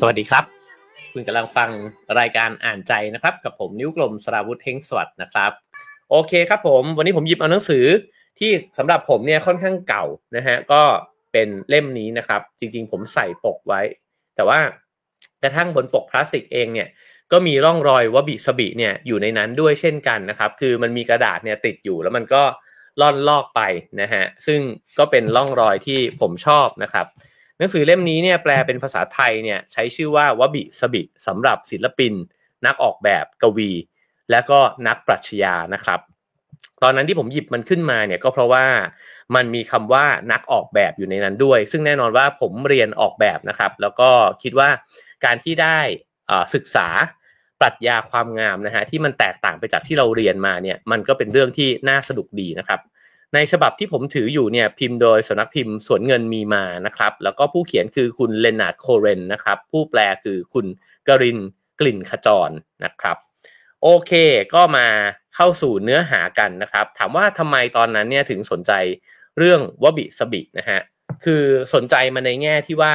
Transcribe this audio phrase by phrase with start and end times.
[0.00, 0.44] สวัสดีครับ
[1.12, 1.70] คุณกำลังฟัง
[2.20, 5.52] รายการอ่านใจนะครับ กับผมนิ้วกลมสราวุธเฮงสวัสดนะครับ
[6.10, 7.84] โอเคครับผม วันนี้ผมหยิบเอาหนังสือ
[8.38, 10.04] ที่สำหรับผมเนี่ยค่อนข้างเก่า
[10.36, 10.82] นะฮะก็
[11.32, 13.80] เป็นเล่มนี้นะครับ จริง ๆ ผมใส่ปกไว้
[14.36, 14.58] แต่ว่า
[15.42, 16.88] กระทั่งบนปกพลาสติกเองเนี่ย
[17.32, 22.42] ก็มีร่องรอยวบิสบิเนี่ยอยู่ในนั้นด้วยเช่นกันนะครับ คือมันมีกระดาษเนี่ยติดอยู่แล้วมันก็
[23.00, 23.60] ล่อนลอกไป
[24.00, 24.60] นะฮะซึ่ง
[24.98, 27.06] ก็เป็นร่องรอยที่ผมชอบนะครับ
[27.58, 32.12] หนังสือเล่มนี้เนี่ยแปลเป็นภาษาไทยเนี่ยใช้ชื่อว่าวบิสบิสำหรับศิลปิน
[32.66, 33.70] นักออกแบบกวี
[34.30, 36.00] และก็นักปรัชญานะครับ
[36.82, 38.64] ตอนนั้นที่ผมหยิบมันขึ้นมาเนี่ยก็เพราะว่า
[39.34, 44.10] มันมีคำว่านักออกแบบอยู่ในนั้นด้วย ซึ่งแน่นอนว่าผมเรียนออกแบบนะครับ แล้วก็
[44.42, 44.68] คิดว่า
[45.24, 45.78] การที่ได้
[46.54, 46.88] ศึกษา
[47.60, 52.80] ปรัชญาความงามนะฮะที่มันแตกต่างไปจากที่เราเรียนมาเนี่ยมันก็เป็นเรื่องที่น่าสนุกดีนะครับ
[53.36, 60.66] ในฉบับที่ผมถืออยู่เนี่ยพิมพ์โดยสำนักพิมพ์สวนเงินมีมานะครับ แล้วก็ผู้เขียนคือคุณเลนาร์ดโคเรนนะครับ ผู้แปลคือคุณ
[61.08, 61.38] กริน
[61.80, 62.50] กลิ่นขจร
[62.84, 63.16] นะครับ
[63.82, 64.12] โอเค
[64.54, 64.86] ก็มา
[65.34, 68.72] เข้าสู่เนื้อหากันนะครับ ถามว่าทำไมตอนนั้นเนี่ยถึงสนใจ
[69.38, 70.80] เรื่องวะบิซะบินะฮะ
[71.24, 71.42] คือ
[71.74, 72.92] สนใจมาในแง่ที่ว่า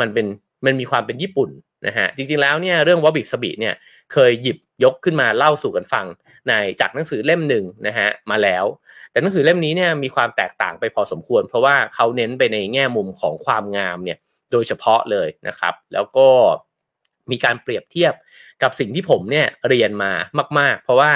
[0.00, 0.26] มันเป็น
[0.64, 1.50] มันมีความเป็นญี่ปุ่น
[1.86, 3.74] นะฮะจริงๆแล้วเนี่ยเรื่องวะบิซะบิเนี่ย
[4.12, 6.06] เคยหยิบยกขึ้นมาเล่าสู่กันฟัง
[6.48, 8.64] ในจากหนังสือเล่มหนึ่งนะฮะมาแล้ว
[9.10, 14.18] แต่หนังสือเล่มนี้เนี่ยมีความแตกต่างไปพอสมควร เพราะว่าเขาเน้นไปในแง่มุมของความงามเนี่ย
[14.52, 16.28] โดยเฉพาะเลยนะครับ แล้วก็
[17.30, 18.14] มีการเปรียบเทียบ
[18.62, 20.12] กับสิ่งที่ผมเนี่ยเรียนมา
[20.58, 21.12] มาก ๆ เพราะว่า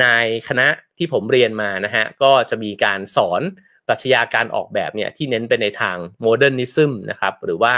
[0.00, 0.06] ใน
[0.48, 3.42] คณะที่ผมเรียนมานะฮะก็จะมีการสอน
[3.86, 7.74] ปรัชญาการออกแบบเนี่ยที่เน้นไปในทางโมเดิร์นิซึมนะครับหรือว่า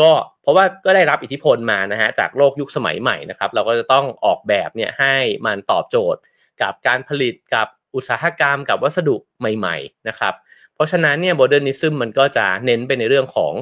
[0.00, 0.10] ก็
[0.42, 5.14] เพราะว่าก็ได้รับอิทธิพลมานะฮะจากโลกยุคสมัยใหม่นะครับเราก็จะต้องออกแบบเนี่ยให้
[5.46, 6.20] มันตอบโจทย์
[6.62, 10.34] กับการผลิตกับอุตสาหกรรมกับวัสดุใหม่ ๆนะครับ
[10.74, 13.52] เพราะฉะนั้นเนี่ย modernism มันก็จะเน้นไปในเรื่องของ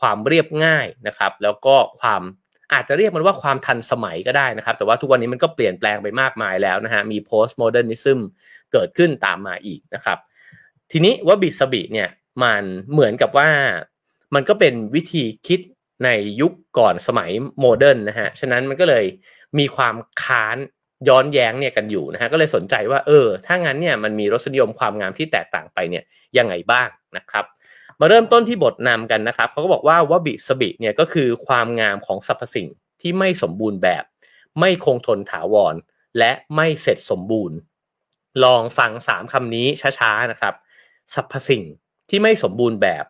[0.00, 2.22] ความเรียบง่ายนะครับ แล้วก็ความ
[2.72, 8.18] อาจจะเรียกมันว่าความทันสมัยก็ได้นะครับ แต่ว่าทุกวันนี้มันก็เปลี่ยนแปลงไปมากมายแล้วนะฮะมี post modernism
[8.72, 10.18] เกิดขึ้นตามมาอีกนะครับ
[10.90, 12.08] ทีนี้วะบิซะบิเนี่ย
[12.42, 12.62] มัน
[12.92, 13.48] เหมือนกับว่า
[14.34, 15.60] มันก็เป็นวิธีคิด
[16.04, 16.08] ใน
[16.40, 19.04] ยุคก่อนสมัยโมเดิร์นนะฮะ ฉะนั้นมันก็เลย
[19.58, 20.56] มีความค้าน
[21.08, 26.04] ย้อนแย้งเนี่ยกันอยู่นะฮะ ก็เลยสนใจว่าเออ ถ้างั้นเนี่ยมันมีรสนิยมความงามที่แตกต่างไปเนี่ย
[26.38, 27.44] ยังไงบ้างนะครับ
[28.00, 32.68] มาเริ่มต้นที่บทนำกันนะครับเขาก็บอกว่าวบิสบิเนี่ยก็คือความงามของสรรพสิ่ง
[33.00, 34.04] ที่ไม่สมบูรณ์แบบ
[34.60, 35.74] ไม่คงทนถาวร
[36.18, 37.56] และไม่เสร็จสมบูรณ์
[38.44, 39.66] ลองฟังสามคำนี้
[39.98, 40.54] ช้าๆนะครับ
[41.14, 41.62] สรรพสิ่ง
[42.10, 43.04] ที่ไม่สมบูรณ์แบบ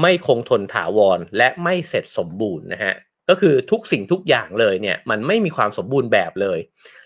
[0.00, 2.94] ไม่คงทนถาวรและไม่เสร็จสมบูรณ์นะฮะ
[3.28, 6.58] ก็คือทุกสิ่งทุกอย่างเลยเนี่ยมันไม่มีความสมบูรณ์แบบเลย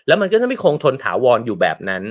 [0.07, 2.03] แล้วมันก็จะไม่คงทนถาวรอยู่แบบนั้น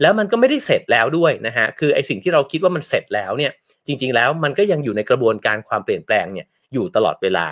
[0.00, 3.52] แล้วมันก็ไม่ได้เสร็จแล้วด้วยนะฮะคือไอสิ่งที่เราคิดว่ามันเสร็จแล้วเนี่ย
[3.86, 7.46] จริง ๆ แล้วมันก็ยังอยู่ในกระบวนการความเปลี่ยนแปลงเนี่ยอยู่ตลอดเวลา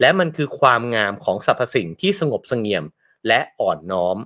[0.00, 2.84] และมันคือความงามของสรรพสิ่งที่สงบสงเงียม
[3.28, 4.16] และอ่อนน้อม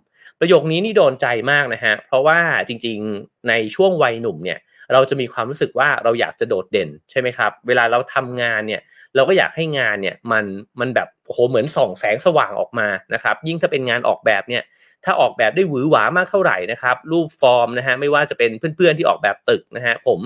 [0.41, 2.39] ประโยคนี้นี่โดนใจมากนะฮะเพราะว่า
[2.69, 4.59] จริง ๆ ในช่วงวัยหนุ่มเนี่ย
[4.93, 8.83] เราจะมีความรู้สึกว่าเราอยากจะโดดเด่นใช่ไหมครับ เวลาเราทำงานเนี่ย
[9.15, 10.45] เราก็อยากให้งานเนี่ยมัน
[10.81, 14.63] มันแบบโอ้โหเหมือนส่องแสงสว่างออกมานะครับ ยิ่งถ้าเป็นงานออกแบบเนี่ย
[15.05, 20.21] ถ้าออกแบบได้หวือหวามากเท่าไหร่นะครับ รูปฟอร์มนะฮะไม่ว่าจะเป็นเพื่อนๆที่ออกแบบตึกนะฮะผม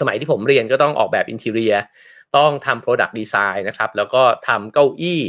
[0.00, 1.74] สมัยที่ผมเรียนก็ต้องออกแบบ interior
[2.36, 5.22] ต้องทำ product design นะครับแล้วก็ทำเก้าอี้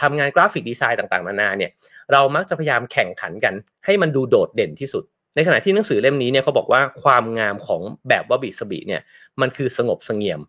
[0.00, 1.70] ทำงาน graphic design ต่างๆนานาเนี่ย
[2.12, 5.04] เรามักจะพยายามแข่งขันกันให้มันดูโดดเด่นที่สุด
[5.38, 9.02] ในขณะที่หนังสือเล่มนี้เนี่ยเขาบอกว่าความงามของแบบว่าบิสบิเนี่ย
[9.40, 10.40] มันคือสงบสงเงียม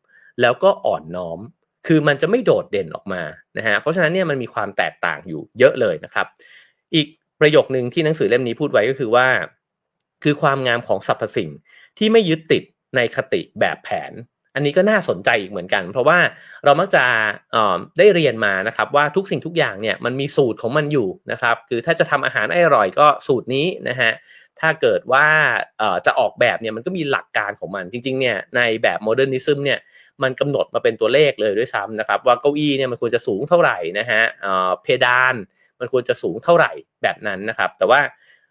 [0.42, 1.40] แล้วก็อ่อนน้อม
[1.88, 3.22] คือมันจะไม่โดดเด่นออกมา
[3.58, 6.28] นะฮะเพราะฉะนั้นเนี่ยมันมีความแตกต่างอยู่เยอะเลยนะครับ
[6.96, 7.08] อีก
[7.40, 9.28] ประโยคนึงที่หนังสือเล่มนี้พูดไว้ก็คือว่า
[10.24, 11.50] คือความงามของสรรพสิ่ง
[11.98, 12.64] ที่ไม่ยึดติด
[12.96, 14.12] ในคติแบบแผน
[14.56, 16.20] อันนี้ก็น่าสนใจอีกเหมือนกัน เพราะว่า
[16.66, 17.04] เรามักจะ
[17.98, 24.12] ได้เรียนมานะครับว่าทุกสิ่งทุกอย่างเนี่ยมันมีสูตรของมันอยู่นะครับ คือถ้าจะทำอาหารอร่อยก็สูตรนี้นะฮะ
[24.60, 25.28] ถ้าเกิดว่า
[26.06, 29.80] จะออกแบบเนี่ยมันก็มีหลักการของมันจริงๆเนี่ยในแบบโมเดิร์นิซึมเนี่ย
[30.24, 34.22] มันกำหนดมาเป็นตัวเลขเลยด้วยซ้ำนะครับว่าเก้าอี้เนี่ยมันควรจะสูงเท่าไหร่นะฮะ
[34.84, 35.36] เพดาน
[35.80, 36.72] มันควรจะสูงเท่าไหร่
[37.04, 38.00] แบบนั้นนะครับ แต่ว่า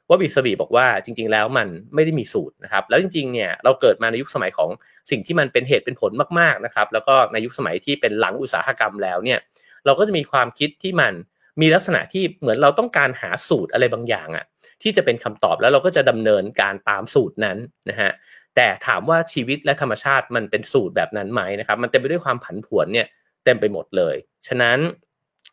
[0.08, 4.70] ว่าบิสบีบอกว่าจริง ๆ แล้วมันไม่ได้มีสูตรนะครับ แล้วจริงๆเนี่ยเราเกิดมาในยุคสมัยของ
[5.10, 9.38] สิ่งที่มันเป็นเหตุเป็นผลมากๆนะครับ แล้วก็ในยุคสมัยที่เป็นหลังอุตสาหกรรมแล้วเนี่ย
[9.86, 11.12] เราก็จะมีความคิดที่มัน
[11.60, 14.44] มีลักษณะที่เหมือนเราต้องการหาสูตรอะไรบางอย่างอะ่ะ
[14.82, 17.58] ที่จะเป็นคำตอบแล้วเราก็จะดำเนินการตามสูตรนั้น
[17.90, 18.10] นะฮะ
[18.56, 23.06] แต่ถามว่าชีวิตและธรรมชาติมันเป็นสูตรแบบนั้นไหมนะครับ มันเต็มไปด้วยความผันผวนเนี่ย
[23.44, 24.16] เต็มไปหมดเลย
[24.46, 24.78] ฉะนั้น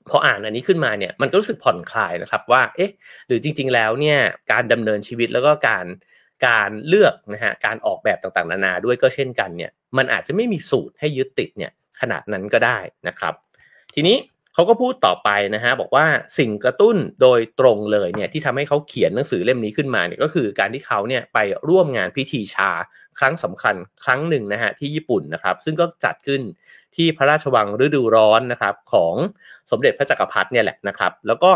[0.09, 2.91] พออ่านอันนี้ขึ้นมาเนี่ยมันก็รู้สึกผ่อนคลายนะครับว่าเอ๊ะ
[3.27, 4.19] หรือจริง ๆ แล้วเนี่ย
[4.51, 5.85] การดำเนินชีวิตแล้วก็การ
[6.47, 11.71] การเลือกนะฮะการออกแบบต่างๆ นานาด้วยก็เช่นกันเนี่ยมันอาจจะไม่มีสูตรให้ยึดติดเนี่ย
[12.01, 13.33] ขนาดนั้นก็ได้นะครับ
[13.93, 14.17] ทีนี้
[14.55, 16.05] เขาก็พูดต่อไปนะฮะบอกว่า
[16.37, 21.37] สิ่งกระตุ้นโดยตรงเลยเนี่ยที่ทำให้เขาเขียนหนังสือเล่มนี้ขึ้นมาเนี่ยก็คือการที่เขาเนี่ยไป
[21.69, 22.71] ร่วมงานพิธีชา
[23.19, 26.41] ครั้งสำคัญครั้งหนึ่งนะฮะที่ญี่ปุ่นนะครับ ซึ่งก็จัดขึ้น
[26.95, 29.15] ที่พระราชวังฤดูร้อนนะครับของ
[29.71, 31.51] สมเด็จพระจักรพรรดิเนี่ยแหละนะครับ แล้วก็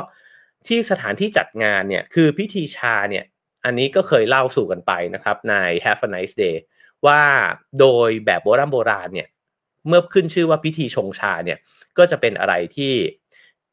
[0.68, 3.26] ที่สถานที่จัดงานเนี่ยคือพิธีชาเนี่ย
[3.66, 5.54] อันนี้ก็เคยเล่าสู่กันไปนะครับใน
[5.84, 6.56] Have a nice day
[7.06, 7.22] ว่า
[7.80, 9.28] โดยแบบโบราณโบราณเนี่ย
[9.88, 11.58] เมื่อขึ้นชื่อว่าพิธีชงชาเนี่ย
[12.00, 12.94] ก็จะเป็นอะไรที่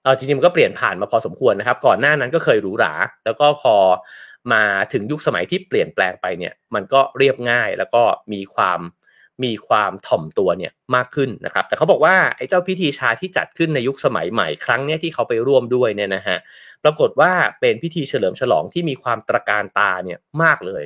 [0.03, 2.95] เออจริงๆมันก็เปลี่ยนผ่านมาพอสมควรนะครับ ก่อนหน้านั้นก็เคยหรูหรา
[3.25, 3.77] แล้วก็พอ
[4.53, 4.63] มา
[4.93, 8.03] ถึงยุคสมัยที่เปลี่ยนแปลงไปเนี่ย มันก็เรียบง่ายแล้วก็
[8.33, 8.81] มีความ
[9.45, 16.39] มีความถ่อมตัวเนี่ยมากขึ้นนะครับ แต่เขาบอกว่าไอ้เจ้าพิธีชาที่จัดขึ้นในยุคสมัยใหม่ครั้งเนี้ยที่เขาไปร่วมด้วยเนี่ยนะฮะ
[16.85, 20.83] ปรากฏว่าเป็นพิธีเฉลิมฉลองที่มีความตระการตาเนี่ยมากเลย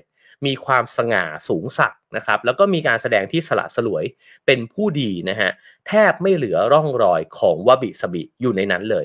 [0.46, 4.04] มีความสง่าสูงสักนะครับ แล้วก็มีการแสดงที่สละสลวย
[4.46, 5.50] เป็นผู้ดีนะฮะ
[5.88, 9.04] แทบไม่เหลือร่องรอยของวบิสบิอยู่ในนั้นเลย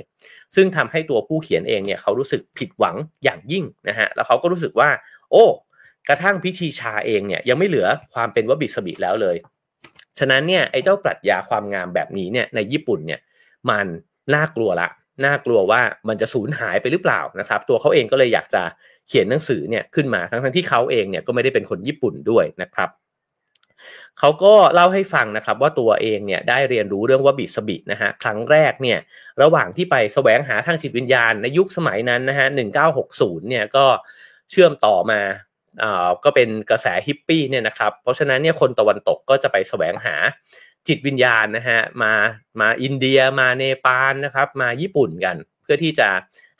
[0.56, 4.90] ซึ่งทำให้ตัวผู้เขียนเองเนี่ยเขารู้สึกผิดหวังอย่างยิ่งนะฮะแล้วเขาก็รู้สึกว่า
[5.32, 5.46] โอ้
[6.08, 9.36] กระทั่งพิธีชาเองเนี่ยยังไม่เหลือความเป็นวบิสบิแล้วเลย
[10.20, 13.20] ฉะนั้นเนี่ยไอ้เจ้าปรัชญาความงามแบบนี้เนี่ยในญี่ปุ่นเนี่ย
[13.70, 13.86] มัน
[14.36, 14.90] น่ากลัวละ
[15.26, 18.62] น่ากลัวว่ามันจะสูญหายไปหรือเปล่านะครับ ตัวเขาเองก็เลยอยากจะ
[19.08, 22.90] เขียนหนังสือเนี่ยขึ้นมาทั้งที่เขาเองเนี่ยก็ไม่ได้เป็นคนญี่ปุ่นด้วยนะครับ
[24.20, 29.00] เขาก็เล่าให้ฟังนะครับว่าตัวเองเนี่ยได้เรียนรู้เรื่องว่าบิสบินะฮะครั้งแรกเนี่ย
[29.42, 32.48] ระหว่างที่ไปแสวงหาทางจิตวิญญาณในยุคสมัยนั้นนะฮะ
[32.98, 33.86] 1960เนี่ยก็
[34.50, 35.22] เชื่อมต่อมา
[35.84, 40.16] อ่าก็เป็นกระแสฮิปปี้เนี่ยนะครับเพราะฉะนั้นเนี่ยคนตะวันตกก็จะไปแสวงหา
[40.88, 42.14] จิตวิญญาณนะฮะมา
[42.60, 46.10] มาอินเดียมาเนปาลนะครับมาญี่ปุ่นกัน เพื่อที่จะ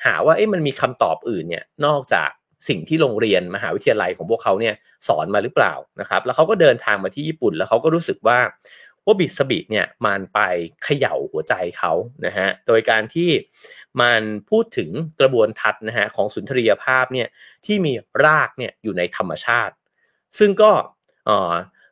[0.06, 2.30] หาว่าเอ๊ะมันมีคำตอบอื่นเนี่ยนอกจาก
[2.70, 4.76] สิ่งที่โรงเรียนมหาวิทยาลัยของพวกเขาเนี่ย
[5.08, 8.40] สอนมาหรือเปล่านะครับ แล้วเขาก็เดินทางมาที่ญี่ปุ่น แล้วเขาก็รู้สึกว่า
[9.06, 10.40] ว่าบิสบิเนี่ยมันไป
[10.84, 11.92] เขย่าหัวใจเขา
[12.26, 13.30] นะฮะโดยการที่
[14.02, 17.28] มันพูดถึงกระบวนทัศน์นะฮะของสุนทรียภาพเนี่ย
[17.66, 17.94] ที่มี
[18.26, 19.74] รากเนี่ยอยู่ในธรรมชาติ
[20.40, 20.72] ซึ่งก็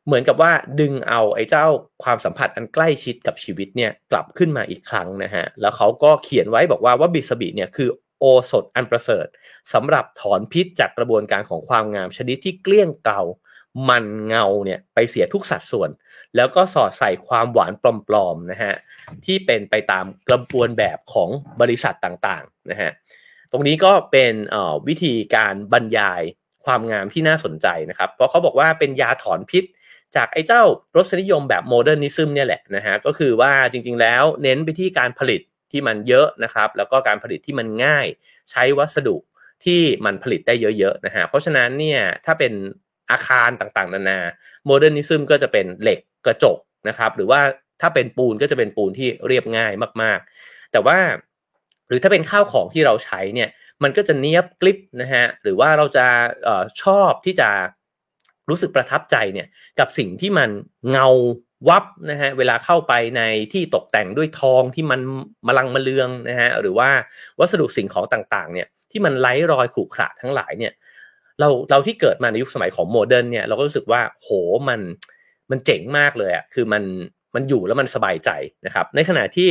[0.05, 1.65] เหมือนกับว่าดึงเอาไอ้เจ้า
[2.03, 7.89] ความสัมผัสอันใกล้ชิดกับชีวิตเนี่ยกลับขึ้นมาอีกครั้งนะฮะแล้วเขาก็เขียนไว้บอกว่าว่าบิสบิเนี่ยคือ
[8.23, 9.27] โอสถอันประเสริฐ
[9.73, 13.21] สำหรับถอนพิษจากกระบวนการของความงามชนิดที่เกลี้ยงเกลา
[13.89, 15.89] มันเงาเนี่ยไปเสียทุกสัดส่วน
[16.35, 17.73] แล้วก็สอดใส่ความหวาน
[18.07, 18.73] ปลอมๆนะฮะ
[19.25, 21.29] ที่เป็นไปตามกระบวนแบบของ
[21.61, 22.91] บริษัทต่างๆนะฮะ
[23.51, 24.33] ตรงนี้ก็เป็น
[24.87, 26.21] วิธีการบรรยาย
[26.65, 29.63] ความงามที่น่าสนใจนะครับ เพราะเขาบอกว่าเป็นยาถอนพิษ
[30.15, 30.63] จากไอ้เจ้า
[30.95, 35.41] รสนิยมแบบ modernism เนี่ยแหละนะฮะก็คือว่าจริงๆแล้วเน้นไปที่การผลิต
[35.73, 38.07] ที่มันเยอะนะครับ แล้วก็การผลิตที่มันง่าย
[38.51, 39.17] ใช้วัสดุ
[39.65, 42.53] ที่มันผลิตได้เยอะๆนะฮะเพราะฉะนั้นเนี่ยถ้าเป็น
[43.11, 44.19] อาคารต่างๆ นานา
[44.65, 46.57] modernism ก็จะเป็นเหล็กกระจก
[46.89, 47.41] นะครับ หรือว่า
[47.81, 50.97] ถ้าเป็นปูนก็จะเป็นปูนที่เรียบง่ายมากๆ แต่ว่า
[51.87, 53.49] หรือถ้าเป็นข้าวของที่เราใช้เนี่ย
[53.83, 56.05] มันก็จะเนียบกลิบนะฮะหรือว่าเราจะ
[56.47, 57.49] ออชอบที่จะ
[58.49, 59.47] รู้สึกประทับใจเนี่ย
[59.79, 60.49] กับสิ่งที่มัน
[60.91, 61.07] เงา
[61.67, 63.21] วับนะฮะเวลาเข้าไปใน
[63.53, 65.01] ที่ตกแต่งด้วยทองที่มัน
[65.47, 66.89] มลังมะเลืองนะฮะหรือว่า
[67.39, 70.73] วัสดุสิ่งของต่างๆเนี่ยที่มันไร้รอยขรุขระทั้งหลายเนี่ย
[71.39, 74.29] เราเราที่เกิดมาในยุคสมัยของโมเดิร์นเนี่ยเราก็รู้สึกว่าโห
[74.69, 74.79] มัน
[75.51, 76.83] มันเจ๋งมากเลยอะคือมัน
[77.35, 78.29] มันอยู่แล้วมันสบายใจ
[78.65, 79.49] นะครับ ในขณะที่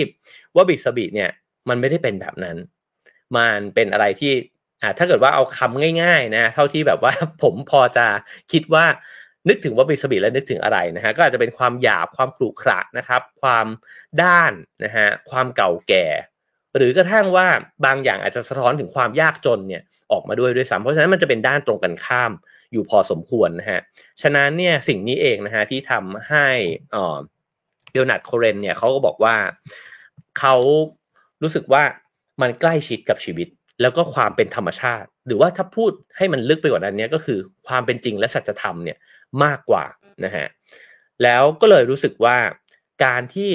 [0.55, 1.31] ว่าบิสบิเนี่ย
[1.69, 2.57] มันไม่ได้เป็นแบบนั้น
[3.37, 4.33] มันเป็นอะไรที่
[4.83, 8.07] อ่าถ้าเกิดว่าเอาคำง่าย ๆ นะ เท่าที่แบบว่าผมพอจะ
[8.53, 8.85] คิดว่า
[9.49, 13.67] นึกถึงว่าบิสบิแล้วนึกถึงอะไรนะฮะก็อาจจะเป็นความหยาบความขรุขระนะครับ ความ
[14.23, 14.53] ด้าน
[14.85, 16.07] นะฮะความเก่าแก่
[16.77, 17.47] หรือกระทั่งว่า
[17.87, 19.83] บางอย่างอาจจะสะท้อนถึงความยากจนเนี่ย
[20.13, 22.33] ออกมาด้วยด้วยซ้ำเพราะฉะนั้นมันจะเป็นด้านตรงกันข้าม
[22.73, 23.81] อยู่พอสมควรนะฮะ
[24.23, 26.47] ฉะนั้นเนี่ยสิ่งนี้เองนะฮะที่ทำให้
[26.93, 27.19] เอ่อ
[27.93, 29.37] เดลนัดโคเรนเนี่ยเขาก็บอกว่า
[30.39, 30.55] เขา
[31.43, 31.83] รู้สึกว่า
[32.43, 33.49] มันใกล้ชิดกับชีวิต
[33.83, 38.99] แล้วก็ความเป็นธรรมชาติ หรือว่าถ้าพูดให้มันลึกไปกว่านั้นเนี่ยก็คือความเป็นจริงและสัจธรรมเนี่ย
[39.45, 39.85] มากกว่า
[40.25, 40.47] นะฮะ
[41.23, 42.37] แล้วก็เลยรู้สึกว่า
[43.05, 43.53] การที่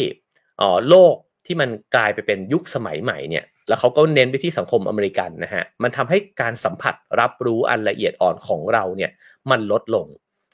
[0.61, 1.15] อ๋อโลก
[1.45, 9.11] ที่มันกลายไปเป็นยุคสมัยใหม่เนี่ยแล้วเขาก็เน้นไปที่สังคมอเมริกันนะฮะมันทำให้การสัมผัสรับรู้อันละเอียดอ่อนของเราเนี่ย
[9.51, 10.07] มันลดลง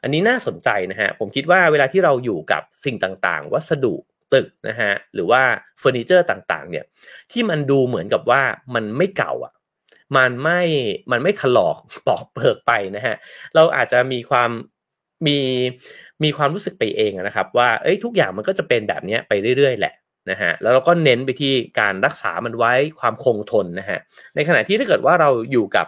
[0.03, 3.95] อันนี้น่าสนใจนะฮะผมคิดว่าเวลาที่เราอยู่กับสิ่งต่างๆ วัสดุ
[4.33, 5.41] ตึกนะฮะหรือว่า
[5.79, 6.85] เฟอร์นิเจอร์ต่างๆเนี่ย
[7.31, 8.41] ที่มันดูเหมือนกับว่า
[8.75, 9.53] มันไม่เก่าอะ
[10.17, 10.61] มันไม่
[11.11, 11.77] มันไม่ถลอก
[12.07, 13.15] ปอกเปิกไปนะฮะ
[13.55, 14.49] เราอาจจะมีความ
[15.27, 15.39] มี
[16.23, 19.93] มีความรู้สึกไปเองนะครับ ว่าเอ้ยทุกอย่างมันก็จะเป็นแบบนี้ไปเรื่อยๆ แหละ
[20.29, 23.99] นะฮะแล้วเราก็เน้นไปที่การรักษามันไว้ความคงทนนะฮะ
[24.35, 25.87] ในขณะที่ถ้าเกิดว่าเราอยู่กับ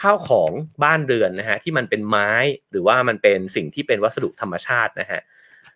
[0.00, 0.50] ข้าวของ
[0.84, 2.30] บ้านเรือนนะฮะที่มันเป็นไม้
[2.70, 5.20] หรือว่ามันเป็นสิ่งที่เป็นวัสดุธรรมชาตินะฮะ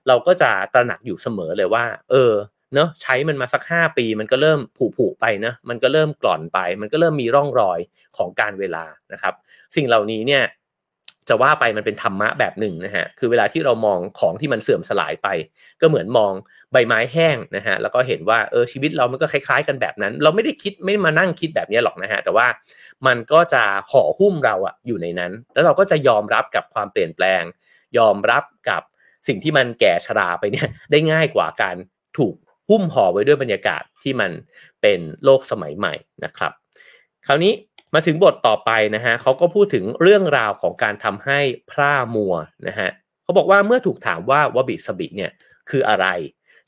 [0.08, 2.32] เราก็จะตระหนักอยู่เสมอเลยว่า เออ
[2.74, 7.78] เนาะใช้มันมาสักห้าปี มันก็เริ่มผุผุไปนะมันก็เริ่มกร่อนไป มันก็เริ่มมีร่องรอย
[8.16, 9.34] ของการเวลานะครับ
[9.76, 10.42] สิ่งเหล่านี้เนี่ย
[11.28, 15.28] จะว่าไปมันเป็นธรรมะแบบหนึ่งนะฮะคือเวลาที่เรามองของที่มันเสื่อมสลายไป
[15.80, 16.32] ก็เหมือนมอง
[16.72, 22.46] ใบไม้แห้งนะฮะแล้วก็เห็นว่าเออชีวิตเรามันก็คล้าย ๆ กันแบบนั้น เราไม่ได้คิดไม่มานั่งคิดแบบนี้หรอกนะฮะแต่ว่า
[23.06, 27.42] มันก็จะห่อหุ้มเราอะอยู่ในนั้น แล้วเราก็จะยอมรับกับความเปลี่ยนแปลง
[27.98, 28.82] ยอมรับกับ
[29.28, 31.76] สิ่งที่มันแก่ชราไปเนี่ยได้ง่ายกว่าการ
[32.18, 32.34] ถูก
[32.68, 34.30] หุ้มห่อไว้ด้วยบรรยากาศที่มัน
[34.82, 35.94] เป็นโลกสมัยใหม่
[36.24, 36.52] นะครับ
[37.26, 37.52] คราวนี้
[37.94, 41.40] มาถึงบทต่อไปนะฮะเขาก็พูดถึงเรื่องราวของการทำให้
[41.70, 42.34] พร่ามัว
[42.68, 42.90] นะฮะ
[43.22, 45.32] เขาบอกว่าเมื่อถูกถามว่าวบิสบิเนี่ย
[45.70, 46.06] คืออะไร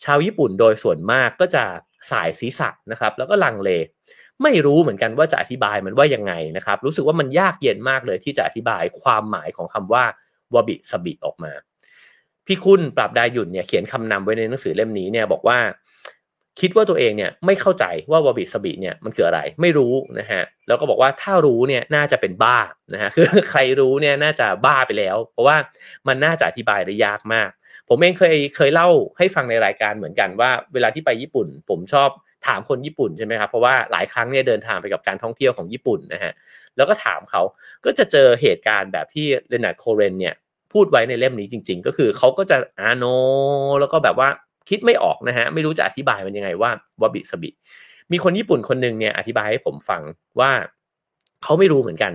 [0.05, 1.65] ชาวญี่ปุ่นโดยส่วนมากก็จะ
[2.11, 3.71] สายศีรษะนะครับแล้วก็ลังเล
[4.43, 10.05] ไม่รู้เหมือนกันว่าจะอธิบายมันว่ายังไงนะครับ รู้สึกว่ามันยากเย็นมากเลยที่จะอธิบายความหมายของคำว่า
[10.55, 11.53] วบิสบิออกมา
[12.47, 15.59] พี่คุณปราบดาหยุ่นเนี่ยเขียนคำนำไว้ในหนังสือเล่มนี้เนี่ยบอกว่า
[16.61, 22.59] คิดว่าตัวเองเนี่ยไม่เข้าใจว่าวาบิสบิเนี่ยมันคืออะไรไม่รู้นะฮะแล้วก็บอกว่าถ้ารู้เนี่ยน่าจะเป็นบ้า
[22.93, 25.57] นะฮะคือใครรู้เนี่ยน่าจะบ้าไปแล้ว เพราะว่า
[26.09, 27.51] มันน่าจะอธิบายได้ยากมาก
[27.89, 28.89] ผมเองเคยเคยเล่า
[29.19, 32.11] ให้ฟังในรายการเหมือนกันว่า เวลาที่ไปญี่ปุ่น ผมชอบ
[32.47, 36.33] ถามคนญี่ปุ่นใช่ไหมครับเพราะว่าหลายครั้งเนี่ยเดินทางไปกับการท่องเที่ยวของญี่ปุ่นนะฮะ
[36.77, 37.43] แล้วก็ถามเขา
[37.85, 40.35] ก็จะเจอเหตุการณ์แบบที่เรนาร์ดโคเรนเนี่ย
[40.73, 43.05] พูดไว้ในเล่มนี้จริง ๆ ก็คือเขาก็จะอาโน
[43.81, 44.29] แล้วก็แบบว่า
[44.69, 46.71] คิดไม่ออกนะฮะไม่รู้จะอธิบายมันยังไงว่า
[47.03, 47.51] วาบิสบิ
[48.13, 50.03] มีคนญี่ปุ่นคนหนึ่งเนี่ยอธิบายให้ผมฟัง
[50.41, 50.51] ว่า
[51.43, 52.13] เขาไม่รู้เหมือนกัน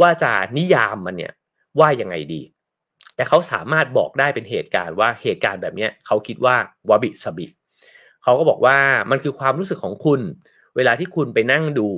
[0.00, 1.32] ว่าจะนิยามมันเนี่ย
[1.78, 2.42] ว่ายังไงดี
[3.16, 6.56] แต่เขาสามารถบอกได้เป็นเหตุการณ์ว่าเหตุการณ์แบบนี้เขาคิดว่า
[6.90, 7.46] วาบิสบิ
[8.22, 8.76] เขาก็บอกว่า
[9.10, 10.20] มันคือความรู้สึกของคุณ
[10.76, 11.88] เวลาที่คุณไปนั่งดู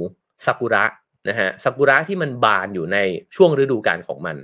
[0.46, 0.84] ซากุระ
[1.28, 2.98] นะฮะซากุระที่มันบานอยู่ใน
[3.36, 4.36] ช่วงฤดูกาลของมัน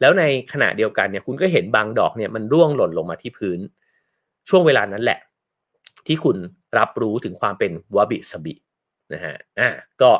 [0.00, 3.60] แล้วในขณะเดียวกันเนี่ยคุณก็เห็นบางดอกเนี่ยมันร่วงหล่นลงมาที่พื้น
[4.48, 5.20] ช่วงเวลานั้นแหละ
[6.06, 6.36] ที่คุณ
[6.78, 8.54] รับรู้ถึงความเป็นวบิสบิ
[9.14, 9.68] นะฮะอ่า
[10.02, 10.10] ก็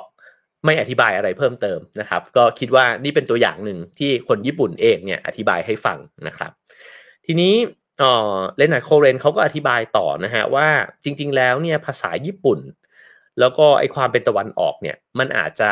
[0.64, 6.50] ไม่อธิบายอะไรเพิ่มเติมนะครับ ก็คิดว่านี่เป็นตัวอย่างหนึ่งที่คนญี่ปุ่นเองเนี่ยอธิบายให้ฟังนะครับ
[7.26, 7.54] ทีนี้
[7.98, 10.68] เออเลนาโคเรนเขาก็อธิบายต่อนะฮะว่า
[11.04, 12.60] จริง ๆ แล้วเนี่ยภาษาญี่ปุ่น
[13.40, 15.70] แล้วก็ไอความเป็นตะวันออกเนี่ยมันอาจจะ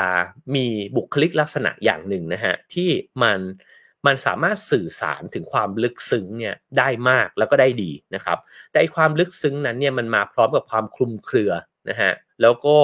[0.54, 2.90] มีบุคลิกลักษณะอย่างหนึ่งนะฮะที่
[3.22, 3.38] มัน
[4.06, 8.38] มันสามารถสื่อสารถึงความลึกซึ้งเนี่ยได้มากแล้วก็ได้ดีนะครับ
[8.70, 11.52] แต่ความลึกซึ้งนั้นเนี่ยมันมาพร้อมกับความคลุมเครือ
[11.88, 12.12] นะฮะ
[12.42, 12.76] แล้วก็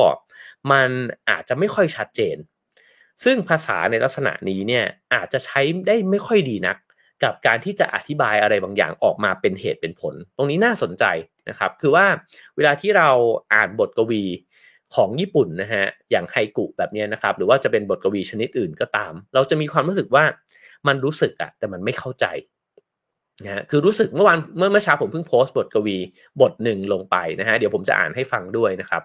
[0.72, 0.90] มัน
[1.30, 2.36] อาจจะไม่ค่อยชัดเจน
[3.24, 6.76] ซึ่งภาษาในลักษณะนี้เนี่ยอาจจะใช้ได้ไม่ค่อยดีนัก
[7.24, 11.04] กับการที่จะอธิบายอะไรบางอย่างออกมาเป็นเหตุเป็นผล ตรงนี้น่าสนใจ
[11.48, 12.06] นะครับ คือว่า
[12.56, 13.10] เวลาที่เรา
[13.54, 14.24] อ่านบทกวี
[14.94, 20.24] ของญี่ปุ่นนะฮะอย่างไฮกุแบบนี้นะครับ หรือว่าจะเป็นบทกวีชนิดอื่นก็ตาม เราจะมีความรู้สึกว่า
[20.86, 22.26] มันรู้สึกอะแต่มันไม่เข้าใจ
[23.44, 25.96] นะคือรู้สึกเมื่อวานเมื่อเมื่อเช้าผมเพิ่งโพสต์บทกวี
[26.40, 29.02] บทหนึ่งลงไปนะฮะเดี๋ยวผมจะอ่านให้ฟังด้วยนะครับ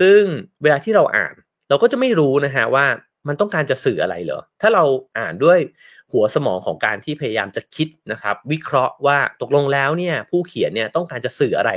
[0.00, 0.20] ซึ่ง
[0.62, 1.34] เวลาที่เราอ่าน
[1.68, 2.86] เราก็จะไม่รู้นะฮะว่า
[3.28, 4.84] มันต้องการจะสื่ออะไรเหรอ ถ้าเรา
[5.18, 5.58] อ่านด้วย
[6.12, 11.72] หัวสมองของการที่พยายามจะคิดนะครับ วิเคราะห์ว่าตกลงแล้วเนี่ยผู้เขียนเนี่ยต้องการจะสื่ออะไร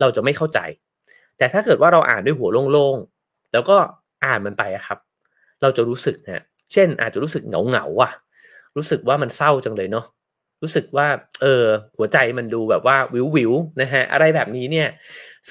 [0.00, 0.58] เราจะไม่เข้าใจ
[1.38, 3.76] แต่ถ้าเกิดว่าเราอ่านด้วยหัวโล่งๆแล้วก็
[4.24, 4.98] อ่านมันไปครับ
[5.62, 8.12] เราจะรู้สึกนะเช่นอาจจะรู้สึกเหงาเหงาอะ
[8.76, 10.06] รู้สึกว่ามันเศร้าจังเลยเนาะ
[10.62, 11.08] รู้สึกว่า
[11.42, 11.64] เออ
[11.96, 14.88] หัวใจมันดูแบบว่าวิววิวนะฮะอะไรแบบนี้เนี่ย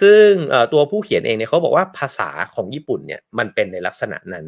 [0.02, 0.28] ซึ่ง
[0.74, 4.46] ตัวผู้เขียนเองเนี่ยเขาบอกว่าภาษาของญี่ปุ่นเนี่ยมันเป็นในลักษณะนั้น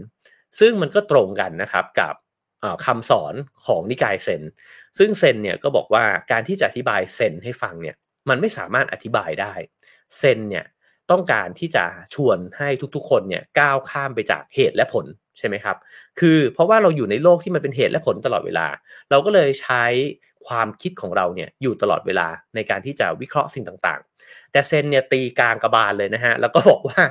[0.59, 2.15] ซึ่งมันก็ตรงกันนะครับกับ
[2.85, 3.33] คำสอน
[3.65, 4.41] ของนิกายเซน
[4.97, 7.95] ซึ่งเซนเนี่ยก็บอกว่าการที่จะอธิบายเซนให้ฟังเนี่ย
[8.29, 9.53] มันไม่สามารถอธิบายได้
[10.17, 10.65] เซนเนี่ย
[11.11, 15.05] ต้องการที่จะชวนให้ทุกๆ คนเนี่ยก้าวข้ามไปจากเหตุและผล
[15.37, 15.77] ใช่ไหมครับ
[16.19, 18.67] คือเพราะว่าเราอยู่ในโลกที่มันเป็นเหตุและผลตลอดเวลา
[19.09, 19.83] เราก็เลยใช้
[20.47, 27.01] ความคิดของเราเนี่ยอยู่ตลอดเวลาในการที่จะวิเคราะห์สิ่งต่างๆ แต่เซนเนี่ยตีกลางกระบาลเลยนะฮะ แล้วก็บอกว่า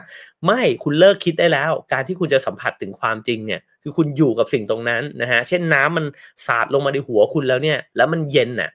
[0.46, 6.04] ไม่คุณเลิกคิดได้แล้ว การที่คุณจะสัมผัสถึงความจริงเนี่ยคือคุณอยู่กับสิ่งตรงนั้นนะฮะ เช่นน้ำมัน
[6.46, 8.70] สาดลงมาในหัวคุณแล้วเนี่ย แล้วมันเย็นน่ะ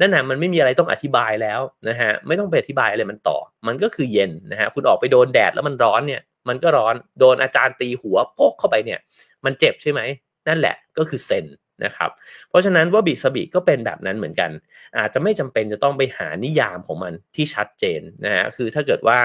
[0.00, 9.00] นั่นนะมันไม่มีอะไรต้องอธิบายแล้วนะฮะไม่ต้องไปอธิบายอะไรมันต่อ มันก็คือเย็นนะฮะคุณออกไปโดนแดดแล้วมันร้อนเนี่ย มันก็ร้อนโดนอาจารย์ตีหัวโป๊กเข้าไปเนี่ย
[9.44, 10.00] มันเจ็บใช่ไหม
[10.48, 11.46] นั่นแหละก็คือเซน
[11.84, 12.10] นะครับ
[12.48, 14.50] เพราะฉะนั้นว่าบิสบิก็เป็นแบบนั้นเหมือนกัน
[14.98, 19.20] อาจจะไม่จำเป็นจะต้องไปหานิยามของมันที่ชัดเจนนะฮะคือถ้าเกิดว่า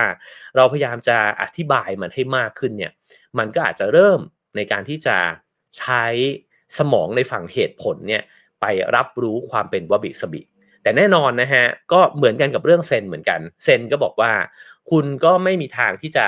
[0.56, 2.92] เราพยายามจะอธิบายมันให้มากขึ้นเนี่ย
[3.38, 4.20] มันก็อาจจะเริ่ม
[4.56, 5.18] ในการที่จะ
[5.78, 6.04] ใช้
[6.78, 8.24] สมองในฝั่งเหตุผลเนี่ย
[8.62, 8.66] ไป
[8.96, 10.42] รับรู้ความเป็นวบิสบิ
[10.86, 14.32] แต่แน่นอนนะฮะก็เหมือนกันกับเรื่องเซนเหมือนกัน เซนก็บอกว่า
[14.92, 16.26] คุณก็ไม่มีทางที่จะ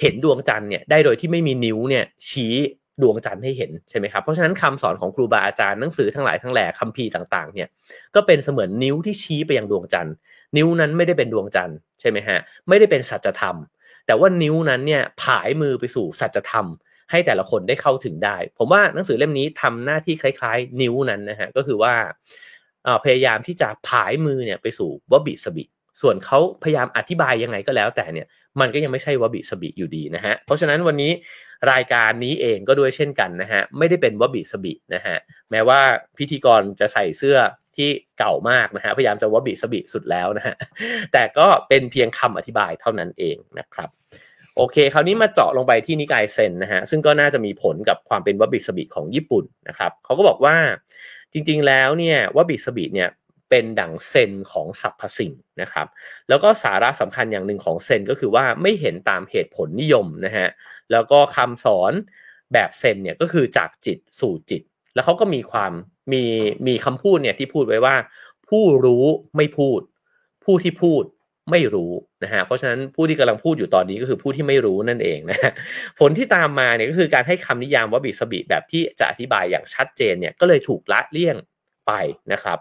[0.00, 2.54] เห็นดวงจันทร์เนี่ยได้โดยที่ไม่มีนิ้วเนี่ยชี้
[3.02, 7.68] ดวงจันทร์ให้เห็นใช่ไหมครับเพราะฉะนั้นคำสอนของครูบาอาจารย์หนังสือทั้งหลายทั้งแหล่คัมภีร์ต่างๆเนี่ย
[8.14, 10.14] ก็เป็นเสมือนนิ้วที่ชี้ไปยังดวงจันทร์
[10.56, 13.56] นิ้วนั้นไม่ได้เป็นดวงจันทร์ใช่ไหมฮะไม่ได้เป็นสัจธรรม
[14.06, 16.66] แต่ว่านิ้วนั้นเนี่ยผายมือไปสู่สัจธรรม
[17.10, 21.94] ให้แต่ละคนได้เข้าถึงได้ ผมว่าหนังสือเล่มนี้ทำหน้าที่คล้าย ๆ นิ้วนั้นนะฮะก็คือว่า
[23.04, 25.64] พยายามที่จะผายมือเนี่ยไปสู่วบิสบิ
[26.00, 28.26] ส่วนเขาพยายามอธิบายยังไงก็แล้วแต่เนี่ย
[28.60, 31.12] มันก็ยังไม่ใช่วบิสบิอยู่ดีนะฮะเพราะฉะนั้นวันนี้
[31.72, 35.16] รายการนี้เองก็ด้วยเช่นกันนะฮะไม่ได้เป็นวบิสบินะฮะ
[35.50, 35.80] แม้ว่า
[36.18, 37.38] พิธีกรจะใส่เสื้อ
[37.76, 40.54] ที่เก่ามากนะฮะพยายามจะวบิสบิสุดแล้วนะฮะ
[41.12, 43.90] แต่ก็เป็นเพียงคำอธิบายเท่านั้นเองนะครับ
[44.56, 50.56] โอเค คราวนี้มาเจาะลงไปที่นิกายเซนนะฮะซึ่งก็น่าจะมีผลกับความเป็นวบิสบิของญี่ปุ่นนะครับเขาก็บอกว่า
[51.32, 53.10] จริงๆแล้วเนี่ยว่าบิสบิเนี่ย
[53.50, 55.32] เป็นดั่งเซนของสรรพสิ่ง
[55.62, 55.86] นะครับ
[56.28, 60.48] แล้วก็สาระสำคัญอย่างหนึ่งของเซนก็คือว่าไม่เห็นตามเหตุผลนิยมนะฮะ
[60.92, 61.92] แล้วก็คำสอน
[62.52, 64.62] แบบเซนเนี่ยก็คือจากจิตสู่จิต
[64.94, 65.72] แล้วเขาก็มีความ
[66.12, 66.24] มี
[66.66, 67.96] มีคำพูดเนี่ยที่พูดไว้ว่า
[68.48, 69.04] ผู้รู้
[69.36, 69.80] ไม่พูด
[70.44, 71.02] ผู้ที่พูด
[71.50, 71.92] ไม่รู้
[72.22, 75.52] นะฮะเพราะฉะนั้นผู้ที่กำลังพูดอยู่ตอนนี้ก็คือผู้ที่ไม่รู้นั่นเองนะะ
[76.00, 81.36] ผลที่ตามมาเนี่ยก็คือการให้คำนิยามว่าบิสบิแบบที่จะอธิบายอย่างชัดเจนเนี่ยก็เลยถูกละเลี่ยง
[81.86, 81.92] ไป
[82.32, 82.58] นะครับ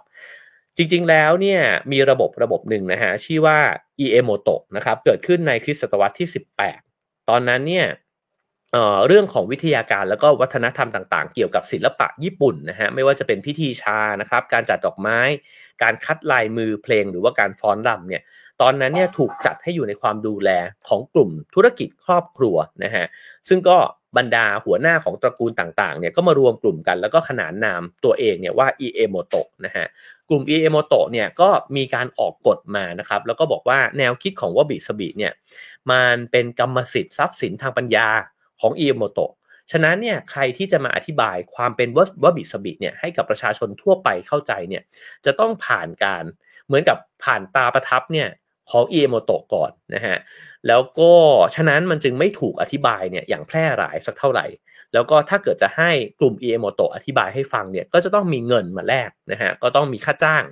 [0.78, 3.60] จริงๆแล้วเนี่ยมีระบบระบบหนึ่งนะฮะชื่อว่า
[4.06, 6.28] e a m o t o นะครับเกิดขึ้นในคริสตศตวรรษที่
[6.80, 7.88] 18 ตอนนั้นเนี่ย
[8.74, 15.20] เเรื่องของวิทยาการแล้วก็วัฒนธรรมต่างๆ เกี่ยวกับศิลปะญี่ปุ่นนะฮะไม่ว่าจะเป็นพิธีชานะครับ การจัดดอกไม้
[15.84, 18.22] การคัดลายมือเพลงหรือว่าการฟ้อนรำเนี่ย
[18.62, 20.50] ตอนนั้นเนี่ยถูกจัดให้อยู่ในความดูแล
[20.88, 23.06] ของกลุ่มธุรกิจครอบครัวนะฮะ
[23.48, 23.78] ซึ่งก็
[24.18, 29.86] บรรดาหัวหน้าของตระกูลต่างๆเนี่ยก็มารวมกลุ่มกันแล้วก็ขนานนามตัวเองเนี่ยว่า e a m o t o นะฮะ
[30.30, 35.34] กลุ่ม e a m o t o เนี่ยก็มีการออกกฎมานะครับแล้วก็บอกว่าแนวคิดของวบิสบิเนี่ย
[35.92, 38.08] มันเป็นกรรมสิทธิ์ทรัพย์สินทางปัญญา
[38.62, 39.26] ของ e a m o t o
[39.72, 41.90] ฉะนั้นเนี่ยใครที่จะมาอธิบายความเป็น
[42.24, 44.84] วะบิซะบิเนี่ยให้กับประชาชนทั่วไปเข้าใจเนี่ย
[45.26, 46.24] จะต้องผ่านการ
[46.66, 48.28] เหมือนกับผ่านตราประทับเนี่ย
[48.72, 50.18] ของอิเอโมโตะก่อนนะฮะ
[50.68, 51.14] แล้วก็
[51.56, 54.46] ฉะนั้นมันจึงไม่ถูกอธิบายเนี่ยอย่างแพร่หลายสักเท่าไหร่
[54.94, 60.44] แล้วก็ถ้าเกิดจะให้กลุ่มอิเอโมโตะอธิบายให้ฟังเนี่ยก็จะต้องมีเงินมาแลกนะฮะก็ต้องมีค่าจ้าง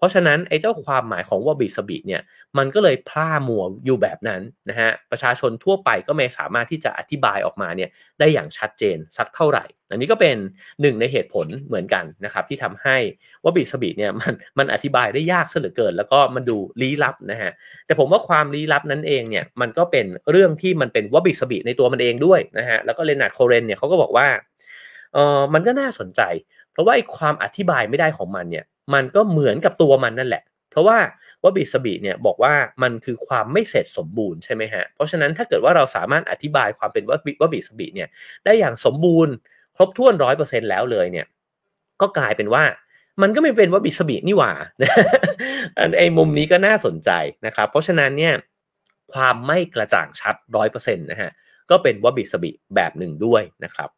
[0.00, 2.22] เพราะฉะนั้นไอ้เจ้าความหมายของวะบิซะบิเนี่ย
[2.58, 10.36] มันก็เลยพร่ามัวอยู่แบบนั้นนะฮะประชาชนทั่วไปก็ไม่สามารถที่จะอธิบายออกมาเนี่ยได้อย่างชัดเจนสักเท่าไหร่ อันนี้ก็เป็น
[10.80, 12.96] หนึ่งในเหตุผลเหมือนกันนะครับที่ทำให้
[13.42, 17.50] วะบิซะบิเนี่ยมันมันอธิบายได้ยากเหลือเกิน แล้วก็มันดูลี้ลับนะฮะ
[17.86, 24.26] แต่ผมว่าความลี้ลับนั้นเองเนี่ยมันก็เป็นเรื่องที่มันเป็นวะบิซะบิในตัวมันเองด้วยนะฮะแล้วก็เลนาร์ดโคเรนเนี่ยเขาก็บอกว่า
[25.14, 26.20] เออมันก็น่าสนใจ
[26.72, 30.98] เพราะว่าไอ้ความอธิบายไม่ได้ของมันเนี่ย มันก็เหมือนกับตัวมันนั่นแหละ เพราะว่า
[31.42, 38.08] วะบิซะบิเนี่ยบอกว่ามันคือความไม่เสร็จสมบูรณ์ใช่ไหมฮะ เพราะฉะนั้นถ้าเกิดว่าเราสามารถอธิบายความเป็นวะวะบิซะบิเนี่ย
[38.44, 39.32] ได้อย่างสมบูรณ์
[39.76, 41.26] ครบถ้วนร้อยเปอร์เซ็นแล้วเลยเนี่ย
[42.00, 42.64] ก็กลายเป็นว่า
[43.22, 44.52] มันก็ไม่เป็นว่าบิสบีนี่หว่า
[45.98, 47.10] ไอ้มุมนี้ก็น่าสนใจ
[47.46, 48.34] นะครับ เพราะฉะนั้นเนี่ย
[49.12, 51.30] ความไม่กระจ่างชัดร้อยเปอร์เซ็นต์นะฮะ
[51.70, 53.88] ก็เป็นวบิสบิแบบหนึ่งด้วยนะครับ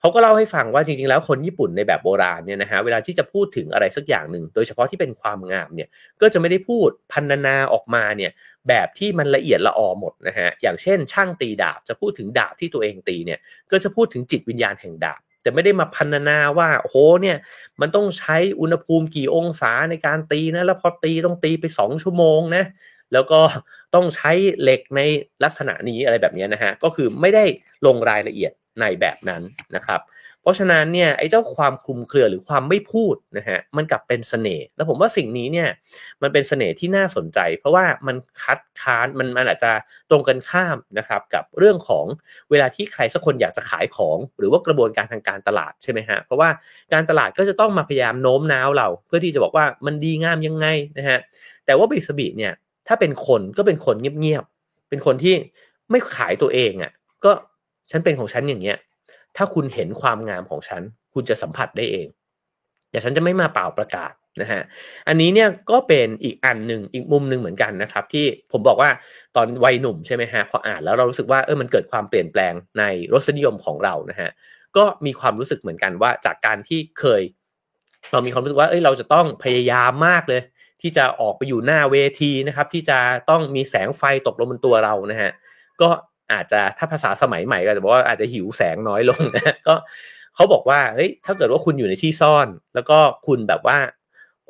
[0.00, 5.88] เขาก็เล่าให้ฟังว่าจริงๆ แล้วคนญี่ปุ่นในแบบโบราณเนี่ยนะฮะเวลาที่จะพูดถึงอะไรสักอย่างหนึ่ง โดยเฉพาะที่เป็นความงามเนี่ย
[6.20, 8.30] ก็จะไม่ได้พูดพันนาออกมาเนี่ย
[8.68, 13.38] แบบที่มันละเอียดละออหมดนะฮะอย่างเช่น ช่างตีดาบจะพูดถึงดาบที่ตัวเองตีเนี่ย
[13.70, 17.36] ก็จะพูดถึงจิตวิญญาณแห่งดาบแต่ไม่ได้มาพันนาว่าโอ้โหเนี่ย
[17.80, 22.64] มันต้องใช้อุณหภูมิกี่องศาในการตีนะแล้วพอตีต้องตีไป 2 ชั่วโมงนะ
[23.12, 23.40] แล้วก็
[23.94, 25.00] ต้องใช้เหล็กใน
[25.44, 27.44] ลักษณะนี้อะไรแบบนี้นะฮะก็คือไม่ได้
[27.86, 29.42] ลงรายละเอียดในแบบนั้น
[29.76, 30.00] นะครับ
[30.42, 35.68] เพราะฉะนั้นเนี่ยไอ้เจ้าความคลุมเครือหรือความไม่พูดนะฮะมันกลับเป็นเสน่ห์แล้วผมว่าสิ่งนี้เนี่ย
[36.22, 39.72] มันเป็นเสน่ห์ที่น่าสนใจ เพราะว่ามันคัดค้านมันมันอาจจะ
[40.10, 42.06] ตรงกันข้ามนะครับกับเรื่องของ
[42.50, 46.48] เวลาที่ใครสักคนอยากจะขายของ หรือว่ากระบวนการทางการตลาดใช่ไหมฮะเพราะว่า
[46.92, 50.66] การตลาดก็จะต้องมาพยายามโน้มน้าวเรา เพื่อที่จะบอกว่ามันดีงามยังไง
[50.98, 51.18] นะฮะ
[51.66, 52.52] แต่ว่าบิสบิเนี่ย
[52.88, 55.34] ถ้าเป็นคนก็เป็นคนเงียบๆ เป็นคนที่
[55.90, 56.92] ไม่ขายตัวเองอะ่ะ
[57.24, 57.30] ก็
[57.90, 58.78] ฉันเป็นของฉันอย่างเงี้ย
[59.36, 60.82] ถ้าคุณเห็นความงามของฉัน
[61.14, 62.06] คุณจะสัมผัสได้เอง
[62.90, 64.62] แต่ฉันจะไม่มาเปล่าประกาศนะฮะ
[65.08, 68.90] อันนี้เนี่ยก็เป็นอีกอันหนึ่งอีกมุมหนึ่งเหมือนกันนะครับ ที่ผมบอกว่า
[69.36, 74.30] ตอนวัยหนุ่มใช่ไหมฮะพออ่านแล้วเรารู้สึกว่าเออมันเกิดความเปลี่ยนแปลงในรสนิยมของเรานะฮะ
[74.76, 77.22] ก็มีความรู้สึกเหมือนกันว่าจากการที่เคย
[78.12, 80.42] เรามีความรู้สึกว่าเอ้ยเราจะต้องพยายามมากเลย
[80.82, 82.98] ที่จะออกไปอยู่หน้าเวทีนะครับ ที่จะ
[83.30, 85.30] ต้องมีแสงไฟตกลงบนตัวเรานะฮะ
[85.80, 85.88] ก็
[86.32, 89.74] อาจจะถ้าภาษาสมัยใหม่ก็จะบอกว่าอาจจะหิวแสงน้อยลงนะก็
[90.34, 93.78] เขาบอกว่าเฮ้ยถ้าเกิดว่าคุณอยู่ในที่ซ่อน แล้วก็คุณแบบว่า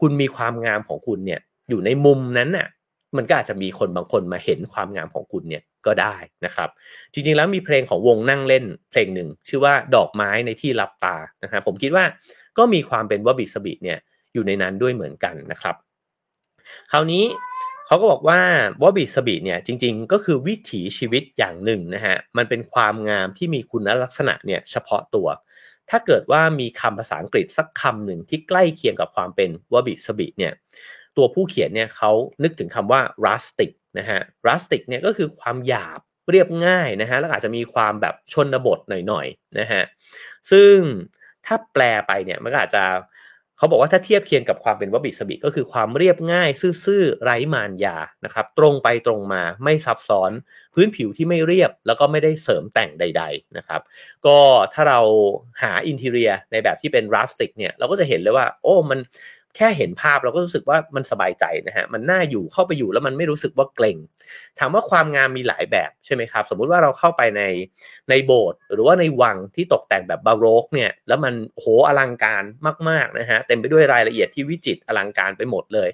[0.01, 2.69] คุณมีความงามของคุณเนี่ย อยู่ในมุมนั้นน่ะ
[3.17, 6.15] มันก็อาจจะมีคนบางคนมาเห็นความงามของคุณเนี่ยก็ได้
[6.45, 6.69] นะครับ
[7.13, 12.05] จริงๆแล้วมีเพลงของวงนั่งเล่นเพลงหนึ่ง ชื่อว่าดอกไม้ในที่รับตานะครับผมคิดว่า
[12.59, 13.99] ก็มีความเป็นวบิสบิเนี่ย
[14.35, 15.77] อยู่ในนั้นด้วยเหมือนกันนะครับ
[16.93, 17.25] คราวนี้
[17.87, 18.41] เขาก็บอกว่า
[18.83, 25.29] วอบิสบิเนี่ยจริงๆ ก็คือวิถีชีวิตอย่างหนึ่งนะฮะมันเป็นความงามที่มีคุณลักษณะเนี่ยเฉพาะตัว
[25.91, 30.53] ถ้าเกิดว่ามีคำภาษาอังกฤษสักคำหนึ่งที่ใกล้เคียงกับความเป็นวบิสบิเนี่ย
[31.17, 32.11] ตัวผู้เขียนเนี่ยเขา
[32.43, 39.83] นึกถึงคำว่า rustic นะฮะ rustic เนี่ยก็คือความหยาบเรียบง่ายนะฮะแล้วอาจจะมีความแบบชนบทหน่อยๆนะฮะ
[40.51, 40.75] ซึ่ง
[41.47, 42.85] ถ้าแปลไปเนี่ยมันก็อาจจะ
[43.63, 46.49] เขาบอกว่าถ้าเทียบเคียงกับความเป็นวบิสบิก็คือความเรียบง่าย
[46.85, 50.31] ซื่อๆไร้มารยานะครับ ตรงไปตรงมาไม่ซับซ้อน
[50.75, 53.81] พื้นผิวที่ไม่เรียบ แล้วก็ไม่ได้เสริมแต่งใด ๆนะครับ
[54.27, 54.39] ก็
[54.75, 55.01] ถ้าเรา
[55.63, 58.99] หาอินเทเรียในแบบที่เป็นรัสติกเนี่ยเราก็จะเห็นเลยว่า โอ้มัน
[59.57, 63.99] แค่เห็นภาพเราก็รู้สึกว่ามันสบายใจนะฮะมันน่าอยู่เข้าไปอยู่แล้วมันไม่รู้สึกว่าเกรง
[64.59, 67.43] ถามว่าความงามมีหลายแบบใช่ไหมครับสมมุติว่าเราเข้าไปใน
[68.11, 72.45] ในโบสถ์หรือว่าในวังที่ตกแต่งแบบบาโรกเนี่ยแล้วมันโหอลังการ
[72.89, 75.89] มากๆนะฮะเต็มไปด้วยรายละเอียดที่วิจิตรอลังการไปหมดเลย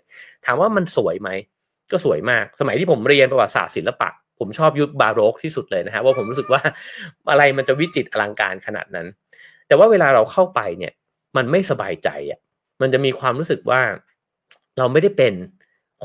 [0.44, 1.30] ถามว่ามันสวยไหม
[1.90, 6.62] ก็สวยมาก สมัยที่ผมเรียนประวัติศาสตร์ศิลปะผมชอบยุคบาโรกที่สุดเลยนะฮะว่าผมรู้สึกว่า
[7.30, 9.06] อะไรมันจะวิจิตรอลังการขนาดนั้น
[9.66, 10.92] แต่ว่าเวลาเราเข้าไปเนี่ย
[11.36, 12.40] มันไม่สบายใจอะ
[12.80, 13.80] มันจะมีความรู้สึกว่า
[14.78, 15.34] เราไม่ได้เป็น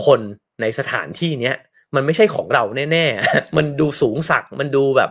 [0.05, 0.19] คน
[0.61, 1.55] ในสถานที่เนี้ย
[1.95, 5.09] มันไม่ใช่ของเราแน่ๆ มันดูสูงสัก มันดูแบบ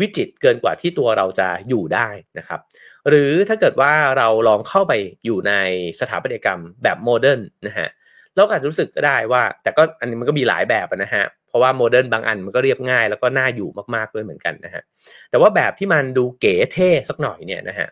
[0.00, 2.60] วิจิตเกินกว่าที่ตัวเราจะอยู่ได้นะครับ
[3.08, 4.92] หรือถ้าเกิดว่าเราลองเข้าไป
[5.24, 5.52] อยู่ใน
[6.00, 7.88] สถาปัตยกรรมแบบโมเดิร์นนะฮะ
[8.34, 14.82] เราอาจจะรู้สึกก็ได้ว่า แต่ก็อันนี้มันก็มีหลายแบบนะฮะ เพราะว่าโมเดิร์นบางอันมันก็เรียบง่าย แล้วก็น่าอยู่มากๆด้วยเหมือนกันนะฮะ
[15.30, 17.88] แต่ว่าแบบที่มันดูเก๋เท่สักหน่อยเนี่ยนะฮะ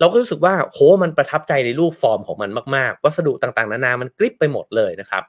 [0.00, 5.22] เราก็รู้สึกว่าโหมันประทับใจในรูปฟอร์มของมันมากๆ วัสดุต่างๆ นานามันกริบไปหมดเลยนะครับ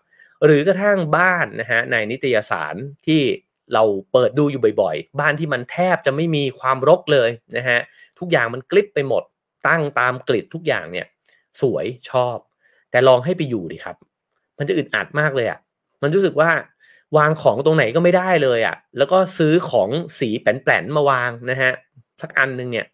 [0.45, 2.75] หรือกระทั่งบ้านนะฮะในนิตยสาร
[3.07, 3.21] ที่
[3.73, 7.79] เราเปิดดูอยู่บ่อยๆ บ้านที่มันแทบจะไม่มีความรกเลยนะฮะ
[8.19, 9.23] ทุกอย่างมันกริบไปหมด
[9.67, 11.05] ตั้งตามกริดทุกอย่างเนี่ย
[11.61, 12.37] สวยชอบ
[12.91, 13.95] แต่ลองให้ไปอยู่ดิครับ
[14.57, 15.59] มันจะอึดอัดมากเลยอะ่ะ
[16.01, 16.51] มันรู้สึกว่า
[17.17, 21.71] วางของตรงไหนก็ไม่ได้เลยอะ่ะแล้วก็ซื้อของสีแปลนๆมาวางนะฮะ
[22.21, 22.85] สักอันหนึ่งเนี่ย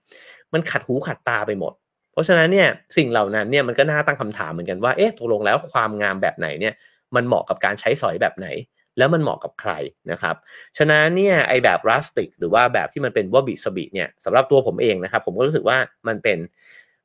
[0.53, 1.73] มันขัดหูขัดตาไปหมด
[2.11, 6.73] เพราะฉะนั้นเนี่ยสิ่งเหล่านั้นเนี่ยมันก็น่าตั้งคำถามเหมือนกันว่าเอ๊ะตกลงแล้วความงามแบบไหนเนี่ย
[7.15, 8.47] มันเหมาะกับการใช้สอยแบบไหน
[8.97, 9.71] แล้วมันเหมาะกับใคร
[10.11, 10.35] นะครับ
[10.77, 16.37] ฉะนั้นเนี่ยไอแบบรัสติก หรือว่าแบบที่มันเป็นวอบิสบิเนี่ยสำหรับตัวผมเองนะครับ ผมก็รู้สึกว่ามันเป็น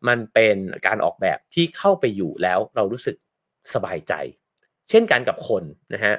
[0.09, 3.17] มันเป็นการออกแบบที่เข้าไปอยู่แล้วเรารู้สึก
[3.75, 4.13] สบายใจ
[4.91, 5.63] เช่นกันกับคน
[5.95, 6.15] นะฮะ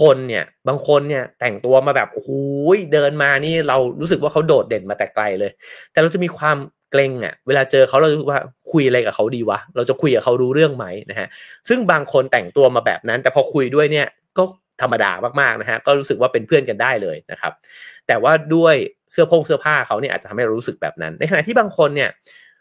[0.00, 2.30] คนเนี่ยบางคนเนี่ยแต่งตัวมาแบบโอ้โห
[2.92, 5.50] เดินมานี่เรารู้สึกว่าเขาโดดเด่นมาแต่ไกลเลย
[5.92, 6.56] แต่เราจะมีความ
[6.90, 8.40] เกรงอะเวลาเจอเขาเราจะว่า
[8.72, 11.28] คุยอะไรกับเขาดีวะเราจะคุยกับเขารู้เรื่องไหมนะฮะ
[11.68, 14.06] ซึ่งบางคนแต่งตัวมาแบบนั้น แต่พอคุยด้วยเนี่ย
[14.38, 14.44] ก็
[14.82, 17.52] ธรรมดามากๆนะฮะก็รู้สึกว่าเป็นเพื่อนกันได้เลยนะครับ
[18.06, 18.74] แต่ว่าด้วย
[19.12, 22.10] เสื้อผงเสื้อผ้าเขาเนี่ยอาจจะทำให้เรารู้สึกแบบนั้น ในขณะที่บางคนเนี่ย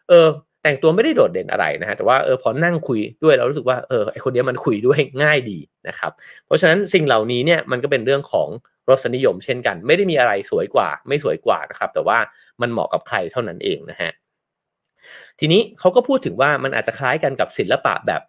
[0.10, 0.28] เออ
[0.63, 6.12] แต่งตัวไม่ได้โดดเด่นอะไรนะฮะแต่ว่าเออพอนั่งคุยด้วยเรารู้สึกว่าเออไอคนนี้มันคุยด้วยง่ายดีนะครับ
[6.45, 8.50] เพราะฉะนั้นสิ่งเหล่านี้เนี่ยมันก็เป็นเรื่องของ
[8.89, 12.17] รสนิยมเช่นกัน ไม่ได้มีอะไรสวยกว่า ไม่สวยกว่านะครับ แต่ว่า
[12.62, 14.12] มันเหมาะกับใครเท่านั้นเองนะฮะ
[15.39, 18.21] ทีนี้เขาก็พูดถึงว่ามันอาจจะคล้ายกันกับศิลปะแบบ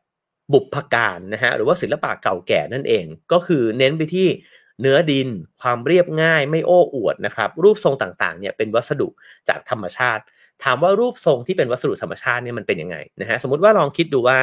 [0.52, 4.28] บุพการนะฮะหรือว่าศิลปะเก่าแก่นั่นเอง ก็คือเน้นไปที่
[4.80, 5.28] เนื้อดิน
[5.60, 9.08] ความเรียบง่ายไม่โอ้อวดนะครับ รูปทรงต่างๆเนี่ยเป็นวัสดุ
[9.48, 10.22] จากธรรมชาติ
[10.64, 14.38] ถามว่ารูปทรงที่เป็นวัสดุธรรมชาติเนี่ยมันเป็นยังไงนะฮะสมมติว่าลองคิดดูว่า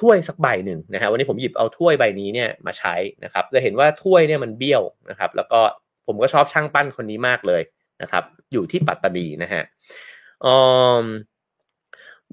[0.00, 5.60] ถ้วยสักใบหนึ่งนะฮะวันนี้ผมหยิบเอาถ้วยใบนี้เนี่ยมาใช้นะครับจะเห็นว่าถ้วยเนี่ยมันเบี้ยวนะครับ แล้วก็
[6.06, 7.62] ผมก็ชอบช่างปั้นคนนี้มากเลย
[8.02, 9.62] นะครับ อยู่ที่ปัตตานีนะฮะ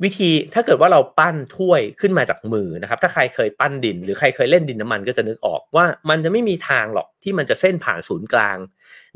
[0.04, 8.58] วิธีถ้าเกิดว่าเราปั้นถ้วยขึ้นมาจากมือนะครับ ถ้าใครเคยปั้นดิน หรือใครเคยเล่นดินน้ำมันก็จะนึกออกว่ามันจะไม่มีทางหรอกที่มันจะเส้นผ่านศูนย์กลาง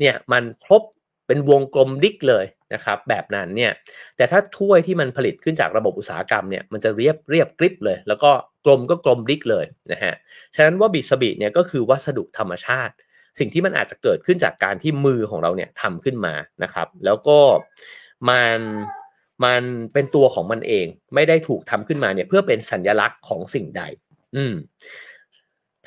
[0.00, 0.82] เนี่ยมันครบ
[1.26, 3.72] เป็นวงกลมดิกเลย นะครับแบบนั้นเนี่ย
[4.16, 8.30] แต่ถ้าถ้วยที่มันผลิตขึ้นจากระบบอุตสาหกรรมเนี่ยมันจะเรียบเรียบกริบเลย แล้วก็
[8.64, 10.14] กลมก็กลมดิกเลยนะฮะ
[10.54, 12.94] ฉะนั้นว่าบิสบิเนี่ยก็คือวัสดุธรรมชาติ
[13.38, 17.38] สิ่งที่มันอาจจะเกิดขึ้นจากการที่มือของเราเนี่ยทำขึ้นมานะครับแล้วก็
[18.28, 18.58] มัน
[19.44, 23.82] มันเป็นตัวของมันเองไม่ได้ถูกทำขึ้นมาเนี่ยเพื่อเป็นสัญลักษณ์ของสิ่งใด
[24.36, 24.54] อืม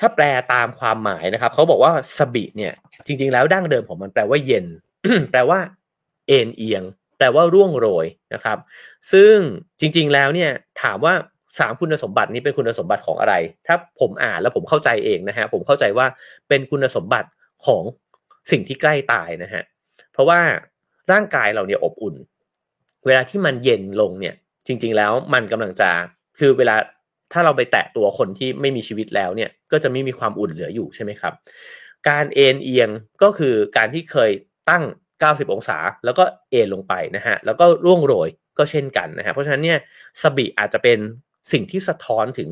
[0.02, 2.72] ้าแปลตามความหมายนะครับเขาบอกว่าสบิเนี่ย
[3.06, 4.66] จริง ๆ แล้วดั้งเดิมของมันแปลว่าเย็น
[5.30, 5.58] แปลว่า
[6.28, 6.82] เอ็นเอียง
[7.18, 8.58] แปลว่าร่วงโรยนะครับ
[9.12, 9.34] ซึ่ง
[9.80, 10.50] จริงๆแล้วเนี่ย
[10.82, 11.14] ถามว่า
[11.58, 13.34] สามคุณสมบัตินี้เป็นคุณสมบัติของอะไร
[13.66, 16.06] ถ้าผมอ่านแล้วผมเข้าใจเองนะฮะผมเข้าใจว่า
[16.48, 17.28] เป็นคุณสมบัติ
[17.66, 17.82] ของ
[18.50, 19.62] สิ่งที่ใกล้ตายนะฮะ
[20.12, 20.40] เพราะว่า
[21.12, 22.14] ร่างกายเราเนี่ยอบอุ่น
[23.06, 24.34] เวลาที่มันเย็นลงเนี่ย
[24.66, 25.90] จริง ๆ แล้วมันกำลังจะ
[26.38, 26.76] คือเวลา
[27.32, 31.34] ถ้าเราไปแตะตัวคนที่ไม่มีชีวิตแล้วเนี่ยก็จะไม่มีความอุ่นเหลืออยู่ใช่ไหมครับ
[32.08, 32.90] การเอ็นเอียง
[33.22, 34.30] ก็คือการที่เคย
[34.70, 34.84] ตั้ง
[35.28, 38.28] 90 องศา แล้วก็เอ็นลงไปนะฮะแล้วก็ร่วงโรย
[38.58, 39.78] ก็เช่นกันนะฮะเพราะฉะนั้นเนี่ย
[40.22, 40.98] สบิอาจจะเป็น
[41.52, 42.50] สิ่งที่สะท้อนถึง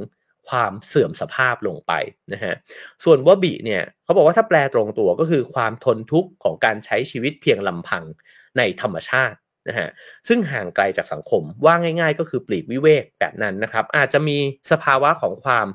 [0.48, 1.92] ความเสื่อมสภาพลงไป
[2.32, 2.54] นะฮะ
[3.04, 8.04] ส่วนวบิเนี่ยเขาบอกว่าถ้าแปลตรงตัวก็คือความทนทุกข์ของการใช้ชีวิตเพียงลำพัง
[8.56, 9.88] ในธรรมชาตินะฮะ
[10.28, 14.38] ซึ่งห่างไกลจากสังคมว่าง่าย ๆ ก็คือปลีกวิเวกแบบนั้นนะครับ อาจจะมี
[14.70, 15.66] สภาวะของความ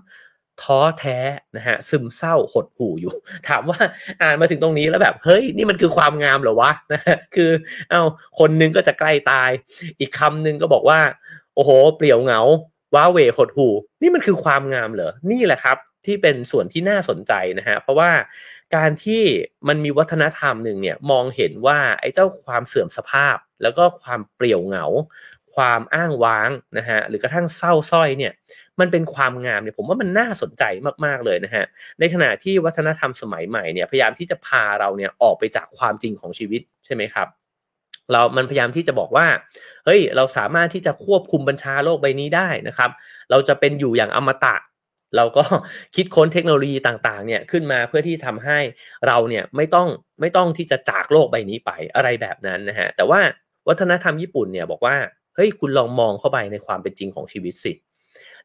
[0.62, 1.18] ท้อแท้
[1.56, 3.13] นะฮะซึมเศร้าหดหู่อยู่
[3.48, 3.80] ถามว่า
[4.22, 7.52] อ่านมาถึงตรงนี้แล้วแบบเฮ้ยนี่มันคือความงามเหรอวะนะฮะคือ
[7.89, 8.02] เอา
[8.39, 9.50] คนนึงก็จะใกล้ตาย
[10.00, 11.00] อีกคำนึงก็บอกว่า
[11.56, 12.42] โอ้โห เปลี่ยวเหงา
[12.96, 13.68] ว้าเวหดหู
[14.02, 18.12] นี่มันคือความงามเหรอนี่แหละครับ ที่เป็นส่วนที่น่าสนใจนะฮะเพราะว่า
[18.76, 19.22] การที่
[19.68, 24.86] มันมีวัฒนธรรมหนึ่งเนี่ยมองเห็นว่าไอ้เจ้าความเสื่อมสภาพ แล้วก็ความเปลี่ยวเหงา
[25.56, 28.34] ความอ้างว้างนะฮะหรือกระทั่งเศร้าส้อยเนี่ย
[28.79, 30.63] มันเป็นความงามเนี่ยผมว่ามันน่าสนใจ
[31.05, 31.65] มากๆเลยนะฮะ
[31.99, 37.27] ในขณะที่วัฒนธรรมสมัยใหม่เนี่ยพยายามที่จะพาเราเนี่ยออกไปจากความจริงของชีวิตใช่ไหมครับ
[38.12, 39.27] เรามันพยายามที่จะบอกว่า
[39.86, 42.89] เฮ้ย เราสามารถที่จะควบคุมบัญชาโลกใบนี้ได้นะครับ
[43.31, 44.55] เราจะเป็นอยู่อย่างอมตะ
[45.17, 45.43] เราก็
[45.95, 48.59] คิดค้นเทคโนโลยีต่างๆ เนี่ยขึ้นมาเพื่อที่ทำให้
[49.07, 49.88] เราเนี่ยไม่ต้อง
[50.21, 53.19] ไม่ต้องที่จะจากโลกใบนี้ไปอะไรแบบนั้นนะฮะ แต่ว่า
[53.67, 54.95] วัฒนธรรมญี่ปุ่นเนี่ยบอกว่า
[55.36, 57.73] เฮ้ย คุณลองมองเข้าไปในความเป็นจริงของชีวิตสิ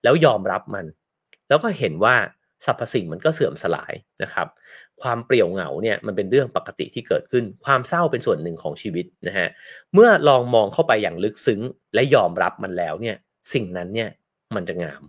[0.02, 0.84] แล้วยอมรับมัน
[1.48, 2.14] แล้วก็เห็นว่า
[2.64, 4.46] สรรพสิ่งมันก็เสื่อมสลายนะครับ
[5.02, 9.48] ความเปลี่ยวเหงาเนี่ยมันเป็นเรื่องปกติที่เกิดขึ้น ความเศร้าเป็นส่วนหนึ่งของชีวิตนะฮะ
[9.94, 11.60] เมื่อลองมองเข้าไปอย่างลึกซึ้ง
[11.94, 13.16] และยอมรับมันแล้วเนี่ย
[13.52, 14.10] สิ่งนั้นเนี่ย
[14.56, 15.02] มันจะงาม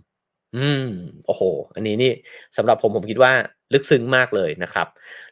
[0.56, 0.88] อืม
[1.26, 1.42] โอ้โห
[1.74, 2.12] อันนี้นี่
[2.56, 3.32] สำหรับผมผมคิดว่า
[3.72, 4.86] ลึกซึ้งมากเลยนะครับ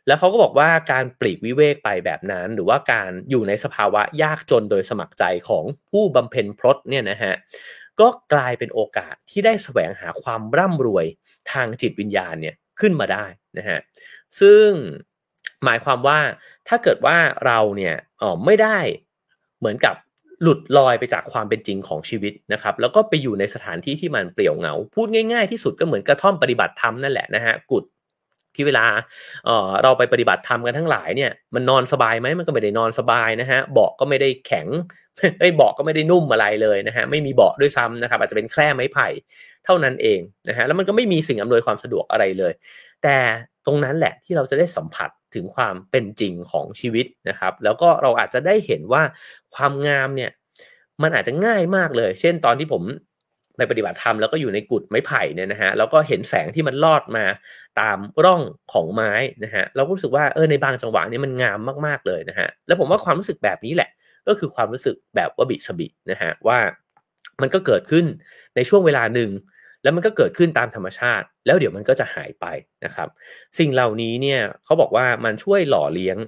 [0.07, 7.35] แล้วเขาก็บอกว่าการปลีกวิเวกไปแบบนั้น หรือว่าการอยู่ในสภาวะยากจนโดยสมัครใจของผู้บำเพ็ญพรตเนี่ยนะฮะ
[8.01, 11.07] ก็กลายเป็นโอกาสที่ได้แสวงหาความร่ำรวย
[11.53, 13.27] ทางจิตวิญญาณเนี่ยขึ้นมาได้
[13.59, 13.79] นะฮะ
[14.41, 14.69] ซึ่ง
[15.65, 16.19] หมายความว่า
[16.69, 18.79] ถ้าเกิดว่าเราเนี่ยอ๋อไม่ได้
[19.59, 19.95] เหมือนกับ
[20.43, 27.85] หลุดลอยไปจากความเป็นจริงของชีวิตนะครับ แล้วก็ไปอยู่ในสถานที่ที่มันเปลี่ยวเหงา พูดง่าย ๆ ที่สุดก็เหมือนกระท่อมปฏิบัติธรรมนั่นแหละนะฮะกุด
[28.55, 28.85] ที่เวลา
[29.45, 34.69] เออเราไปปฏิบัติธรรมกันทั้งหลายเนี่ยมันนอนสบายไหมมันก็ไม่ได้นอนสบายนะฮะเบาะก็ไม่ได้แข็ง
[35.41, 39.09] ไอ้เบาะก็ไม่ได้นุ่มอะไรเลยนะฮะไม่มีเบาะด้วยซ้ำนะครับ อาจจะเป็นแคร่ไม้ไผ่
[39.65, 42.53] เท่านั้นเองนะฮะแล้วมันก็ไม่มีสิ่งอำนวยความสะดวกอะไรเลย
[43.03, 43.17] แต่
[43.67, 49.03] ตรงนั้นแหละที่เราจะได้สัมผัสถึงความเป็นจริงของชีวิตนะครับ แล้วก็เราอาจจะได้เห็นว่า
[49.55, 50.31] ความงามเนี่ย
[51.03, 52.83] มันอาจจะง่ายมากเลย เช่นตอนที่ผม
[53.59, 57.25] ไปปฏิบัติธรรมแล้วก็อยู่ในกุฏไม้ไผ่เนี่ยนะฮะแล้วก็เห็นแสงที่มันลอดมา
[57.81, 58.42] ตามร่อง
[58.73, 59.12] ของไม้
[59.44, 63.90] นะฮะเราก็รู้สึกว่าเออในบางจังหวะนี้มันงามมากๆเลยนะฮะแล้วผมว่าความรู้สึกแบบนี้แหละ
[64.29, 66.59] ก็คือความรู้สึกแบบว่าบิสบินะฮะว่า
[67.42, 68.05] มันก็เกิดขึ้น
[68.57, 69.31] ในช่วงเวลาหนึ่ง
[69.83, 72.47] แล้วมันก็เกิดขึ้นตามธรรมชาติ แล้วเดี๋ยวมันก็จะหายไป
[72.85, 73.09] นะครับ
[73.59, 76.18] สิ่งเหล่านี้เนี่ยเขาบอกว่ามันช่วยหล่อเลี้ยง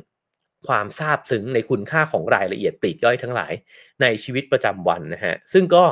[0.68, 3.52] ความซาบซึ้งในคุณค่าของรายละเอียดปลีกย่อยทั้งหลาย
[4.02, 5.84] ในชีวิตประจำวันนะฮะซึ่งก็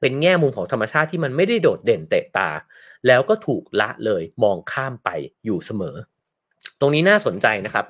[0.00, 2.50] เป็นแง่มุมของธรรมชาติที่มันไม่ได้โดดเด่นเตะตา
[3.06, 5.08] แล้วก็ถูกละเลยมองข้ามไป
[5.44, 5.96] อยู่เสมอ
[6.80, 7.86] ตรงนี้น่าสนใจนะครับ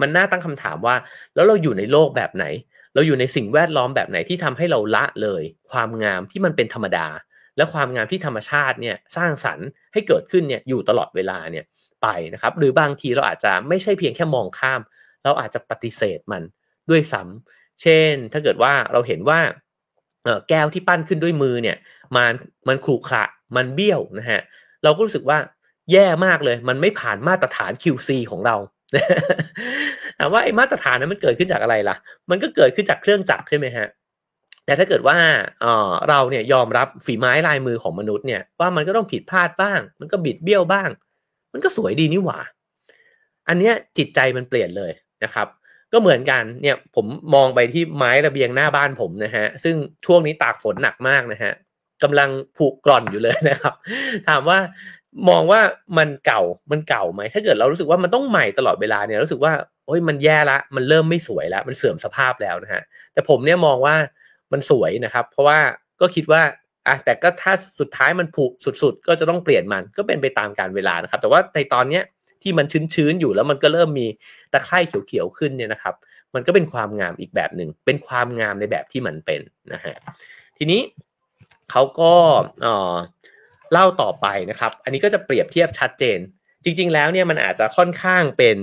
[0.00, 0.96] มันน่าตั้งคำถามว่า
[1.34, 2.44] แล้วเราอยู่ในโลกแบบไหน
[2.94, 7.06] เราอยู่ในสิ่งแวดล้อมแบบไหนที่ทำให้เราละเลย ความงามที่มันเป็นธรรมดา
[7.56, 11.64] และความงามที่ธรรมชาติเนี่ยสร้างสรรค์ให้เกิดขึ้นเนี่ยอยู่ตลอดเวลาเนี่ย
[12.02, 14.80] ไปนะครับ หรือบางทีเราอาจจะไม่ใช่เพียงแค่มองข้าม
[15.24, 16.42] เราอาจจะปฏิเสธมัน
[16.90, 19.40] ด้วยซ้ำเช่น ถ้าเกิดว่าเราเห็นว่า
[20.48, 21.76] แก้วที่ปั้นขึ้นด้วยมือเนี่ย
[22.16, 22.32] มัน
[22.68, 23.24] มันขรุขระ
[23.56, 24.40] มันเบี้ยวนะฮะ
[24.84, 25.38] เราก็รู้สึกว่า
[25.92, 28.56] แย่มากเลย มันไม่ผ่านมาตรฐาน QC ของเรา
[30.18, 31.96] ถามว่าไอ้มาตรฐานนั้นมันเกิดขึ้นจากอะไรล่ะ
[32.30, 33.86] มันก็เกิดขึ้นจากเครื่องจักรใช่ไหมฮะ
[34.64, 35.16] แต่ถ้าเกิดว่า
[36.08, 40.88] เราเนี่ยยอมรับฝีไม้ลายมือของมนุษย์เนี่ยว่ามันก็ต้องผิดพลาดบ้าง มันก็บิดเบี้ยวบ้าง
[41.52, 42.40] มันก็สวยดีนี่หว่า
[43.48, 44.92] อันเนี้ยจิตใจมันเปลี่ยนเลย
[45.24, 45.46] นะครับ
[45.92, 51.52] ก็เหมือนกันเนี่ยผมมองไปที่ไม้ระเบียงหน้าบ้านผมนะฮะซึ่งช่วงนี้ตากฝนหนักมากนะฮะ
[52.02, 53.74] กำลังผูกร่อนอยู่เลยนะครับ
[54.28, 54.58] ถามว่า
[55.28, 55.60] มองว่า
[55.98, 59.52] มันเก่ามันเก่าไหมถ้าเกิดเรารู้สึกว่ามันต้องใหม่ตลอดเวลาเนี่ยรู้สึกว่า
[59.86, 63.96] โอ้ยมันแย่ละมันเริ่มไม่สวยแล้วมันเสื่อมสภาพแล้วนะฮะแต่ผมเนี่ยมองว่า
[64.52, 65.58] มันสวยนะครับ เพราะว่า
[66.00, 66.42] ก็คิดว่า
[66.86, 68.44] อะแต่ก็ถ้าสุดท้ายมันผุ
[68.82, 72.02] สุดๆ ก็จะต้องเปลี่ยนมันก็เป็นไปตามการเวลานะครับ แต่ว่าในตอนเนี้ย
[72.42, 74.06] ที่มันชื้นๆอยู่แล้วมันก็เริ่มมี
[74.52, 75.94] ตะไคร่เขียวๆขึ้นเนี่ยนะครับ
[76.34, 79.40] มันก็เป็นความงามอีกแบบหนึ่งเป็นความงามในแบบที่มันเป็น
[79.72, 79.96] นะฮะ
[80.58, 80.80] ทีนี้
[81.70, 82.12] เขาก็
[83.72, 86.20] เล่าต่อไปนะครับ อันนี้ก็จะเปรียบเทียบชัดเจน
[86.64, 88.58] จริง ๆ แล้วเนี่ยมันอาจจะค่อนข้างเป็น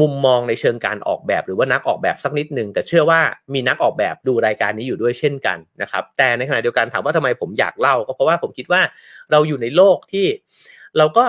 [0.00, 3.20] มุมมองในเชิงการออกแบบ หรือว่านักออกแบบสักนิดนึง แต่เชื่อว่า
[3.54, 8.80] มีนักออกแบบดูรายการนี้อยู่ด้วยเช่นกันนะครับ แต่ในขณะเดียวกันถามว่าทำไมผมอยากเล่าก็เพราะว่าผมคิดว่า
[9.30, 10.26] เราอยู่ในโลกที่
[10.98, 11.24] เราก็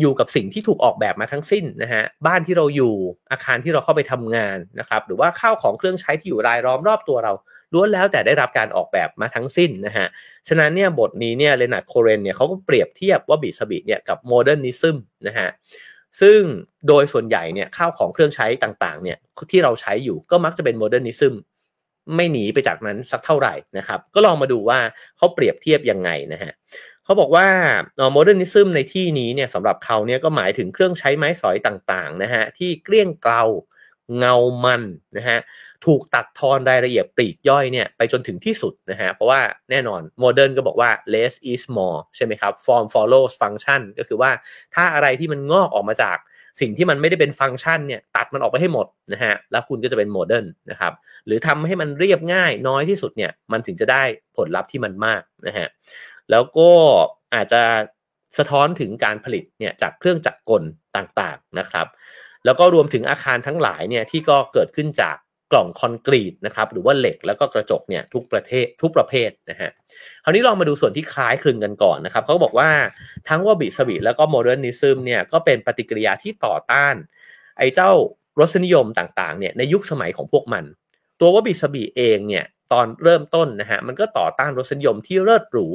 [0.00, 2.94] อยู่กับสิ่งที่ถูกออกแบบมาทั้งสิ้นนะฮะบ้านที่เราอยู่
[3.32, 7.32] อาคารที่เราเข้าไปทำงานนะครับหรือว่าข้าวของเครื่องใช้ที่อยู่รายล้อมรอบตัวเรา
[7.72, 10.06] ล้วนแล้วแต่ได้รับการออกแบบมาทั้งสิ้นนะฮะ
[10.48, 15.48] ฉะนั้นเนี่ยบทนี้เนี่ยเลนาร์ดโคเรนเนี่ยเขาก็เปรียบเทียบวะบิซะบิเนี่ยกับ modernism นะฮะ
[16.20, 16.38] ซึ่ง
[16.88, 19.18] โดยส่วนใหญ่เนี่ยข้าวของเครื่องใช้ต่างๆเนี่ย
[19.50, 21.34] ที่เราใช้อยู่ก็มักจะเป็น modernism
[22.16, 24.78] ไม่หนีไปจากนั้นสักเท่าไหร่นะครับ ก็ลองมาดูว่า
[25.16, 26.52] เขาเปรียบเทียบยังไงนะฮะ
[27.04, 27.46] เขาบอกว่า
[28.12, 33.44] modernism ในที่นี้เนี่ยสำหรับเขาเนี่ยก็หมายถึงเครื่องใช้ไม้สอยต่างๆนะฮะที่เกลี้ยงเกลา
[34.18, 34.34] เงา
[34.64, 34.82] มัน
[35.16, 35.38] นะฮะ
[35.86, 44.30] ถูกตัดทอนรายละเอียดปลีกย่อยเนี่ยไปจนถึงที่สุดนะฮะเพราะว่าแน่นอน modern ก็บอกว่า less is more ใช่ไหมครับ form follows function ก็คือว่า
[44.74, 46.18] ถ้าอะไรที่มันงอกออกมาจาก
[46.60, 50.92] สิ่งที่มันไม่ได้เป็นฟังก์ชันเนี่ยตัดมันออกไปให้หมดนะฮะแล้วคุณก็จะเป็น modern นะครับ
[51.26, 54.02] หรือทำให้มันเรียบง่ายน้อยที่สุดเนี่ยมันถึงจะได้
[54.36, 55.68] ผลลัพธ์ที่มันมากนะฮะ
[56.30, 56.70] แล้วก็
[57.34, 57.62] อาจจะ
[58.38, 60.62] สะท้อนถึงการผลิตเนี่ยจากเครื่องจักรกล
[60.96, 61.86] ต่างๆนะครับ
[62.44, 65.16] แล้วก็รวมถึงอาคารทั้งหลายเนี่ยที่ก็เกิดขึ้นจาก
[65.52, 69.70] กล่องคอนกรีตนะครับหรือว่าเหล็กแล้วก็กระจกเนี่ยทุกประเทศทุกประเภทนะฮะ
[70.24, 72.70] คราวนี้ลองมาดูส่วนที่คล้ายคลึงกันก่อนนะครับเขาบอกว่า
[73.28, 76.94] ทั้งวะบิซะบิแล้วก็ modernism เนี่ยก็เป็นปฏิกิริยาที่ต่อต้าน
[77.58, 77.90] ไอ้เจ้า
[78.40, 80.64] รสนิยมต่างๆเนี่ยในยุคสมัยของพวกมัน
[81.22, 85.66] ตัววะบิซะบิเองเนี่ยตอนเริ่มต้นนะฮะมันก็ต่อต้านรสนิยมที่เลิศหรู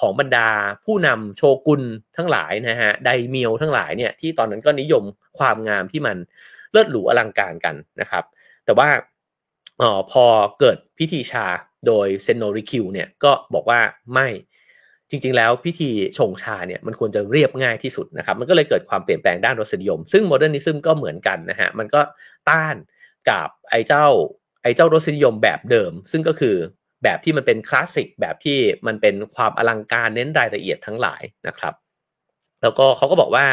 [0.00, 0.48] ของบรรดา
[0.84, 1.82] ผู้นำโชกุน
[2.16, 5.04] ทั้งหลายนะฮะไดเมียวทั้งหลายเนี่ยที่ตอนนั้นก็นิยม
[5.38, 6.16] ความงามที่มัน
[6.72, 8.24] เลิศหรูอลังการกันนะครับ
[8.64, 8.88] แต่ว่า
[9.80, 10.24] ออพอ
[10.60, 11.46] เกิดพิธีชา
[11.86, 13.80] โดยเซนโนริคิวเนี่ยก็บอกว่า
[14.14, 14.28] ไม่
[15.10, 22.00] จริงๆ แล้วพิธีชงชาเนี่ยมันควรจะเรียบง่ายที่สุดนะครับ มันก็เลยเกิดความเปลี่ยนแปลงด้านรสนิยม ซึ่ง modernism ก็เหมือนกันนะฮะมันก็
[22.50, 22.76] ต้าน
[23.30, 24.06] กับไอ้เจ้า
[24.62, 26.56] ไอ้เจ้ารสนิยมแบบเดิม ซึ่งก็คือ
[27.04, 31.74] แบบที่มันเป็นคลาสสิกแบบที่มันเป็นความอลังการเน้นรายละเอียดทั้งหลายนะครับ
[32.62, 33.46] แล้วก็เขาก็บอกว่า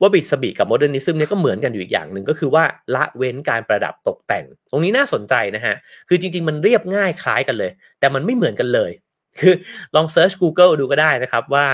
[0.00, 5.74] วาบิซาบิกับ modernism เนี่ยก็เหมือนกันอยู่อีกอย่างหนึ่งก็คือว่าละเว้นการประดับตกแต่ง ตรงนี้น่าสนใจนะฮะ
[6.08, 8.92] คือจริง ๆ มันเรียบง่ายคล้ายกันเลย แต่มันไม่เหมือนกันเลย
[9.40, 9.54] คือ
[9.94, 11.66] ลอง search Google ดูก็ได้นะครับว่า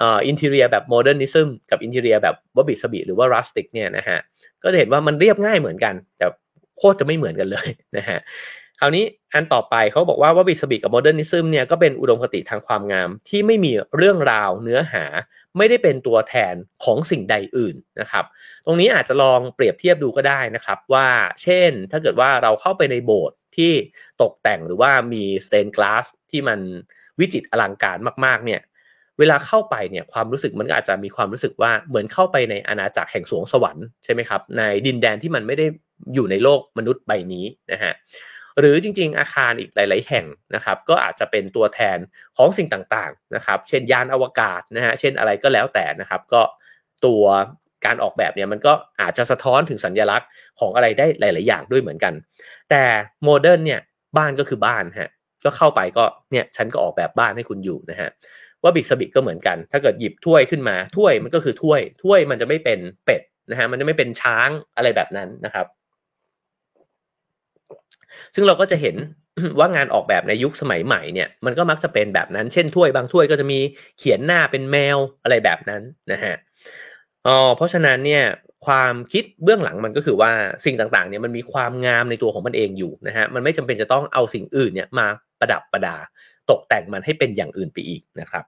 [0.00, 4.18] อินเท i รียแบบโมเดิร์นิซึมกับอินเท i รียแบบว่าบิสบีหรือว่ารัสติกเนี่ยนะฮะ
[4.62, 6.26] ก็จะเห็นว่ามันเรียบง่ายเหมือนกัน แต่
[6.76, 8.18] โคตรจะไม่เหมือนกันเลยนะฮะ
[8.80, 15.04] คราวนี้อันต่อไปเขาบอกว่าวาบิซาบิกับ modernism เนี่ยก็เป็นอุดมคติทางความงาม ที่ไม่มีเรื่องราวเนื้อหา
[15.56, 18.24] ไม่ได้เป็นตัวแทนของสิ่งใดอื่นนะครับ
[18.64, 21.08] ตรงนี้อาจจะลองเปรียบเทียบดูก็ได้นะครับ ว่า
[21.42, 23.72] เช่นถ้าเกิดว่าเราเข้าไปในโบสถ์ที่
[24.22, 26.60] ตกแต่งหรือว่ามี stained glass ที่มัน
[27.18, 28.60] วิจิตรอลังการมากๆเนี่ย
[29.18, 35.66] เวลาเข้าไปเนี่ยความรู้สึกมันก็อาจจะมีความรู้สึกว่าเหมือนเข้าไปในอาณาจักรแห่งสรวงสวรรค์ใช่ไหมครับในดินแดนที่มันไม่ได้
[36.14, 37.92] อยู่ในโลกมนุษย์ใบนี้นะฮะ
[38.60, 41.98] หรือจริง ๆ อาคารอีกหลาย ๆ แห่งนะครับก็อาจจะเป็นตัวแทน
[42.36, 46.42] ของสิ่งต่างๆนะครับเช่นยานอวกาศนะฮะเช่นอะไรก็แล้วแต่นะครับก็
[47.06, 47.24] ตัว
[47.86, 50.28] การออกแบบเนี่ยมันก็อาจจะสะท้อนถึงสัญลักษณ์
[50.60, 52.14] ของอะไรได้หลาย ๆ อย่างด้วยเหมือนกัน
[52.70, 52.82] แต่
[53.24, 53.80] modern เนี่ย
[54.16, 55.10] บ้านก็คือบ้านฮะ
[55.44, 58.10] ก็เข้าไปก็เนี่ยฉันก็ออกแบบบ้านให้คุณอยู่นะฮะ
[58.64, 65.66] วาบิซาบิก็เหมือนกัน ถ้าเกิดหยิบถ้วยขึ้นมาถ้วยมันก็คือถ้วย ถ้วยมันจะไม่เป็นเป็ดนะฮะมันจะไม่เป็นช้างอะไรแบบนั้นนะครับ
[68.34, 68.96] ซึ่งเราก็จะเห็น
[69.58, 73.58] ว่างานออกแบบในยุคสมัยใหม่เนี่ยมันก็มักจะเป็นแบบนั้น เช่นถ้วยบางถ้วยก็จะมี
[73.98, 76.34] เขียนหน้าเป็นแมวอะไรแบบนั้นนะฮะ
[77.26, 78.24] อ๋อเพราะฉะนั้นเนี่ย
[78.66, 80.32] ความคิดเบื้องหลังมันก็คือว่า
[80.64, 85.06] สิ่งต่างๆเนี่ยมันมีความงามในตัวของมันเองอยู่นะฮะมันไม่จำเป็นจะต้องเอาสิ่งอื่นเนี่ยมา
[85.40, 85.96] ประดับประดา
[86.50, 88.44] ตกแต่งมันให้เป็นอย่างอื่นไปอีกนะครับ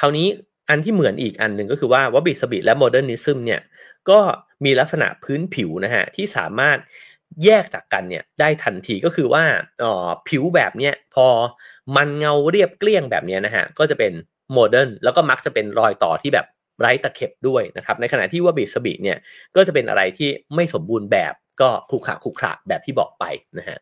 [0.00, 0.26] คราวนี้
[0.70, 3.60] อันที่เหมือนอีกอันหนึ่งก็คือว่าวาบิซาบิและ modernism เนี่ย
[4.10, 4.20] ก็
[4.64, 6.78] มีลักษณะพื้นผิวนะฮะที่สามารถ
[7.44, 9.44] แยกจากกันเนี่ยได้ทันทีก็คือว่า
[9.82, 11.26] อ๋อผิวแบบเนี้ยพอ
[11.96, 14.12] มันเงาเรียบเกลี้ยงแบบเนี้ยนะฮะก็จะเป็น
[14.52, 16.46] modern แล้วก็มักจะเป็นรอยต่อที่แบบ
[16.80, 19.18] ไร้ตะเข็บด้วยนะครับในขณะที่วาบิซาบิเนี่ย
[19.56, 23.24] ก็จะเป็นอะไรที่ไม่สมบูรณ์แบบก็ขรุขระขรุขระแบบที่บอกไป
[23.58, 23.78] นะฮะ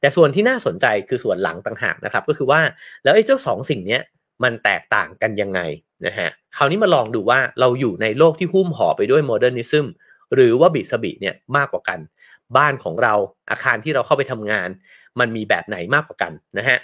[0.00, 2.60] แต่ส่วนที่น่าสนใจคือส่วนหลังต่างหากนะครับก็คือว่า
[3.04, 4.02] แล้วไอ้เจ้าสองสิ่งเนี้ย
[4.42, 5.60] มันแตกต่างกันยังไง
[6.06, 9.86] นะฮะคราวนี้มาลองดูว่าเราอยู่ในโลกที่หุ้มห่อไปด้วย modernism
[10.34, 11.98] หรือวาบิซาบิเนี่ยมากกว่ากัน
[12.56, 13.14] บ้านของเรา
[13.50, 14.68] อาคารที่เราเข้าไปทำงาน
[15.20, 16.78] มันมีแบบไหนมากกว่ากันนะฮะ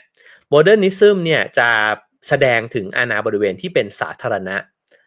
[0.49, 1.69] modernism เนี่ยจะ
[2.29, 4.57] แสดงถึงอาณาบริเวณที่เป็นสาธารณะ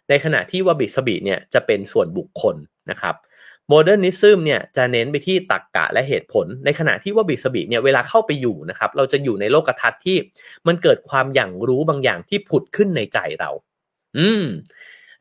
[0.09, 2.55] ในขณะที่วาบิซาบิเนี่ยจะเป็นส่วนบุคคล
[2.91, 3.15] นะครับ
[3.69, 10.17] modernism เนี่ยจะเน้นไปที่ตรรกกะและเหตุผล ในขณะที่วาบิซาบิเนี่ยเวลาเข้าไปอยู่นะครับเราจะอยู่ในโลกทัศน์ที่
[10.67, 13.49] มันเกิดความอย่างรู้บางอย่างที่ผุดขึ้นในใจเรา
[14.17, 14.45] อืม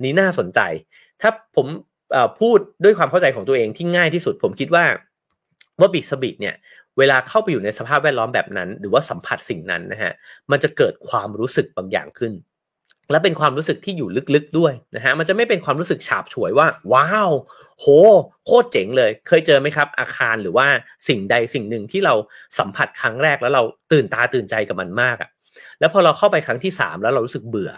[0.02, 0.60] นี่น่าสนใจ
[1.20, 1.66] ถ้าผม
[2.40, 4.84] พูดด้วยความเข้าใจของตัวเองที่ง่ายที่สุด ผมคิดว่า
[5.80, 6.54] ว่าบิสบิเนี่ย
[6.98, 10.12] เวลาเข้าไปอยู่ในสภาพแวดล้อมแบบนั้น หรือว่าสัมผัสสิ่งนั้นนะฮะ
[10.50, 12.32] มันจะเกิดความรู้สึกบางอย่างขึ้น
[13.10, 17.30] และเป็นความรู้สึกที่อยู่ลึกๆด้วยนะฮะมันจะไม่เป็นความรู้สึกฉาบฉวยว่า ว้าว
[17.80, 17.86] โห
[18.46, 20.66] โคตรเจ๋งเลย เคยเจอไหมครับ อาคารหรือว่า
[21.08, 22.14] สิ่งใดสิ่งหนึ่งที่เรา
[22.58, 25.30] สัมผัสครั้งแรกแล้วเราตื่นตาตื่นใจกับมันมากอะ่ะ
[25.80, 27.72] แล้วพอเราเข้าไปครั้งที่สามแล้วเรารู้สึกเบื่อ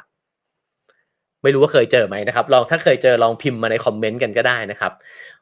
[1.43, 4.93] ไม่รู้ว่าเคยเจอไหมนะครับ ลองถ้าเคยเจอลองพิมพ์มาในคอมเมนต์กันก็ได้นะครับ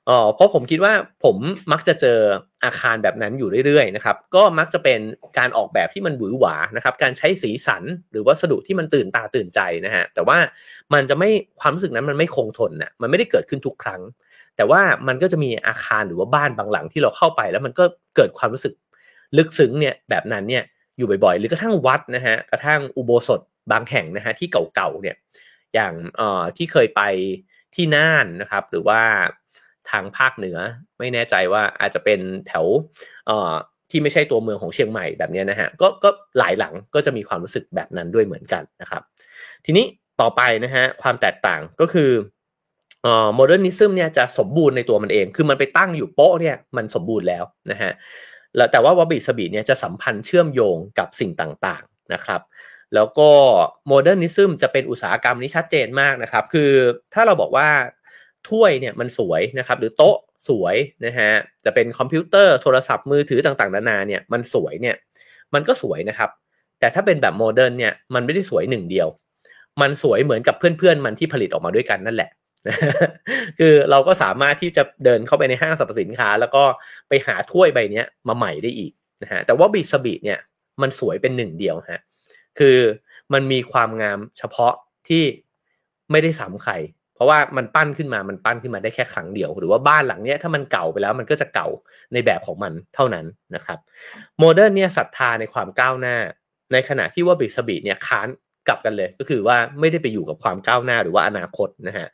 [0.09, 0.93] อ๋อเพราะผมคิดว่า
[1.25, 1.37] ผม
[1.73, 2.19] มักจะเจอ
[2.65, 5.01] อาคารแบบนั้นอยู่เรื่อยๆนะครับ ก็มักจะเป็น
[5.39, 10.39] การออกแบบที่มันหวือหวานะครับ การใช้สีสันหรือวัสดุที่มันตื่นตาตื่นใจนะฮะแต่ว่า
[10.93, 11.31] มันจะไม่
[11.61, 14.01] ความรู้สึกนั้นมันไม่คงทนนะมันไม่ได้เกิดขึ้นทุกครั้ง
[14.57, 17.85] แต่ว่ามันก็จะมีอาคารหรือว่าบ้านบางหลังที่เราเข้าไป แล้วมันก็
[18.17, 18.73] เกิดความรู้สึก
[19.37, 20.65] ลึกซึ้งเนี่ยแบบนั้นเนี่ย
[20.97, 23.41] อยู่บ่อยๆ หรือกระทั่งวัดนะฮะกระทั่งอุโบสถ
[23.73, 25.17] บางแห่งนะฮะที่เก่าๆเนี่ย
[25.75, 27.03] อย่างเอ่อที่เคยไป
[27.75, 29.01] ที่น่านนะครับ หรือว่า
[29.91, 30.59] ทางภาคเหนือ
[30.99, 32.67] ไม่แน่ใจว่าอาจจะเป็นแถว
[33.27, 33.53] เอ่อ
[33.91, 39.03] ที่ไม่ใช่ตัวเมืองของเชียงใหม่แบบนี้นะฮะก็ก็หลายหลังก็จะมีความรู้สึกแบบนั้นด้วยเหมือนกันนะครับ
[39.65, 39.85] ทีนี้
[40.21, 42.11] ต่อไปนะฮะความแตกต่างก็คือ
[43.03, 47.93] เอ่อ modernism เนี่ยจะสมบูรณ์ในตัวมันเอง คือมันไปตั้งอยู่โป๊ะเนี่ยมันสมบูรณ์แล้วนะฮะ
[48.57, 52.41] แล้วแต่ว่าวาบิซาบิเนี่ยจะสัมพันธ์เชื่อมโยงกับสิ่งต่างๆนะครับ
[52.95, 53.31] แล้วก็
[53.89, 56.71] modernism จะเป็นอุตสาหกรรมนี้ชัดเจนมากนะครับ คือ
[57.15, 57.69] ถ้าเราบอกว่า
[58.51, 60.17] ถ้วยเนี่ยมันสวยนะครับ หรือโต๊ะ
[60.49, 61.31] สวยนะฮะ
[61.65, 64.97] จะเป็นคอมพิวเตอร์โทรศัพท์มือถือต่างๆนานาเนี่ยมันสวยเนี่ย
[65.55, 66.31] มันก็สวยนะครับ
[66.81, 69.09] แต่ถ้าเป็นแบบ modern เนี่ยมันไม่ได้สวยหนึ่งเดียว
[69.83, 72.31] มันสวยเหมือนกับเพื่อนๆมันที่ผลิตออกมาด้วยกันนั่นแหละ
[73.59, 76.65] คือเราก็สามารถที่จะเดินเข้าไปในห้างสรรพสินค้า แล้วก็
[77.09, 78.93] ไปหาถ้วยใบนี้มาใหม่ได้อีก
[79.23, 80.39] นะฮะแต่วาบิซาบิเนี่ย
[80.83, 82.01] มันสวยเป็นหนึ่งเดียวฮะ
[82.59, 82.79] คือ
[83.33, 84.73] มันมีความงามเฉพาะ
[85.09, 85.25] ที่
[86.11, 86.73] ไม่ได้ซ้ำใคร
[87.15, 91.69] เพราะว่ามันปั้นขึ้นมามันปั้นขึ้นมาได้แค่ครั้งเดียว หรือว่าบ้านหลังเนี้ยถ้ามันเก่าไปแล้วมันก็จะเก่า
[92.13, 93.79] ในแบบของมันเท่านั้นนะครับ
[94.39, 96.17] โมเดิร์นเนี่ยศรัทธาในความก้าวหน้า
[96.73, 98.29] ในขณะที่ว่าบิสบีเนี่ยค้าน
[98.69, 102.07] กลับกันเลย ก็คือว่าไม่ได้ไปอยู่กับความก้าวหน้าหรือว่าอนาคตนะฮะ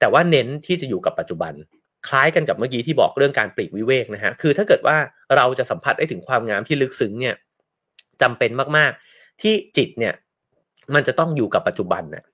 [0.00, 1.52] แต่ว่าเน้นที่จะอยู่กับปัจจุบัน
[2.08, 4.96] คล้ายกันกับเมื่อกี้ที่บอกเรื่องการปลีกวิเวกนะฮะคือถ้าเกิดว่า
[5.36, 7.34] เราจะสัมผัสได้ถึงความงามที่ลึกซึ้งเนี่ย
[8.22, 10.14] จำเป็นมากๆ ที่จิตเนี่ย
[10.94, 12.24] มันจะต้องอยู่กับปัจจุบันนะ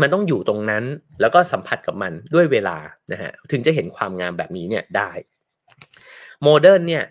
[0.00, 0.84] มันต้องอยู่ตรงนั้น
[1.20, 2.78] แล้วก็สัมผัสกับมันด้วยเวลา
[3.12, 5.10] นะฮะถึงจะเห็นความงามแบบนี้เนี่ยได้
[6.42, 7.04] modern เนี่ย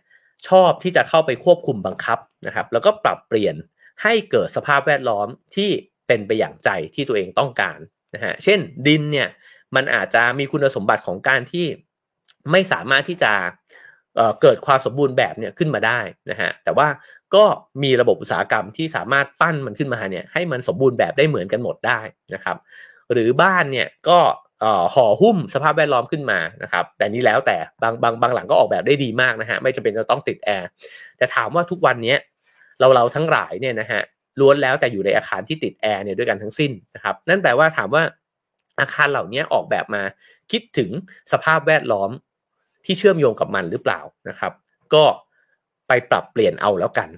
[0.49, 3.55] ชอบที่จะเข้าไปควบคุมบังคับนะครับแล้วก็ปรับเปลี่ยน
[4.03, 5.69] ให้เกิดสภาพแวดล้อมที่
[6.07, 7.79] เป็นไปอย่างใจที่ตัวเองต้องการ
[8.15, 9.27] นะฮะเช่นดินเนี่ย
[9.75, 11.65] มันอาจจะมีคุณสมบัติของการที่
[12.51, 13.33] ไม่สามารถที่จะ
[14.41, 16.87] เกิดความสมบูรณ์แบบเนี่ยขึ้นมาได้นะฮะแต่ว่า
[17.35, 17.43] ก็
[17.83, 21.99] มีระบบอุตสาหกรรมที่สามารถปั้นมันขึ้นมาเนี่ยให้มันสมบูรณ์แบบได้เหมือนกันหมดได้
[22.33, 22.57] นะครับ
[23.11, 24.19] หรือบ้านเนี่ยก็
[24.95, 30.67] ห่อหุ้มสภาพแวดล้อมขึ้นมานะครับ แต่นี้แล้วแต่บางบางบางหลังก็ออกแบบได้ดีมากนะฮะไม่จำเป็นจะต้องติดแอร์
[31.17, 32.15] แต่ถามว่าทุกวันนี้
[32.79, 34.01] เราเราทั้งหลายเนี่ยนะฮะ
[34.39, 38.03] ล้วนแล้วแต่อยู่ในอาคารที่ติดแอร์เนี่ยด้วยกันทั้งสิ้นนะครับนั่นแปลว่าถามว่า
[38.79, 40.03] อาคารเหล่านี้ออกแบบมา
[40.51, 40.89] คิดถึง
[41.31, 42.09] สภาพแวดล้อม
[42.85, 43.99] ที่เชื่อมโยงกับมันหรือเปล่า
[44.29, 44.53] นะครับ
[44.93, 45.03] ก็
[45.87, 47.09] ไปปรับเปลี่ยนเอาแล้วกัน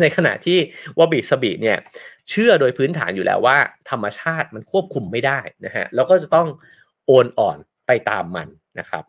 [0.00, 0.58] ในขณะที่
[0.98, 1.78] วาบิซาบิเนี่ย
[2.30, 3.58] เชื่อโดยพื้นฐานอยู่แล้วว่า
[3.90, 6.48] ธรรมชาติมันควบคุมไม่ได้นะฮะแล้วก็จะต้อง
[7.06, 8.48] โอนอ่อนไปตามมัน
[8.78, 9.04] นะครับ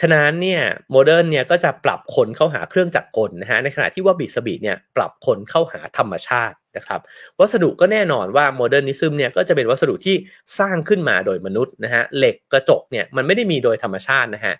[0.00, 7.00] ฉะนั้นเนี่ย modern เนี่ยก็จะปรับคนเข้าหาเครื่องจักรกลนะฮะในขณะที่วาบิซาบิเนี่ยปรับคนเข้าหาธรรมชาตินะครับ
[7.38, 10.16] วัสดุก็แน่นอนว่า modernism เนี่ยก็จะเป็นวัสดุที่
[10.58, 14.54] สร้างขึ้นมาโดยมนุษย์นะฮะเหล็กกระจกเนี่ยมันไม่ได้มีโดยธรรมชาตินะฮะ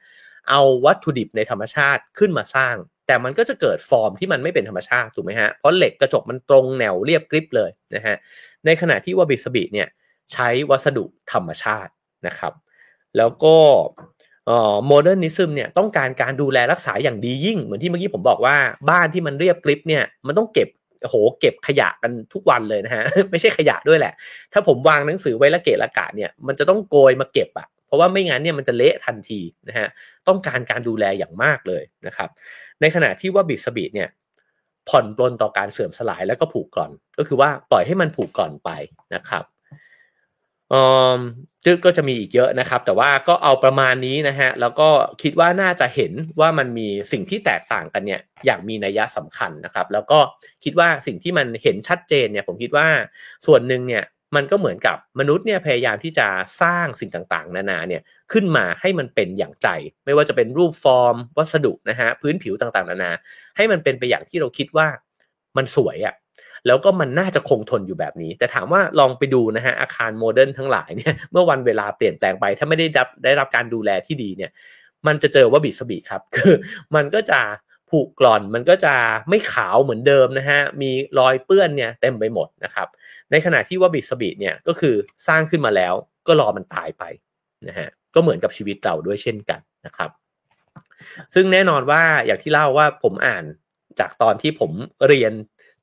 [0.49, 2.77] เอาวัตถุดิบในธรรมชาติขึ้นมาสร้าง
[3.07, 8.17] แต่มันก็จะเกิดฟอร์มที่มันไม่เป็นธรรมชาติถูกไหมฮะเพราะเหล็กกระจกมันตรงแนวเรียบกริบเลยนะฮะ
[8.65, 9.89] ในขณะที่วาบิซาบิเนี่ย
[10.33, 11.93] ใช้วัสดุธรรมชาติ
[12.27, 12.53] นะครับ
[13.17, 13.57] แล้วก็
[14.87, 18.57] modernism เนี่ยต้องการการดูแลรักษาอย่างดียิ่ง เหมือนที่เมื่อกี้ผมบอกว่า
[18.91, 20.69] บ้านที่มันเรียบกริบเนี่ยมันต้องเก็บ
[21.03, 24.13] โหเก็บขยะกันทุกวันเลยนะฮะไม่ใช่ขยะด้วยแหละ
[24.53, 29.89] ถ้าผมวางหนังสือไว้ระเกะระกะเนี่ยมันจะต้องโกยมาเก็บอะ เพราะว่าไม่งั้นเนี่ยมันจะเละทันทีนะฮะ
[30.29, 32.29] ต้องการการดูแลอย่างมากเลยนะครับ
[32.81, 34.09] ในขณะที่ว่าบิดสบีดเนี่ย
[34.89, 38.71] ผ่อนปลนต่อการเสื่อมสลายแล้วก็ผูกก่อน ก็คือว่าปล่อยให้มันผูกก่อนไป
[39.15, 39.45] นะครับ
[40.73, 40.83] อื
[41.17, 41.19] ม
[41.85, 44.89] ก็จะมีอีกเยอะนะครับ แต่ว่าก็เอาประมาณนี้นะฮะแล้วก็
[45.23, 50.19] คิดว่าน่าจะเห็นว่ามันมีสิ่งที่แตกต่างกันเนี่ยอย่างมีนัยสำคัญนะครับ แล้วก็
[50.65, 52.87] คิดว่าสิ่งที่มันเห็นชัดเจนเนี่ยผมคิดว่า
[53.47, 54.05] ส่วนหนึ่งเนี่ย
[54.37, 56.27] มันก็เหมือนกับมนุษย์เนี่ยพยายามที่จะ
[56.63, 58.03] สร้างสิ่งต่างๆ นานาเนี่ย
[58.33, 59.69] ขึ้นมาให้มันเป็นอย่างใจ
[60.05, 63.11] ไม่ว่าจะเป็นรูปฟอร์ม วัสดุนะฮะพื้นผิวต่างๆ นานา
[63.57, 64.87] ให้มันเป็นไปอย่างที่เราคิดว่า
[65.57, 66.15] มันสวยอะ่ะ
[66.67, 74.51] แล้วก็มันน่าจะคงทนอยู่แบบนี้ แต่ถามว่าลองไปดูนะฮะอาคาร modern ทั้งหลายเนี่ยเมื่อวันเวลาเปลี่ยนแปลงไป ถ้าไม่ได้รับได้รับการดูแลที่ดีเนี่ย
[75.07, 76.55] มันจะเจอวาบิซาบิครับคือ
[76.95, 77.41] มันก็จะ
[77.91, 78.95] ผุกร่อนมันก็จะ
[79.29, 82.89] ไม่ขาวเหมือนเดิมนะฮะมีรอยเปื้อนเนี่ยเต็มไปหมดนะครับ
[83.31, 84.95] ในขณะที่วาบิซาบิเนี่ยก็คือ
[85.29, 85.95] สร้างขึ้นมาแล้ว
[86.27, 87.05] ก็รอมันตายไป
[87.69, 90.11] นะฮะก็เหมือนกับชีวิตเราด้วยเช่นกันนะครับ
[91.35, 93.45] ซึ่งแน่นอนว่าอย่างที่เล่าว่าผมอ่าน
[94.01, 94.71] จากตอนที่ผม
[95.09, 95.33] เรียน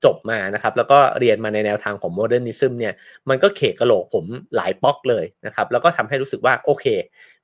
[0.05, 2.93] จบมานะครับ แล้วก็เรียนมาในแนวทางของ modernism เนี่ย
[3.29, 6.85] มันก็เขกกะโหลกผมหลายป๊อกเลยนะครับ แล้วก็ทำให้รู้สึกว่าโอเค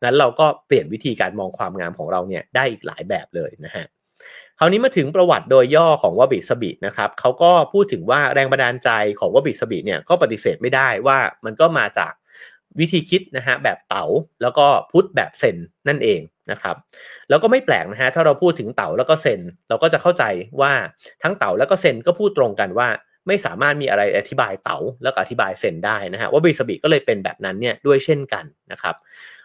[0.03, 3.85] นั้นเราก็เปลี่ยนวิธีการมองความงามของเราเนี่ยได้อีกหลายแบบเลยนะฮะ
[4.59, 8.89] คราวนี้มาถึงประวัติโดยย่อของวาบิซาบินะครับเขาก็พูดถึงว่าแรงบันดาลใจ
[9.19, 12.13] ของวบิสบิเนี่ยก็ปฏิเสธไม่ได้ว่ามันก็มาจาก
[12.79, 14.05] วิธีคิดนะฮะแบบเต๋า
[14.41, 16.19] แล้วก็พุทธแบบเซนนั่นเอง
[16.51, 16.75] นะครับ
[17.29, 20.23] แล้วก็ไม่แปลกนะฮะถ้าเราพูดถึงเต๋าแล้วก็เซนเราก็จะเข้าใจ
[20.61, 20.71] ว่า
[21.23, 22.87] ทั้งเต๋าแล้วก็เซนก็พูดตรงกันว่า
[23.27, 28.95] ไม่สามารถมีอะไรอธิบายเต๋าแล้วก็อธิบายเซนได้นะฮะว่าบิสบิก็เลยเป็นแบบนั้นเนี่ยด้วยเช่นกันนะครับ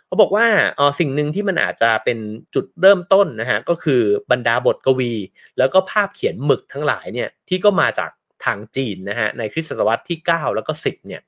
[0.08, 0.46] เขาบอกว่า
[0.78, 2.18] อ๋อสิ่งหนึ่งที่มันอาจจะเป็น
[2.54, 5.12] จุดเริ่มต้นนะฮะก็คือบรรดาบทกวี
[5.58, 8.10] แล้วก็ภาพเขียนหมึกทั้งหลายเนี่ยที่ก็มาจาก
[8.44, 11.20] ทางจีนนะฮะในคริสตศตวรรษที่ 9 แล้วก็ 10เนี่ย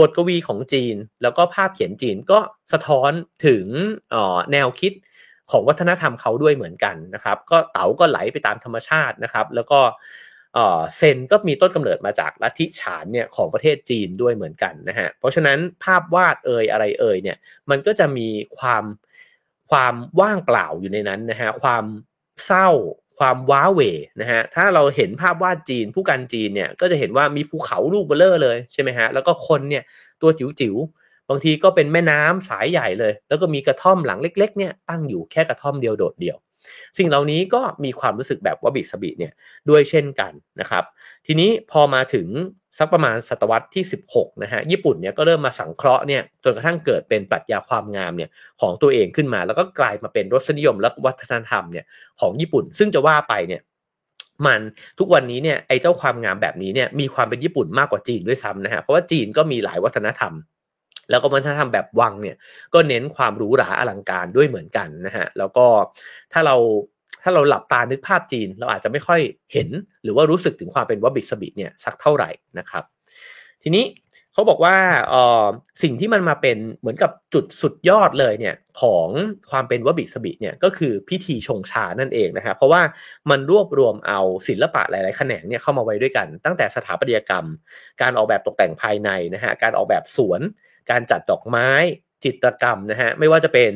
[0.00, 2.38] บทกวีของจีน แล้วก็ภาพเขียนจีนก็
[2.72, 3.10] สะท้อน
[3.46, 3.66] ถึง
[4.52, 4.92] แนวคิด
[5.50, 9.80] ของวัฒนธรรมเขาด้วยเหมือนกันนะครับ ก็เต๋าก็ไหลไปตามธรรมชาตินะครับ แล้วก็
[10.96, 17.36] เซนก็มีต้นกำเนิดมาจากลัทธิฉานเนี่ยของประเทศจีนด้วยเหมือนกันนะฮะเพราะฉะนั้นภาพวาดเอ่ยอะไรเอ่ยเนี่ย
[17.70, 18.28] มันก็จะมี
[18.58, 18.84] ความ
[19.70, 21.84] ความว่างเปล่าอยู่ในนั้นนะฮะความ
[22.46, 22.68] เศร้า
[23.18, 23.80] ความว้าเหว
[24.20, 29.82] นะฮะถ้าเราเห็นภาพวาดจีนพู่กันจีนเนี่ยก็จะเห็นว่ามีภูเขาลูกเบ้อเร่อเลยใช่ไหมฮะแล้วก็คนเนี่ย
[30.22, 36.36] ตัวจิ๋วๆบางทีก็เป็นแม่น้ำสายใหญ่เลย แล้วก็มีกระท่อมหลังเล็กๆเนี่ยตั้งอยู่แค่กระท่อมเดียวโดดเดียว
[36.98, 39.32] สิ่งเหล่านี้ก็มีความรู้สึกแบบวะบิซะบิเนี่ย
[39.68, 40.84] ด้วยเช่นกันนะครับ
[41.26, 42.28] ทีนี้พอมาถึง
[42.78, 51.84] สักประมาณศตวรรษที่ 16นะฮะญี่ปุ่นเนี่ยก็เริ่มมาสังเคราะห์เนี่ยจนกระทั่งเกิดเป็นปรัชญาความงามเนี่ยของตัวเองขึ้นมา แล้วก็กลายมาเป็นรสนิยมและวัฒนธรรมเนี่ย
[52.20, 53.62] ของญี่ปุ่น ซึ่งจะว่าไปเนี่ย
[54.46, 54.60] มัน
[54.98, 60.32] ทุกวันนี้เนี่ยไอ้เจ้าความงามแบบนี้เนี่ยมีความเป็นญี่ปุ่นมากกว่าจีนด้วยซ้ำนะฮะเพราะว่าจีนก็มีหลายวัฒนธรรม
[61.10, 62.36] แล้วก็วัฒนธรรมแบบวังเนี่ย
[62.74, 65.66] ก็เน้นความหรูหราอลังการด้วยเหมือนกันนะฮะแล้วก็
[66.32, 66.56] ถ้าเรา
[67.22, 69.20] ถ้าเราหลับตานึกภาพจีน เราอาจจะไม่ค่อย
[69.52, 69.68] เห็น
[70.02, 72.84] หรือว่ารู้สึกถึงความเป็นวบิสบิเนี่ยสักเท่าไหร่นะครับ
[73.62, 73.86] ทีนี้
[74.32, 74.76] เขาบอกว่า
[75.12, 75.46] ออ
[75.82, 79.08] สิ่งที่มันมาเป็นเหมือนกับจุดสุดยอดเลยเนี่ยของ
[79.50, 82.82] ความเป็นวบิสบิเนี่ยก็คือพิธีชงชานั่นเองนะครับเพราะว่า
[83.30, 87.46] มันรวบรวมเอาศิลปะหลายๆแขนงเนี่ยเข้ามาไว้ด้วยกัน ตั้งแต่สถาปัตยกรรม
[88.02, 90.40] การออกแบบตกแต่งภายในนะฮะการออกแบบสวน
[90.90, 91.68] การจัดดอกไม้
[92.24, 93.72] จิตรกรรมนะฮะไม่ว่าจะเป็น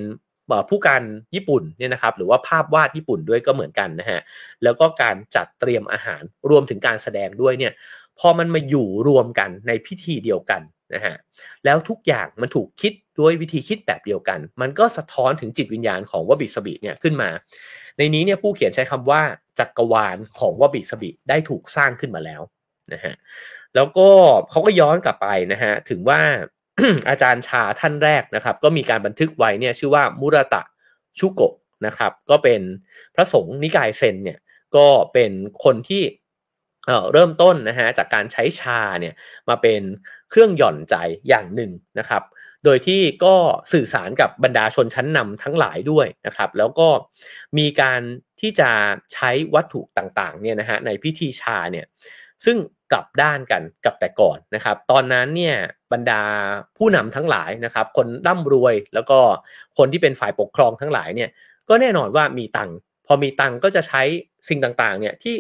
[0.69, 1.03] ผู้การ
[1.35, 4.21] ญี่ปุ่นเนี่ยนะครับหรือว่าภาพวาดญี่ปุ่นด้วยก็เหมือนกันนะฮะ
[4.63, 7.73] แล้วก็การจัดเตรียมอาหารรวมถึงการแสดงด้วยเนี่ย
[8.19, 10.63] พอมันมาอยู่รวมกันในพิธีเดียวกัน
[10.95, 11.15] นะฮะ
[11.65, 17.31] แล้วทุกอย่างมันถูกคิดด้วยวิธีคิดแบบเดียวกัน มันก็สะท้อนถึงจิตวิญญาณของวบิสบิเนี่ยขึ้นมา
[17.99, 19.23] ในนี้เนี่ยผู้เขียนใช้คำว่า
[19.59, 22.43] จักรวาลของวบิสบิได้ถูกสร้างขึ้นมาแล้ว
[22.93, 23.15] นะฮะ
[23.75, 24.09] แล้วก็
[24.51, 26.21] เขาก็ย้อนกลับไปนะฮะถึงว่า
[27.09, 30.63] อาจารย์ชาท่านแรกนะครับ ก็มีการบันทึกไว้เนี่ยชื่อว่ามุรตะ
[31.19, 31.55] ชุโกะ
[31.87, 32.61] นะครับ ก็เป็น
[33.15, 34.39] พระสงฆ์นิกายเซนเนี่ย
[34.77, 35.33] ก็เป็น
[35.65, 36.03] คนที่
[37.13, 39.15] เริ่มต้นนะฮะจากการใช้ชาเนี่ย
[39.49, 39.81] มาเป็น
[40.31, 40.95] เครื่องหย่อนใจ
[41.29, 42.23] อย่างหนึ่งนะครับ
[42.65, 43.35] โดยที่ก็
[43.73, 46.89] สื่อสารกับบรรดาชนชั้นนำทั้งหลายด้วยนะครับ แล้วก็
[47.59, 48.01] มีการ
[48.41, 48.71] ที่จะ
[49.13, 51.87] ใช้วัตถุต่างๆเนี่ยนะฮะในพิธีชาเนี่ย
[52.45, 52.57] ซึ่ง
[52.93, 55.57] กลับด้านกันกับแต่ก่อนนะครับ ตอนนั้นเนี่ย
[55.93, 56.23] บรรดา
[56.79, 59.19] ผู้นำทั้งหลายนะครับ คนร่ำรวยแล้วก็
[59.79, 61.31] คนที่เป็นฝ่ายปกครองทั้งหลายเนี่ย
[61.69, 62.71] ก็แน่นอนว่ามีตัง
[63.07, 64.03] พอมีตังก็จะใช้
[64.49, 65.35] สิ่งต่างๆเนี่ยที่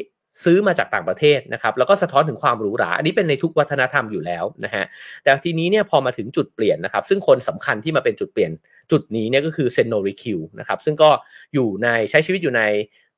[0.45, 4.85] ซื้อมาจากต่างประเทศนะครับ แล้วก็สะท้อนถึงความหรูหรา อันนี้เป็นในทุกวัฒนธรรมอยู่แล้วนะฮะ
[5.23, 8.53] แต่ทีนี้เนี่ยพอมาถึงจุดเปลี่ยนนะครับ ซึ่งคนสำคัญที่มาเป็นจุดเปลี่ยน
[8.91, 11.11] จุดนี้เนี่ยก็คือเซนโนริคิวนะครับ ซึ่งก็
[11.55, 12.63] อยู่ในใช้ชีวิตอยู่ใน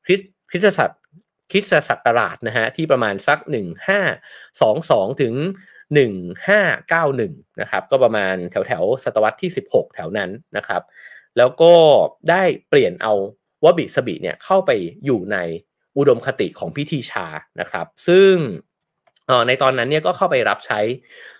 [0.05, 0.21] คริส
[0.51, 0.91] คริสตศัก
[1.51, 3.39] คริสตศักราชนะฮะที่ประมาณสัก
[4.25, 5.35] 1522 ถึง
[5.99, 10.83] 1591นะครับก็ประมาณแถวแถวศตวรรษที่ 16 แถวนั้นนะครับ
[11.37, 11.75] แล้วก็
[12.31, 13.13] ได้เปลี่ยนเอา
[13.65, 14.71] วบิสบิเนี่ยเข้าไป
[15.05, 15.37] อยู่ใน
[15.99, 17.27] อุดมคติของพิธีชา
[17.61, 18.35] นะครับ ซึ่ง
[19.47, 20.81] ในตอนนั้นเนี่ยก็เข้าไปรับใช้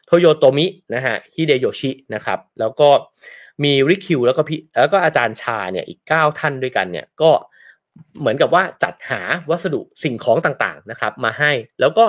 [0.07, 2.89] โทโยโตมินะฮะฮิเดโยชินะครับแล้วก็
[3.65, 7.31] มีริคิวแล้วก็พี่แล้วก็อาจารย์ชาเนี่ยอีก 9 ท่านด้วยกันเนี่ยก็
[8.19, 12.05] เหมือนกับว่าจัดหาวัสดุสิ่งของต่างๆนะครับ มาให้แล้วก็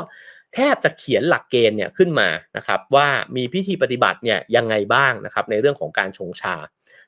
[0.54, 6.56] แทบจะเขียนหลักเกณฑ์เนี่ยขึ้นมานะครับว่ามีพิธีปฏิบัติเนี่ยยังไงบ้างนะครับในเรื่องของการชงชา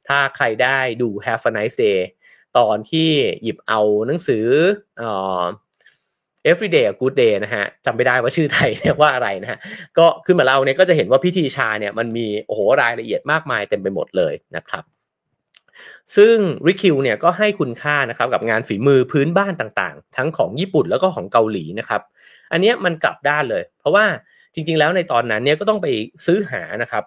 [0.08, 2.00] ถ้าใครได้ดู Have a nice day
[2.58, 3.10] ตอนที่
[3.44, 4.46] หยิบเอาหนังสือ
[6.50, 9.60] everyday a good day นะฮะจำไม่ได้ว่าชื่อไทยเนี่ยว่าอะไรนะฮะ
[9.98, 14.84] ก็ขึ้นมาเล่าเนี่ยก็จะเห็นว่าพิธีชาเนี่ยมันมีโอ้โหรายละเอียดมากมายเต็มไปหมดเลยนะครับ
[16.16, 16.36] ซึ่ง
[16.68, 22.02] ริคิวเนี่ยก็ให้คุณค่านะครับกับงานฝีมือพื้นบ้านต่างๆ ทั้งของญี่ปุ่นแล้วก็ของเกาหลีนะครับ
[22.52, 24.06] อันนี้มันกลับด้านเลย เพราะว่า
[24.54, 25.88] จริง ๆ แล้วในตอนนั้นเนี่ยก็ต้องไป
[26.26, 27.04] ซื้อหานะครับ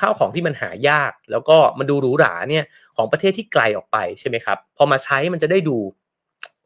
[0.00, 2.64] ข้าวของที่มันหายาก แล้วก็มันดูหรูหราเนี่ย
[2.96, 5.76] ของประเทศที่ไกลออกไปใช่ไหมครับพอมาใช้มันจะได้ดู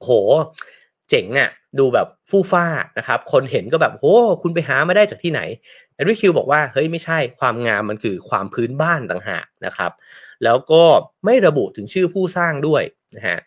[0.02, 0.08] โห
[1.08, 2.66] เจ๋งอะ่ะดูแบบฟู่ฟ้า
[2.98, 4.04] นะครับ คนเห็นก็แบบโห
[4.42, 5.40] คุณไปหามาได้จากที่ไหน
[5.94, 9.92] แอนดริคิวบอกว่าเฮ้ยไม่ใช่ความงามมันคือความพื้นบ้านต่างหากนะครับ
[10.44, 10.82] แล้วก็
[11.24, 12.82] ไม่ระบุถึงชื่อผู้สร้างด้วย
[13.16, 13.38] นะฮะ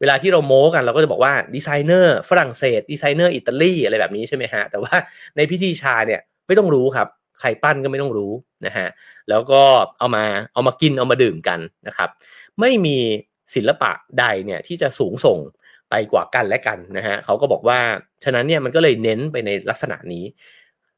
[0.00, 4.94] เวลาที่เราโม้กันเราก็จะบอกว่าดีไซเนอร์ฝรั่งเศสดีไซเนอร์อิตาลีอะไรแบบนี้ใช่ไหมฮะแต่ว่า
[5.36, 7.08] ในพิธีชาเนี่ยไม่ต้องรู้ครับ
[7.40, 8.32] ใครปั้นก็ไม่ต้องรู้
[8.66, 8.88] นะฮะ
[9.28, 9.62] แล้วก็
[9.98, 12.08] เอามาเอามากินเอามาดื่มกันนะครับ
[12.60, 12.96] ไม่มี
[13.54, 15.38] ศิลปะใดเนี่ยที่จะสูงส่ง
[15.90, 17.80] ไปกว่ากันและกันนะฮะเขาก็บอกว่า
[18.24, 20.24] ฉะนั้นเนี่ยมันก็เลยเน้นไปในลักษณะนี้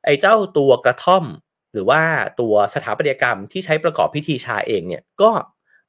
[0.04, 1.24] ไอ้เจ้าตัวกระท่อม
[1.72, 2.02] หรือว่า
[2.40, 5.30] ตัวสถาปัตยกรรมที่ใช้ประกอบพิธีชาเองเนี่ยก็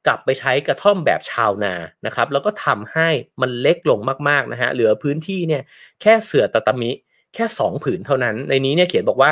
[0.07, 1.73] กลับไปใช้กระท่อมแบบชาวนา
[2.05, 3.09] นะครับ แล้วก็ทำให้
[3.41, 3.99] มันเล็กลง
[4.29, 5.63] มากๆนะฮะเหลือพื้นที่เนี่ย
[6.01, 6.91] แค่เสือตะตามิ
[7.35, 9.31] แค่ 2 ผืนเท่านั้น ในนี้เนี่ยเขียนบอกว่า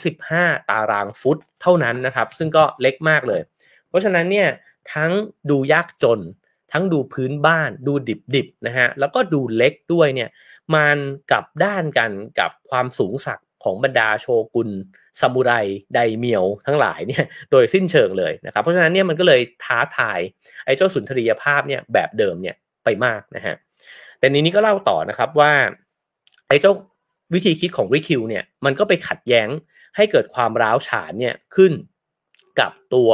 [0.00, 3.40] 35 ตารางฟุตเท่านั้นนะครับ ซึ่งก็เล็กมากเลย
[3.88, 4.48] เพราะฉะนั้นเนี่ย
[4.94, 5.12] ทั้ง
[5.50, 6.20] ดูยากจน
[6.72, 7.92] ทั้งดูพื้นบ้าน ดู
[8.34, 10.30] ดิบๆนะฮะแล้วก็ดูเล็กด้วยเนี่ย
[10.74, 10.96] มัน
[11.30, 14.70] กลับด้านกันกับความสูงสัก ของบรรดาโชกุน
[15.20, 15.52] ซามูไร
[15.94, 20.20] ไดเมียวทั้งหลายเนี่ยโดยสิ้นเชิงเลยนะครับเพราะฉะนั้นเนี่ยมันก็เลยท้าทาย
[20.64, 23.56] ไอ้เจ้าสุนทรียภาพเนี่ยแบบเดิมเนี่ยไปมากนะฮะ
[24.18, 25.52] แต่นี้นี้ก็เล่าต่อนะครับว่า
[26.48, 26.72] ไอ้เจ้า
[27.34, 29.48] วิธีคิดของริคิวเนี่ยมันก็ไปขัดแย้ง
[29.96, 31.72] ให้เกิดความร้าวฉานเนี่ยขึ้น
[32.60, 33.10] กับตัว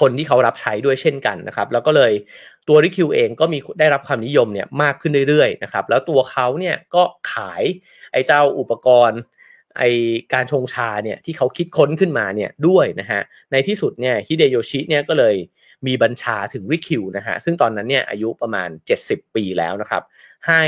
[0.00, 2.12] คนที่เขารับใช้ด้วยเช่นกันนะครับ แล้วก็เลย
[2.68, 7.02] ตัวริคิวเองก็มีได้รับความนิยมเนี่ยมากขึ้นเรื่อยๆนะครับ แล้วตัวเขาเนี่ยก็
[7.32, 7.62] ขาย
[8.12, 9.20] ไอ้เจ้าอุปกรณ์
[9.78, 9.82] ไอ
[10.32, 13.20] การชงชาเนี่ยที่เขาคิดค้นขึ้นมาเนี่ยด้วยนะฮะ
[13.52, 15.34] ในที่สุดเนี่ยฮิเดโยชิเนี่ยก็เลย
[15.86, 18.68] มีบัญชาถึงริคิวนะฮะซึ่งตอนนั้นเนี่ยอายุประมาณ
[19.02, 20.02] 70 ปีแล้วนะครับ
[20.48, 20.62] ให้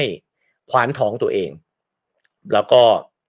[0.71, 1.51] คว้านท้องตัวเอง
[2.53, 2.83] แล้วก็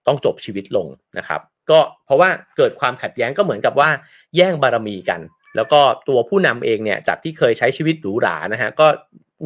[0.06, 0.86] ต้องจบชีวิตลง
[1.18, 3.90] นะครับ ก็เพราะว่าเกิดความขัดแย้งก็เหมือนกับว่า
[4.36, 5.20] แย่งบารมีกัน
[5.56, 8.86] แล้วก็ตัวผู้นำเองเนี่ยจากที่เคยใช้ชีวิตหรูหรานะฮะก็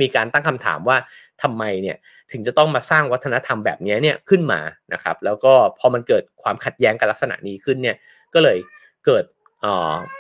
[0.00, 0.96] มีการตั้งคำถามว่า
[1.42, 1.96] ทำไมเนี่ย
[2.32, 4.60] ถึงจะต้องมาสร้างวัฒนธรรมแบบนี้เนี่ยขึ้นมา
[4.92, 7.96] นะครับ แล้วก็พอมันเกิดความขัดแย้งกันลักษณะนี้ขึ้นเนี่ย
[8.34, 8.58] ก็เลย
[9.06, 9.24] เกิด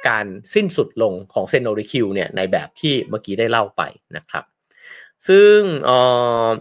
[0.08, 3.82] การสิ้นสุดลงของเซนโนริคิวเนี่ยในแบบที่เมื่อกี้ได้เล่าไป
[4.16, 4.44] นะครับ
[5.28, 5.58] ซึ่ง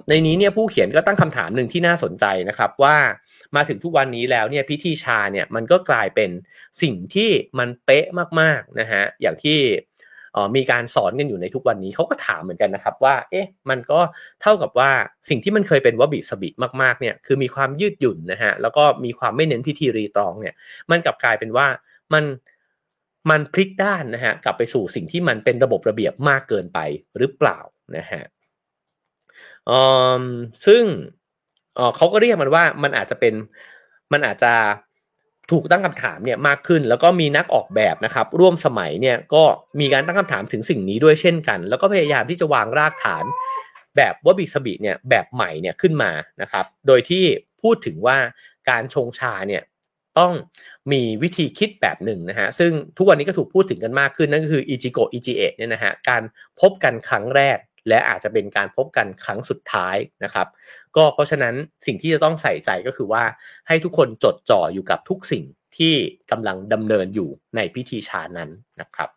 [0.10, 2.98] ในนี้เนี่ยผู้เขียนก็ตั้งคำถามหนึ่งที่น่าสนใจนะครับว่า
[3.56, 6.30] มาถึงทุกวันนี้แล้วเนี่ยพิธีชาเนี่ยมันก็กลายเป็น
[6.82, 7.30] สิ่งที่
[7.60, 8.06] มันเป๊ะ
[8.40, 9.60] มากๆนะฮะอย่างที่
[10.56, 14.00] มีการสอนกันอยู่ในทุกวันนี้เขาก็ถามเหมือนกันนะครับว่า เอ๊ะ มันก็
[14.42, 14.92] เท่ากับว่า
[15.30, 16.50] สิ่งที่มันเคยเป็นวบิสบิ
[16.82, 20.54] มากๆเนี่ย คือมีความยืดหยุ่นนะฮะ แล้วก็มีความไม่เน้นพิธีรีตองเนี่ย
[20.92, 21.68] มันกลับกลายเป็นว่า
[22.14, 22.26] มัน
[23.30, 26.80] มันพลิกด้านนะฮะ กลับไปสู่สิ่งที่มันเป็นระบบระเบียบมากเกินไป
[27.18, 27.60] หรือเปล่า
[27.98, 28.24] นะฮะ
[30.66, 30.84] ซึ่ง
[31.96, 33.34] เขาก็เรียกมันว่ามันอาจจะเป็น
[34.14, 34.54] มันอาจจะ
[35.52, 39.44] ถูกตั้งคำถามเนี่ยมากขึ้น แล้วก็มีนักออกแบบนะครับ ร่วมสมัยเนี่ยก็
[39.80, 43.26] มีการตั้งคำถามถึงสิ่งนี้ด้วยเช่นกัน แล้วก็พยายามที่จะวางรากฐาน
[43.98, 46.12] แบบวบิสบิเนี่ยแบบใหม่เนี่ยขึ้นมา
[46.42, 47.24] นะครับ โดยที่
[47.62, 48.18] พูดถึงว่า
[48.70, 49.64] การชงชาเนี่ย
[50.20, 50.34] ต้อง
[50.92, 56.24] มีวิธีคิดแบบหนึ่งนะฮะซึ่งทุกวันนี้ก็ถูกพูดถึงกันมากขึ้นนั่นก็คืออิจิโกอิจิเอะเนี่ยนะฮะการ
[56.60, 57.58] พบกันครั้งแรก
[57.90, 60.48] และอาจจะเป็นการพบกันครั้งสุดท้ายนะครับ
[60.98, 63.24] ก็เพราะฉะนั้นสิ่งที่จะต้องใส่ใจก็คือว่า
[63.68, 65.44] ให้ทุกคนจดจ่ออยู่กับทุกสิ่ง
[65.78, 65.94] ที่
[66.32, 68.50] กำลังดำเนินอยู่ในพิธีชานั้น
[68.82, 69.10] นะครับ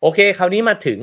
[0.00, 1.00] โอเค คราวนี้มาถึง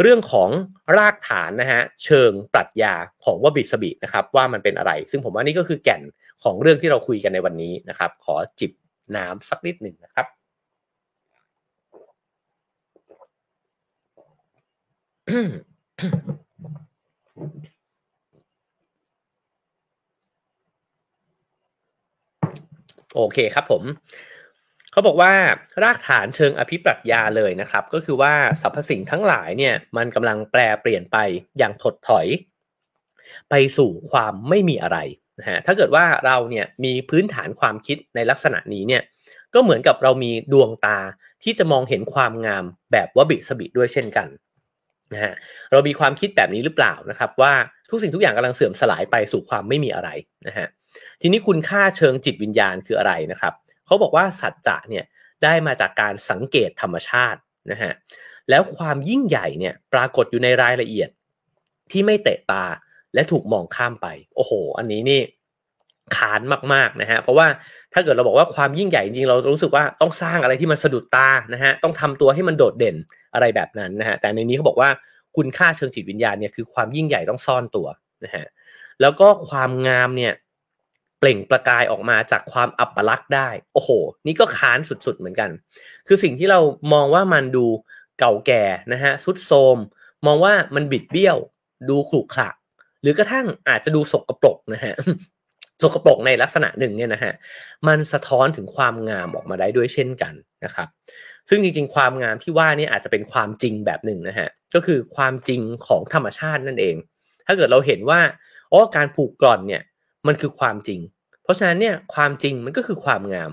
[0.00, 0.48] เรื่องของ
[0.96, 2.94] รากฐานนะฮะเชิงปรัชญา
[3.24, 6.02] ของวบิสบินะครับว่ามันเป็นอะไร ซึ่งผมว่านี่ก็คือแก่น
[6.42, 8.72] ของเรื่องที่เราคุยกันในวันนี้นะครับ ขอจิบ
[9.16, 10.26] น้ำสักนิดหนึ่งนะครับ
[23.14, 23.82] โอเคครับผม
[24.92, 25.32] เขาบอกว่า
[25.82, 31.16] รากฐานเชิงอภิปรัชญาเลยนะครับ ก็คือว่าสรรพสิ่งทั้งหลายเนี่ยมันกำลังแปลเปลี่ยนไป
[31.58, 32.26] อย่างถดถอย
[33.50, 34.98] ไปสู่ความไม่มีอะไร
[35.38, 39.02] นะฮะถ้าเกิดว่าเราเนี่ยมีพื้นฐานความคิดในลักษณะนี้เนี่ย
[39.54, 40.98] ก็เหมือนกับเรามีดวงตา
[41.42, 44.28] ที่จะมองเห็นความงามแบบวบิสบิด้วยเช่นกัน
[45.12, 45.34] นะฮะ
[45.70, 47.52] เรามีความคิดแบบนี้หรือเปล่านะครับ ว่า
[47.90, 50.08] ทุกสิ่งทุกอย่างกำลังเสื่อมสลายไปสู่ความไม่มีอะไร
[50.46, 50.66] นะฮะ
[51.20, 53.54] ทีนี้คุณค่าเชิงจิตวิญญาณคืออะไรนะครับ
[53.86, 55.04] เขาบอกว่าสัจจะเนี่ย
[55.44, 57.92] ได้มาจากการสังเกตธรรมชาตินะฮะ
[58.50, 61.08] แล้วความยิ่งใหญ่เนี่ยปรากฏอยู่ในรายละเอียด
[61.90, 62.64] ที่ไม่เตะตา
[63.14, 65.20] และถูกมองข้ามไป โอ้โห อันนี้นี่
[66.16, 66.40] ค้าน
[66.74, 67.46] มากๆนะฮะเพราะว่า
[67.92, 72.96] ถ้าเกิดเราบอกว่าความยิ่งใหญ่จริงๆเรารู้สึกว่าต้องสร้างอะไรที่มันสะดุดตานะฮะต้องทำตัวให้มันโดดเด่น
[73.34, 74.90] อะไรแบบนั้นนะฮะแต่ในนี้เขาบอกว่า
[75.36, 77.86] คุณค่าเชิงจิตวิญญาณเนี่ยคือความยิ่งใหญ่ต้องซ่อนตัว
[78.24, 78.46] นะฮะ
[79.00, 80.32] แล้วก็ความงามเนี่ย
[81.20, 83.90] เปล่งประกายออกมาจากความอัปลักษณ์ได้ โอ้โห
[84.26, 85.50] นี่ก็ค้านสุดๆเหมือนกัน
[86.06, 86.60] คือสิ่งที่เรา
[86.92, 87.66] มองว่ามันดู
[88.18, 89.76] เก่าแก่นะฮะสุดโทม
[90.26, 91.36] มองว่ามันบิดเบี้ยว
[91.88, 92.48] ดูขรุขระ
[93.02, 94.94] หรือกระทั่งอาจจะดูสกปรกนะฮะ
[95.82, 97.32] สกปรกในลักษณะหนึ่งเนี่ยนะฮะ
[97.88, 100.88] มันสะท้อนถึงความงามออกมาได้ด้วยเช่นกันนะครับ
[101.48, 106.96] ซึ่งจริงๆ ความงามที่ว่านี่อาจจะเป็นความจริงแบบหนึ่งนะฮะก็คือความจริงของธรรมชาตินั่นเอง
[107.46, 108.20] ถ้าเกิดเราเห็นว่า
[108.72, 109.82] อ๋อการผูกกร่อนเนี่ย
[110.26, 111.00] มันคือความจริง
[111.44, 113.50] เพราะฉะนั้นเนี่ยความจริงมันก็คือความงาม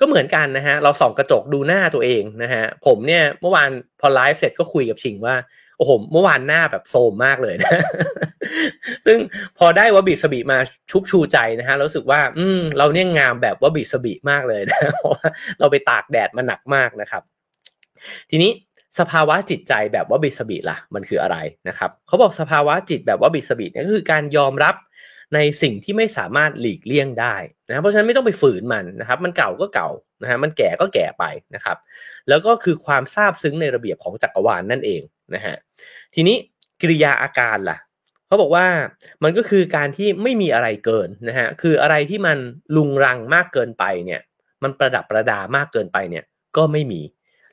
[0.00, 5.36] ก็เหมือนกันนะฮะเราส่องกระจกดูหน้าตัวเองนะฮะผมเนี่ยเมื่อวานพอไลฟ์เสร็จก็คุยกับชิงว่า
[5.78, 7.70] โอ้โหเมื่อวานหน้าแบบโซมมากเลยนะ
[9.06, 9.18] ซึ่ง
[9.58, 10.58] พอได้วบิสบิมา
[10.90, 15.26] ชุบชูใจนะฮะรู้สึกว่า อืม เราเนี่ยงามแบบวบิสบิมากเลยนะเพราะว่า
[15.58, 17.22] เราไปตากแดดมาหนักมากนะครับ
[18.30, 18.50] ทีนี้
[18.98, 21.36] สภาวะจิตใจแบบวบิสบิล่ะ มันคืออะไร
[21.68, 24.74] นะครับเขาบอกสภาวะจิตแบบวบิสบิเนี่ยก็คือการยอมรับ
[25.34, 27.34] ในสิ่งที่ไม่สามารถหลีกเลี่ยงได้
[27.68, 29.88] นะเพราะฉะนั้นไม่ต้องไปฝืนมันนะครับ มันเก่าก็เก่า
[30.22, 31.24] นะฮะมันแก่ก็แก่ไป
[31.54, 31.76] นะครับ
[32.28, 35.02] แล้วก็คือความซาบซึ้งในระเบียบของจักรวาลนนั่นเอง
[35.34, 35.56] นะฮะ
[36.14, 36.36] ทีนี้
[36.80, 37.78] กิริยาอาการล่ะ
[38.26, 38.66] เขาบอกว่า
[39.22, 42.38] มันก็คือการที่ไม่มีอะไรเกินนะฮะคืออะไรที่มัน
[42.76, 44.20] ลุงรังมากเกินไปเนี่ย
[44.62, 46.24] มันประดับประดามากเกินไปเนี่ย
[46.56, 47.02] ก็ไม่มี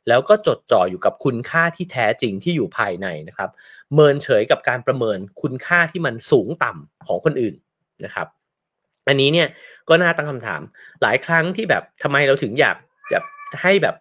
[0.07, 3.49] แล้วก็จดจ่ออยู่กับคุณค่าที่แท้จริงที่อยู่ภายในนะครับ
[3.93, 7.55] เมินเฉยกับการประเมินคุณค่าที่มันสูงต่ำของคนอื่น
[8.05, 8.27] นะครับ
[9.07, 9.47] อันนี้เนี่ย
[9.89, 10.61] ก็น่าตั้งคำถาม
[11.01, 12.77] หลายครั้งที่แบบทำไมเราถึงอยาก
[13.11, 13.19] จะ
[13.63, 13.95] ให้แบบ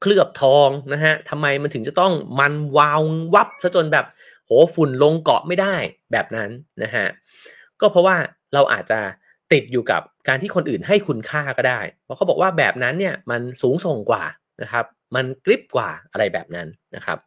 [0.00, 3.02] เคลือบทองนะฮะทำไมมันถึงจะต้องมันวาว
[3.34, 4.06] วับซะจนแบบ
[4.46, 5.74] โหฝุ่นลงเกาะไม่ได้
[6.12, 6.50] แบบนั้น
[6.82, 7.06] นะฮะ
[7.80, 8.16] ก็เพราะว่า
[8.54, 9.00] เราอาจจะ
[9.52, 14.24] ติดอยู่กับการที่คนอื่นให้คุณค่าก็ได้ เพราะเขาบอกว่าแบบนั้นเนี่ยมันสูงส่งกว่า
[14.62, 17.18] นะครับ มันกริบกว่าอะไรแบบนั้นนะครับ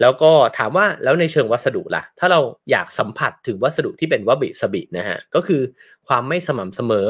[0.00, 2.40] แล้วก็ถามว่าแล้วในเชิงวัสดุล่ะ ถ้าเรา
[2.70, 5.62] อยากสัมผัสถึงวัสดุที่เป็นวบิสบินะฮะก็คือ
[6.08, 7.08] ความไม่สม่ำเสมอ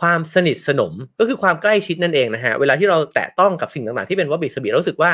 [0.00, 5.10] ความสนิทสนมก็คือความใกล้ชิดนั่นเองนะฮะเวลาที่เราแตะต้องกับสิ่งต่างๆที่เป็นวบิสบีรู้สึกว่า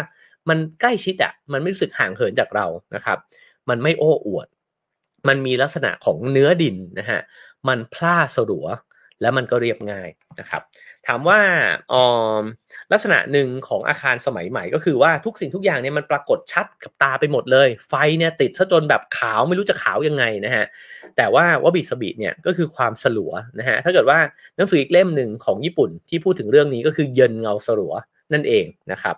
[0.49, 3.19] มันใกล้ชิดอะ่ะมันไม่รู้สึกห่างเหินจากเรานะครับ
[3.69, 4.47] มันไม่โอ้อวด
[5.29, 7.21] มันมีลักษณะของเนื้อดินนะฮะ
[7.69, 8.67] มันพล่าสลัว
[9.25, 10.09] แล้วมันก็เรียบง่าย
[10.41, 10.63] นะครับ
[11.07, 11.41] ถามว่า
[11.93, 11.95] อ
[12.39, 12.41] อ
[12.93, 20.65] ลักษณะหนึ่งของอาคารสมัยใหม่ก็คือว่าทุกสิ่งทุกอย่างเนี่ยมันปรากฏชัดกับตาไปหมดเลย ไฟเนี่ยติดซะจนแบบขาวไม่รู้จะขาวยังไงนะฮะ
[21.17, 24.19] แต่ว่าวบิสบิเนี่ยก็คือความสลัวนะฮะถ้าเกิดว่า
[24.57, 27.95] หนังสืออีกเล่มหนึ่งของญี่ปุ่นที่พูดถึงเรื่องนี้ก็คือเยินเงาสลัว
[28.33, 29.17] นั่นเองนะครับ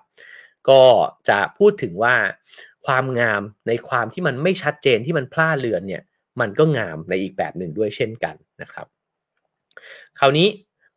[0.69, 0.83] ก็
[1.29, 2.15] จะพูดถึงว่า
[2.87, 6.03] ความงามในความที่มันไม่ชัดเจนที่มันพลาดเลือนเนี่ย
[6.41, 8.87] มันก็งามในอีกแบบหนึ่งด้วยเช่นกันนะครับ
[10.19, 10.47] คราวนี้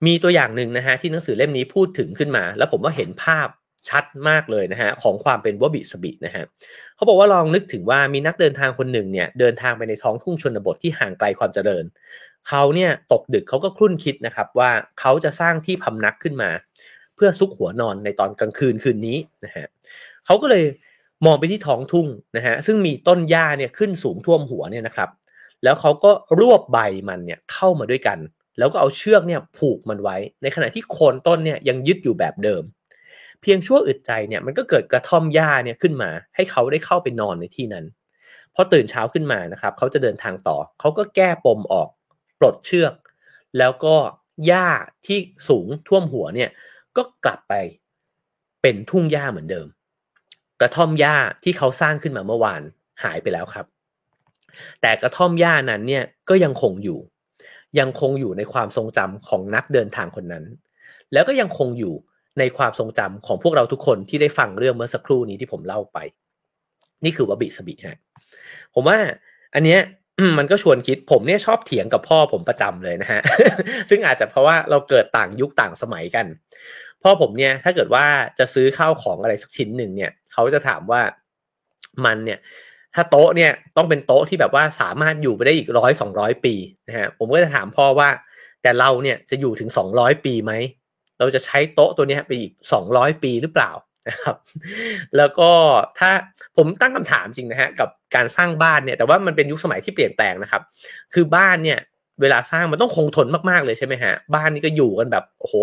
[0.06, 3.48] มีตัวอย่างหนึ่งนะฮะที่หนังสือเล่มนี้พูดถึงขึ้นมา แล้วผมว่าเห็นภาพ
[3.90, 6.46] ชัดมากเลยนะฮะของความเป็นวบิสบินะฮะ
[6.96, 11.84] เขาบอกว่าลองนึกถึงว่ามีนักเดินทางคนหนึ่งเนี่ยเดินทางไปในท้องทุ่งชนบทที่ห่างไกลความเจริญ
[12.48, 16.50] เขาเนี่ยตกดึกเขาก็ครุ่นคิดนะครับว่าเขาจะสร้างที่พำนักขึ้นมา
[17.16, 19.66] เพื่อซุกหัวนอนในตอนกลางคืนคืนนี้นะฮะ
[20.26, 20.66] เขาก็เลย
[21.26, 22.08] มองไปที่ท้องทุ่ง
[22.38, 25.10] นะฮะซึ่งมีต้นหญ้าเนี่ยขึ้นสูงท่วมหัวเนี่ยนะครับ
[25.64, 26.78] แล้วเขาก็รวบใบ
[27.10, 28.18] มันเนี่ยเข้ามาด้วยกัน
[28.60, 32.64] แล้วก็เอาเชือกเนี่ยผูกมันไว้ ในขณะที่โคนต้นเนี่ยยังยึดอยู่แบบเดิม
[33.42, 37.86] เพียงชั่วอึดใจเนี่ยมันก็เกิดกระท่อมหญ้าเนี่ยขึ้นมา ให้เขาได้เข้าไปนอนในที่นั้น
[38.56, 41.90] พอตื่นเช้าขึ้นมานะครับเขาจะเดินทางต่อ เขาก็แก้ปมออก
[42.40, 42.94] ปลดเชือก
[43.58, 43.96] แล้วก็
[44.48, 44.68] หญ้า
[45.06, 46.50] ที่สูงท่วมหัวเนี่ย
[46.98, 47.54] ก็กลับไป
[48.62, 49.68] เป็นทุ่งหญ้าเหมือนเดิม
[50.62, 52.62] กระท่อมหญ้าที่เขาสร้างขึ้นมาเมื่อวาน
[53.04, 53.66] หายไปแล้วครับ
[54.82, 57.00] แต่กระท่อมหญ้านั้นเนี่ยก็ยังคงอยู่
[57.80, 60.46] ยังคงอยู่ในความทรงจำของนักเดินทางคนนั้น
[61.14, 61.94] แล้วก็ยังคงอยู่
[62.40, 65.98] ในความทรงจำของพวกเราทุกคนที่ได้ฟังเรื่องเมื่อสักครู่นี้ที่ผมเล่าไป
[67.04, 68.00] นี่คือวบิสบิฮะ
[68.74, 68.98] ผมว่า
[69.56, 69.80] อันเนี้ย
[70.38, 73.22] มันก็ชวนคิดผมเนี่ยชอบเถียงกับพ่อผมประจำเลยนะฮะ
[73.90, 76.26] ซึ่งอาจจะเพราะว่าเราเกิดต่างยุคต่างสมัยกัน
[77.04, 78.06] พ่อผมเนี่ยถ้าเกิดว่า
[78.40, 81.02] จะซื้อข้าวของอะไรสักชิ้นหนึ่งเนี่ย เขาจะถามว่า
[82.06, 82.40] มันเนี่ย
[82.96, 86.54] ถ้าโต๊ะเนี่ยต้องเป็นโต๊ะที่แบบว่าสามารถอยู่ไปได้อีกร้อยสองร้อยปี
[86.88, 88.10] นะฮะผมก็จะถามพ่อว่า
[88.62, 90.54] แต่เราเนี่ยจะอยู่ถึงสองร้อยปีไหม
[91.20, 93.72] เราจะใช้โต๊ะตัวนี้ไปอีกสองร้อยปีหรือเปล่า
[94.08, 94.36] นะครับ
[95.18, 95.50] แล้วก็
[96.00, 96.10] ถ้า
[96.58, 100.62] ผมตั้งคำถามจริงนะฮะกับการสร้างบ้านเนี่ยแต่ว่ามันเป็นยุคสมัยที่เปลี่ยนแปลงนะครับ
[101.14, 101.80] คือบ้านเนี่ย
[102.22, 105.56] เวลาสร้างมันต้องคงทนมากๆเลยใช่ไหมฮะบ้านนี่ก็อยู่กันแบบโอ้โห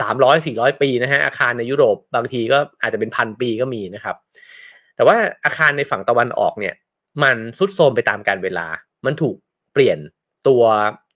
[0.00, 4.16] สามร้อยสี่ร้อยปีนะฮะอาคารในยุโรปบางทีก็อาจจะเป็นพันปีก็มีนะครับ
[5.00, 6.74] แต่ว่าอาคารในฝั่งตะวันออกเนี่ย
[7.22, 8.66] มันสุดโทมไปตามการเวลา
[9.06, 9.36] มันถูก
[9.72, 9.98] เปลี่ยน
[10.48, 10.62] ตัว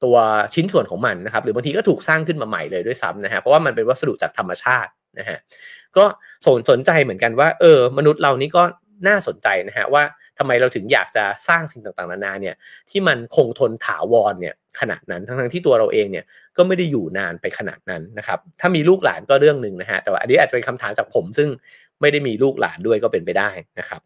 [0.05, 0.17] ตัว
[0.55, 5.39] ชิ้นส่วนของมันนะครับ หรือบางทีก็ถูกสร้างขึ้นมาใหม่เลยด้วยซ้ำนะฮะเพราะว่ามันเป็นวัสดุจากธรรมชาตินะฮะ
[5.97, 6.05] ก็
[6.47, 8.63] สนสนใจเหมือนกันว่า เออ มนุษย์เรานี่ก็
[9.09, 10.03] น่าสนใจนะฮะว่า
[10.39, 12.55] ทำไมเราถึงอยากจะสร้างสิ่งต่างๆนานาเนี่ย
[12.91, 16.25] ที่มันคงทนถาวรเนี่ยขนาดนั้นทั้งๆที่ตัวเราเองเนี่ย
[16.57, 21.49] ก็ไม่ได้อยู่นานไปขนาดนั้นนะครับถ้ามีลูกหลานก็เรื่องหนึ่งนะฮะแต่ว่าอันนี้อาจจะเป็นคำถามจากผม ซึ่ง
[22.05, 24.03] ไม่ได้มีลูกหลานด้วยก็เป็นไปได้นะครับ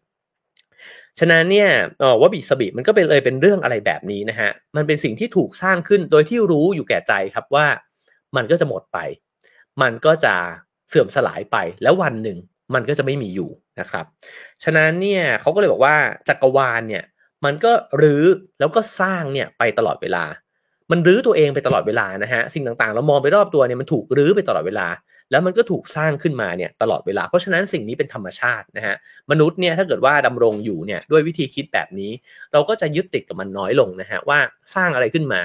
[1.19, 1.69] ฉะนั้นเนี่ย
[2.19, 7.65] ว่าบีสบีมันก็เป็นเลยเป็นเรื่องอะไรแบบนี้นะฮะ มันเป็นสิ่งที่ถูกสร้างขึ้นโดยที่รู้อยู่แก่ใจครับว่า
[8.35, 8.97] มันก็จะหมดไป
[9.81, 10.35] มันก็จะ
[10.89, 12.37] เสื่อมสลายไปแล้ววันหนึ่ง
[12.73, 14.05] มันก็จะไม่มีอยู่นะครับ
[14.63, 15.95] ฉะนั้นเนี่ยเขาก็เลยบอกว่า
[16.27, 17.03] จักรวาลเนี่ย
[17.45, 17.71] มันก็
[18.01, 18.25] รื้อ
[18.59, 20.23] แล้วก็สร้างเนี่ยไปตลอดเวลา
[20.91, 24.87] มันรื้อตัวเองไปตลอดเวลานะฮะสิ่งต่างๆ เรามองไปรอบตัวเนี่ยมันถูกรื้อไปตลอดเวลา
[25.31, 28.95] แล้วมันก็ถูกสร้างขึ้นมาเนี่ยตลอดเวลา เพราะฉะนั้นสิ่งนี้เป็นธรรมชาตินะฮะ
[29.31, 32.11] มนุษย์เนี่ยถ้าเกิดว่าดำรงอยู่เนี่ยด้วยวิธีคิดแบบนี้
[32.53, 34.39] เราก็จะยึดติดกับมันน้อยลงนะฮะว่า
[34.75, 35.41] สร้างอะไรขึ้นมา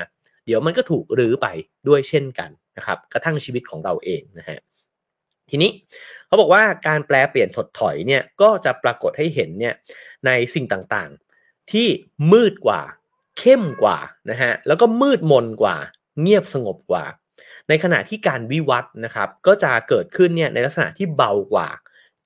[0.47, 1.47] เดี๋ยวมันก็ถูกรื้อไป
[1.89, 4.59] ด้วยเช่นกันนะครับกระทั่งชีวิตของเราเองนะฮะ
[5.51, 5.71] ทีนี้
[6.27, 9.75] เขาบอกว่าการแปลเปลี่ยนถดถอยเนี่ยก็จะปรากฏให้เห็นเนี่ย
[10.27, 11.89] ในสิ่งต่างๆ ที่
[12.33, 12.83] มืดกว่า
[13.39, 13.99] เข้มกว่า
[14.31, 15.77] นะฮะแล้วก็มืดมนกว่า
[16.21, 17.05] เงียบสงบกว่า
[17.69, 21.69] ในขณะที่การวิวัฒนะครับ ก็จะเกิดขึ้นเนี่ยในลักษณะที่เบากว่า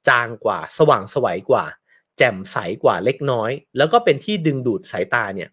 [0.09, 1.64] จางกว่า สว่างสวัยกว่า
[2.18, 5.48] แจ่มใสกว่าเล็กน้อย แล้วก็เป็นที่ดึงดูดสายตาเนี่ย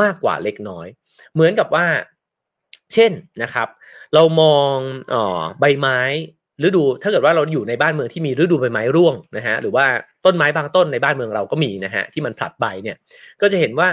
[0.00, 0.86] มากกว่าเล็กน้อย
[1.32, 1.86] เหมือนกับว่า
[2.94, 3.68] เช่นนะครับ
[4.14, 4.74] เรามอง
[5.14, 5.98] ออใบไม้
[6.64, 9.86] ฤดูถ้าเกิดว่าเราอยู่ในบ้านเมืองที่มีฤดูใบไม้ร่วงนะฮะหรือว่า
[10.24, 12.96] ต้นไม้บางต้นในบ้านเมืองเราก็มีนะฮะที่มันผลัดใบเนี่ย
[13.40, 13.88] ก็จะเห็นว่า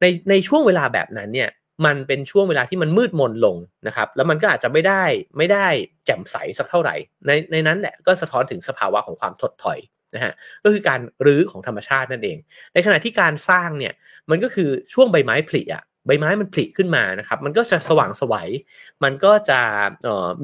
[0.00, 1.50] ในในช่วงเวลาแบบนั้นเนี่ย
[1.86, 5.04] มันเป็นช่วงเวลาที่มันมืดมนลงนะครับ แล้วมันก็อาจจะไม่ได้
[5.38, 5.66] ไม่ได้
[6.06, 6.94] แจ่มใสสักเท่าไหร่
[7.26, 9.78] ในในนั้นแหละก็สะท้อนถึงสภาวะของความถดถอย
[10.14, 10.32] นะฮะ
[10.64, 12.38] ก็คือการรื้อของธรรมชาตินั่นเอง
[12.74, 13.92] ในขณะที่การสร้างเนี่ย
[14.30, 18.48] มันก็คือช่วงใบไม้ผลิอะใบไม้มันผลิขึ้นมานะครับ มันก็จะสว่างสวัย
[19.04, 19.60] มันก็จะ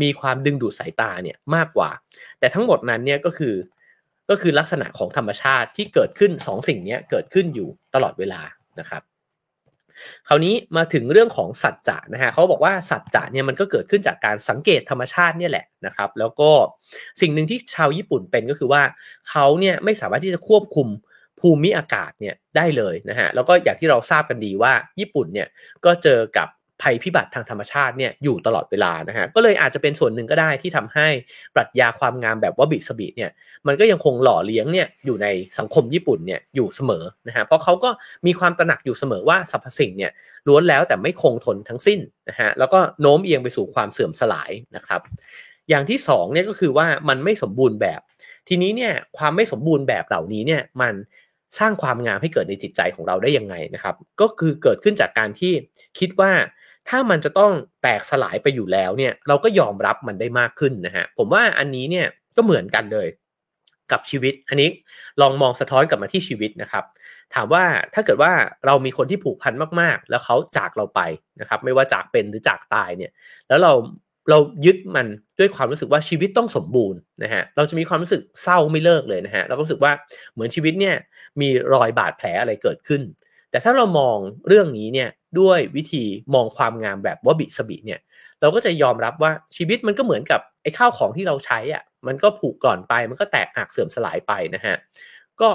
[0.03, 1.91] มีความดึงดูดสายตาเนี่ยมากกว่า
[2.39, 3.55] แต่ทั้งหมดนั้นเนี่ยก็คือ
[4.31, 8.41] ก็คือลักษณะของธรรมชาติที่เกิดขึ้น2สสิ่งนี้เกิดขึ้นอยู่ตลอดเวลา
[8.81, 9.03] นะครับ
[10.28, 16.51] คราวนี้มาถึงเรื่องของสัจจะนะฮะเขาบอกว่าสัจจะเนี่ยมันก็เกิดขึ้นจากการสังเกตธรรมชาติเนี่ยแหละนะครับ แล้วก็
[17.20, 18.82] สิ่งหนึ่งที่ชาวญี่ปุ่นเป็นก็คือว่า
[19.30, 20.88] เขาเนี่ยไม่สามารถที่จะควบคุม
[21.40, 25.49] ภูมิอากาศเนี่ยได้เลยนะฮะแล้วก็อย่างที่เราทราบกันดีว่าญี่ปุ่นเนี่ย
[25.84, 26.49] ก็เจอกับ
[26.83, 31.09] ภัยพิบัติทางธรรมชาติเนี่ยอยู่ตลอดเวลานะฮะก็เลยอาจจะเป็นส่วนหนึ่งก็ได้ที่ทำให้
[31.55, 33.30] ปรัชญาความงามแบบว่าบิสบิเนี่ย
[33.66, 35.26] มันก็ยังคงหล่อเลี้ยงเนี่ยอยู่ใน
[35.59, 37.91] สังคมญี่ปุ่นเนี่ยอยู่เสมอนะฮะเพราะเขาก็
[38.26, 40.12] มีความตระหนักอยู่เสมอว่าสรรพสิ่งเนี่ย
[40.49, 45.01] ล้วนแล้วแต่ไม่คงทนทั้งสิ้นนะฮะแล้วก็โน้มเอียงไปสู่ความเสื่อมสลายนะครับ
[45.68, 48.01] อย่างที่2เนี่ยก็คือว่ามันไม่สมบูรณ์แบบ
[48.49, 50.95] ทีนี้เนี่ยความไม่สมบูรณ์แบบเหล่านี้เนี่ยมัน
[51.59, 55.53] สร้างความงามให้เกิดในจิตใจของเราได้ยังไงนะครับ ก็คือเกิดขึ้นจากการที่
[55.99, 56.33] คิดว่า
[56.89, 57.53] ถ้ามันจะต้อง
[57.83, 62.07] แตกสลายไปอยู่แล้วเนี่ยเราก็ยอมรับมันได้มากขึ้นนะฮะผมว่าอันนี้เนี่ย
[62.37, 63.09] ก็เหมือนกันเลย
[63.93, 64.68] กับชีวิต อันนี้
[65.20, 66.85] ลองมองสะท้อนกลับมาที่ชีวิตนะครับ
[67.35, 67.64] ถามว่า
[67.95, 68.33] ถ้าเกิดว่า
[68.66, 71.01] เรามีคนที่ผูกพันมากๆ แล้วเขาจากเราไป
[71.41, 73.11] นะครับ ไม่ว่าจากเป็นหรือจากตายเนี่ย
[73.49, 73.72] แล้วเรา
[74.30, 75.07] เรายึดมัน
[75.39, 79.93] ด้วยความรู้สึกว่าชีวิตต้องสมบูรณ์นะฮะ เราจะมีความรู้สึกเศร้าไม่เลิกเลยนะฮะ เราก็รู้สึกว่า
[80.33, 80.97] เหมือนชีวิตเนี่ย
[81.41, 83.03] มีรอยบาดแผลอะไรเกิดขึ้น
[83.51, 84.16] แต่ถ้าเรามอง
[84.49, 85.09] เรื่องนี้เนี่ย
[85.41, 86.05] ด้วยวิธี
[86.35, 88.01] มองความงามแบบวบิสบิเนี่ย
[88.41, 94.76] เราก็จะยอมรับว่าชีวิตมันก็เหมือนกับไอ้ข้าวของที่เราใช้อะมันก็ผุก่อนไปมันก็แตกหักเสื่อมสลายไปนะฮะ
[95.41, 95.49] ก็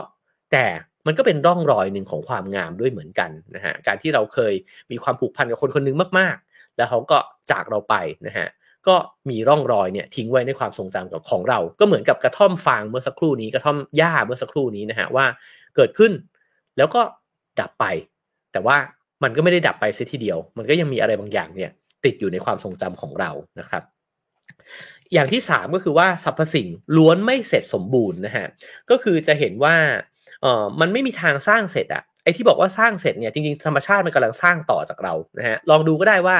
[0.51, 0.65] แต่
[1.07, 4.53] มันก็เป็นร่องรอยหนึ่งของความงามด้วยเหมือนกันนะฮะการที่เราเคย
[4.91, 7.17] มีความผูกพันกับคนคนนึงมากๆ แล้วเขาก็
[7.51, 7.95] จากเราไป
[8.27, 8.47] นะฮะ
[8.87, 8.95] ก็
[9.29, 15.25] มีร่องรอยเนี่ยทิ้งไว้ในความทรงจำกับของเรา ก็เหมือนกับกระท่อมฟางเมื่อสักครู่นี้กระท่อมหญ้าเมื่อสักครู่นี้นะฮะว่า
[15.75, 16.11] เกิดขึ้น
[16.77, 17.01] แล้วก็
[17.59, 17.85] ดับไป
[18.51, 18.77] แต่ว่า
[19.23, 21.71] มันก็ไม่ได้ดับไปเสียทีเดียว มันก็ยังมีอะไรบางอย่างเนี่ย
[22.05, 23.83] ติดอยู่ในความทรงจำของเรานะครับ
[25.13, 28.47] อย่างที่สามก็คือว่าสรรพสิ่งล้วนไม่เสร็จสมบูรณ์นะฮะ
[28.89, 29.75] ก็คือจะเห็นว่า
[30.41, 36.37] เออมันไม่มีทางสร้างเสร็จอะไอ้ที่บอกว่าสร้างเสร็จเนี่ยจริงๆธรรมชาติมันกำลังสร้างต่อจากเรานะฮะลองดูก็ได้ว่า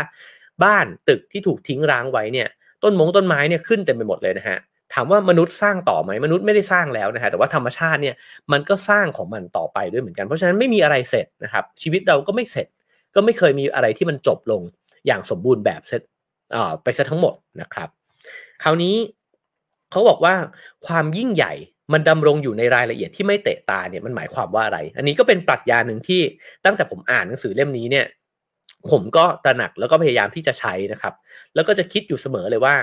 [0.64, 2.48] บ้านตึกที่ถูกทิ้งร้างไว้เนี่ย
[2.84, 4.58] ต้นมงต้นไม้เนี่ยขึ้นเต็มไปหมดเลยนะฮะ
[4.94, 8.16] ถามว่ามนุษย์สร้างต่อไหมมนุษย์ไม่ได้สร้างแล้วนะฮะแต่ว่าธรรมชาติเนี่ย
[8.52, 12.68] มันก็สร้างของมันต่อไปด้วยเหมือนกัน เพราะฉะนั้นไม่มีอะไรเสร็จนะครับ ชีวิตเราก็ไม่เสร็จ
[13.16, 14.62] ก็ไม่เคยมีอะไรที่มันจบลง
[15.08, 16.02] อย่างสมบูรณ์แบบเสร็จ
[16.84, 17.90] ไปซะทั้งหมดนะครับ
[18.64, 18.96] คราวนี้
[19.92, 20.36] เขาบอกว่า
[20.88, 21.54] ความยิ่งใหญ่
[21.94, 26.22] มันดำรงอยู่ในรายละเอียดที่ไม่เตะตาเนี่ยมันหมายความว่าอะไร อันนี้ก็เป็นปรัชญาหนึ่งที่
[26.66, 28.06] ตั้งแต่ผมอ่านหนังสือเล่มนี้เนี่ย
[28.92, 31.14] ผมก็ตระหนักแล้วก็พยายามที่จะใช้นะครับ
[31.56, 32.76] แล้วก็จะคิดอยู่เสมอเลยว่า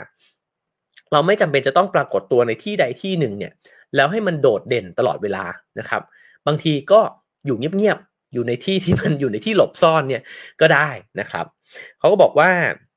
[1.14, 3.52] เราไม่จำเป็นจะต้องปรากฏตัวในที่ใดที่หนึ่งเนี่ย
[3.96, 5.44] แล้วให้มันโดดเด่นตลอดเวลา
[5.78, 6.02] นะครับ
[6.46, 7.00] บางทีก็
[7.46, 10.22] อยู่เงียบๆ อยู่ในที่ที่มันอยู่ในที่หลบซ่อนเนี่ย
[10.60, 10.88] ก็ได้
[11.20, 11.46] นะครับ
[11.98, 12.50] เขาก็บอกว่า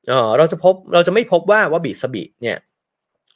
[0.10, 2.58] เออเราจะพบเราจะไม่พบว่าว่าบิสบิเนี่ย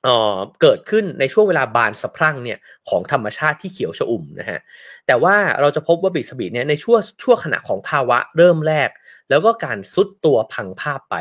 [0.03, 2.57] เออเกิดขึ้นในช่วงเวลาบานสะพรั่งเนี่ย
[2.89, 4.59] ของธรรมชาติที่เขียวชอุ่มนะฮะ
[5.07, 8.89] แต่ว่าเราจะพบว่าบิสบิเนี่ยในช่วงช่วงขณะของภาวะเริ่มแรก
[9.29, 11.15] แล้วก็การซุดตัวพังภาพไป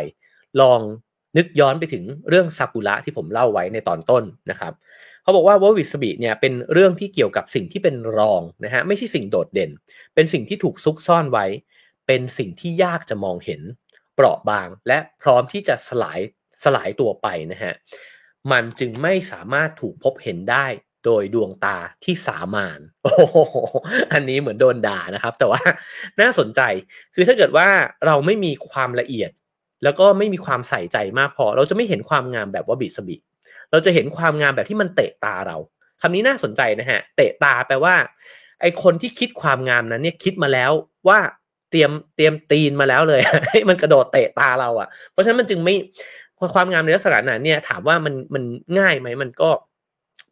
[0.61, 0.81] ลอง
[1.37, 4.73] นึกย้อนไปถึงเรื่องซากุระที่ผมเล่าไว้ในตอนต้นนะครับ
[5.23, 9.71] เขาบอกว่าววิสบิเนี่ยเป็นเรื่องที่เกี่ยวกับสิ่งที่เป็นรองนะฮะไม่ใช่สิ่งโดดเด่น
[10.15, 11.47] เป็นสิ่งที่ถูกซุกซ่อนไว้
[12.07, 13.63] เป็นสิ่งที่ยากจะมองเห็น
[14.15, 16.21] เปราะบาง และพร้อมที่จะสลาย
[16.65, 17.75] สลายตัวไปนะฮะ
[18.53, 20.67] มันจึงไม่สามารถถูกพบเห็นได้
[21.05, 23.37] โดยดวงตาที่สามานโอ้โห
[24.13, 25.61] อันนี้เหมือนโดนด่านะครับ แต่ว่า
[26.21, 26.61] น่าสนใจ
[27.15, 27.69] คือถ้าเกิดว่า
[28.07, 29.31] เราไม่มีความละเอียด
[29.85, 33.17] แล้วก็ไม่มีความใส่ใจมากพอ เราจะไม่เห็นความงามแบบว่าบิสบิ
[33.71, 35.57] เราจะเห็นความงามแบบที่มันเตะตาเรา
[36.01, 37.95] คำนี้น่าสนใจนะฮะ เตะตาแปลว่า
[38.61, 40.73] ไอคนที่คิดความงามนั้นเนี่ยคิดมาแล้ว
[41.09, 41.19] ว่า
[41.71, 43.21] เตรียมเตรียมตีนมาแล้วเลย
[43.51, 45.75] ให้มันกระโดดเตะตาเราอะ่ะ เพราะฉะนั้นมันจึงไม่
[46.55, 48.43] ความงามในลักษณะนั้นเนี่ย ถามว่ามันมัน
[48.79, 49.51] ง่ายไหมมันก็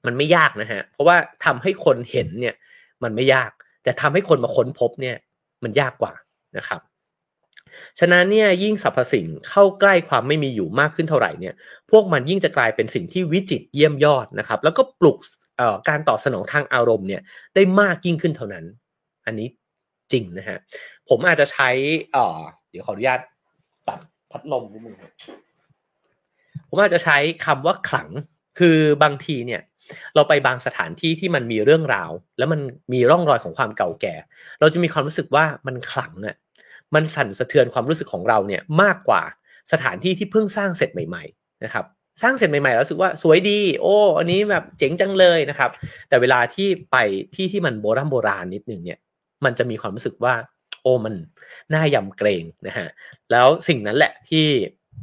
[0.07, 2.55] มันไม่ยากนะฮะ เพราะว่าทำให้คนเห็นเนี่ย
[3.03, 3.51] มันไม่ยาก
[3.83, 5.17] แต่ทำให้คนมาค้นพบเนี่ย
[5.65, 6.13] มันยากกว่า
[6.57, 6.81] นะครับ
[8.01, 11.55] ฉะนั้นเนี่ยยิ่งสรรพสิ่งเข้าใกล้ความไม่มีอยู่มากขึ้นเท่าไหร่เนี่ย
[11.91, 15.19] พวกมันยิ่งจะกลายเป็นสิ่งที่วิจิตเยี่ยมยอดนะครับ แล้วก็ปลุก
[15.89, 17.23] การตอบสนองทางอารมณ์เนี่ย
[17.55, 18.65] ได้มากยิ่งขึ้นเท่านั้น
[19.27, 19.49] อันนี้
[20.13, 20.59] จริงนะฮะ
[21.09, 21.69] ผมอาจจะใช้
[22.71, 23.21] เดี๋ยวขออนุญาต
[23.87, 24.01] ปรับ
[24.31, 24.97] พัดลมนิดนึง
[26.69, 28.09] ผมอาจจะใช้คำว่าขลัง
[28.59, 29.61] คือบางทีเนี่ย
[30.15, 32.61] เราไปบางสถานที่ที่มันมีเรื่องราว แล้วมัน
[32.93, 34.15] มีร่องรอยของความเก่าแก่
[34.61, 36.37] เราจะมีความรู้สึกว่ามันขลังอะ่ะ
[36.95, 39.23] มันสั่นสะเทือนความรู้สึกของเราเนี่ยมากกว่า
[39.73, 41.85] สถานที่ที่เพิ่งสร้างเสร็จใหม่ๆนะครับ
[42.23, 45.71] สร้างเสร็จใหม่ๆแล้วรู้สึกว่าสวยดี โอ้อันนี้แบบเจ๋งจังเลยนะครับ
[46.09, 46.97] แต่เวลาที่ไป
[47.35, 48.99] ที่ที่มันโบราณโบราณนิดนึงเนี่ย
[49.45, 50.35] มันจะมีความรู้สึกว่า
[50.83, 51.15] โอ้มัน
[51.75, 52.89] น่ายำเกรงนะฮะ
[53.31, 54.47] แล้วสิ่งนั้นแหละที่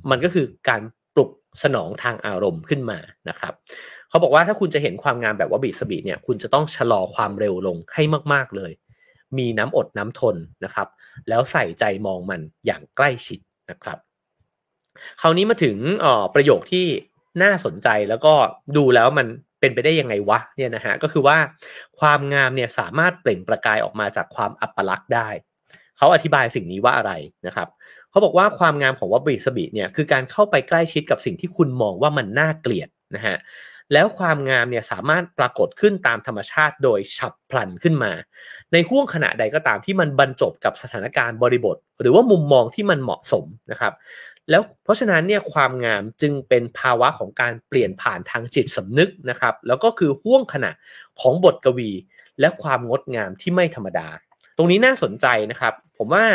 [0.10, 0.82] มันก็คือการ
[1.16, 1.30] ปลุก
[1.64, 3.54] สนองทางอารมณ์ขึ้นมานะครับ
[4.10, 8.72] เขาบอกว่าถ้าคุณจะเห็นความงามแบบว่าบีสบีเนี่ยคุณจะต้องชะลอความเร็วลงให้มากๆเลย
[9.38, 10.88] มีน้ำอดน้ำทนนะครับ
[11.30, 13.98] แล้วใส่ใจมองมันอย่างใกล้ชิดนะครับ
[15.22, 15.78] คราวนี้มาถึง
[16.36, 16.86] ประโยคที่
[17.44, 18.34] น่าสนใจแล้วก็
[18.78, 19.28] ดูแล้วมัน
[19.60, 21.38] เป็นไปได้ยังไงวะเนี่ยนะฮะก็คือว่า
[22.00, 25.30] ความงามเนี่ยสามารถเปล่งประกายออกมาจากความอัปลักษณ์ได้
[25.98, 27.12] เขาอธิบายสิ่งนี้ว่าอะไร
[27.48, 27.68] นะครับ
[28.10, 33.38] เขาบอกว่าความงามของวับบิสบิเนี่ยคือการเข้าไปใกล้ชิดกับสิ่งที่คุณมองว่ามันน่าเกลียดนะฮะ
[33.94, 38.12] แล้วความงามเนี่ยสามารถปรากฏขึ้นตามธรรมชาติโดยฉับพลันขึ้นมา
[38.72, 43.94] ในห่วงขณะใดก็ตามที่มันบรรจบกับสถานการณ์บริบท หรือว่ามุมมองที่มันเหมาะสมนะครับ
[44.50, 50.72] แล้วเพราะฉะนั้นเนี่ยความงามจึงเป็นภาวะของการเปลี่ยนผ่านทางจิตสำนึกนะครับ แล้วก็คือห่วงขณะ
[51.22, 51.92] ของบทกวี
[52.40, 54.08] และความงดงามที่ไม่ธรรมดา
[54.58, 56.26] ตรงนี้น่าสนใจนะครับ ผมว่า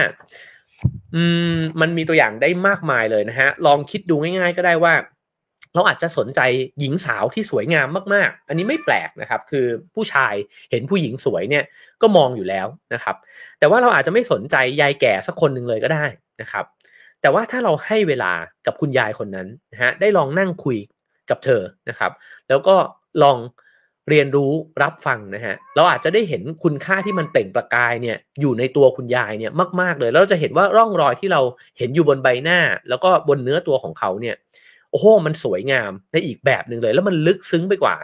[1.14, 1.22] อื
[1.54, 4.94] มมันมีตัวอย่างได้มากมายเลยนะฮะลองคิดดูง่าย ๆ ก็ได้ว่า
[5.74, 6.40] เราอาจจะสนใจ
[6.80, 10.34] หญิงสาวที่สวยงามมากๆ อันนี้ไม่แปลกนะครับ คือผู้ชาย
[10.70, 11.64] เห็นผู้หญิงสวยเนี่ย
[12.02, 13.16] ก็มองอยู่แล้วนะครับ
[13.58, 16.04] แต่ว่าเราอาจจะไม่สนใจยายแก่สักคนหนึ่งเลยก็ได้
[16.40, 16.64] นะครับ
[17.20, 18.32] แต่ว่าถ้าเราให้เวลา
[18.66, 20.78] กับคุณยายคนนั้นนะฮะได้ลองนั่งคุย
[21.30, 22.12] กับเธอนะครับ
[22.48, 22.76] แล้วก็
[23.22, 23.38] ลอง
[24.08, 24.52] เรียนรู้
[24.82, 31.40] รับฟังนะฮะเราอาจจะได้เห็นคุณค่าที่มันเปล่งประกายเนี่ยอยู่ในตัวคุณยายเนี่ยมาก ๆ เลย แล้วเราจะเห็นว่าร่องรอยที่เรา
[31.78, 32.58] เห็นอยู่บนใบหน้า
[32.88, 34.36] แล้วก็บนเนื้อตัวของเขาเนี่ย
[34.90, 37.96] โอ้โหมันสวยงามในอีกแบบหนึ่งเลย แล้วมันลึกซึ้งไปกว่า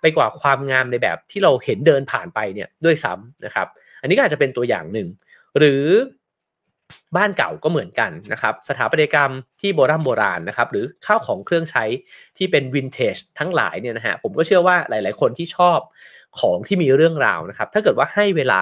[0.00, 3.66] ไปกว่าความงามในแบบที่เราเห็นเดินผ่านไปเนี่ยด้วยซ้ำนะครับ
[4.00, 5.08] อันนี้ก็อาจจะเป็นตัวอย่างหนึ่ง
[5.58, 5.84] หรือ
[7.16, 9.30] บ้านเก่าก็เหมือนกันนะครับ สถาปัตยกรรม
[9.60, 11.84] ที่โบราณโบราณนะครับ หรือข้าวของเครื่องใช้
[12.36, 15.78] ที่เป็นวินเทจทั้งหลายเนี่ยนะฮะผมก็เชื่อว่าหลาย ๆ คนที่ชอบ
[16.40, 18.60] ของที่มีเรื่องราวนะครับ ถ้าเกิดว่าให้เวลา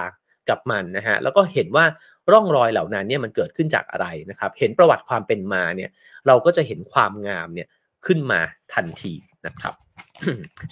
[0.49, 1.84] กับมันนะฮะแล้วก็เห็นว่า
[2.32, 5.90] ร่องรอยเหล่านั้นเนี่ยมันเกิดขึ้นจากอะไรนะครับ เห็นประวัติความเป็นมาเนี่ย
[6.26, 7.68] เราก็จะเห็นความงามเนี่ย
[8.07, 8.40] ขึ้นมา
[8.74, 9.14] ทันที
[9.47, 9.74] นะครับ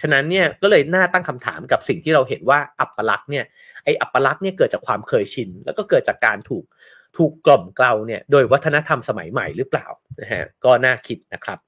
[0.01, 3.45] ฉะนั้นเนี่ยก็เลยน่าตั้งคำถามกับสิ่งที่เราเห็นว่าอัปลักษณ์เนี่ย
[3.85, 6.64] ไออัปลักษณ์เนี่ยเกิดจากความเคยชิน แล้วก็เกิดจากการถูก
[7.16, 9.87] ถูกกล่อมเกลาเนี่ยโดยวัฒนธรรมสมัยใหม่หรือเปล่า
[10.20, 11.59] นะฮะก็น่าคิดนะครับ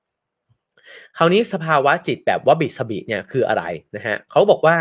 [1.16, 3.64] คราวนี้สภาวะจิตแบบว่าบิสบิเนี่ยคืออะไร
[3.96, 4.76] นะฮะเขาบอกว่า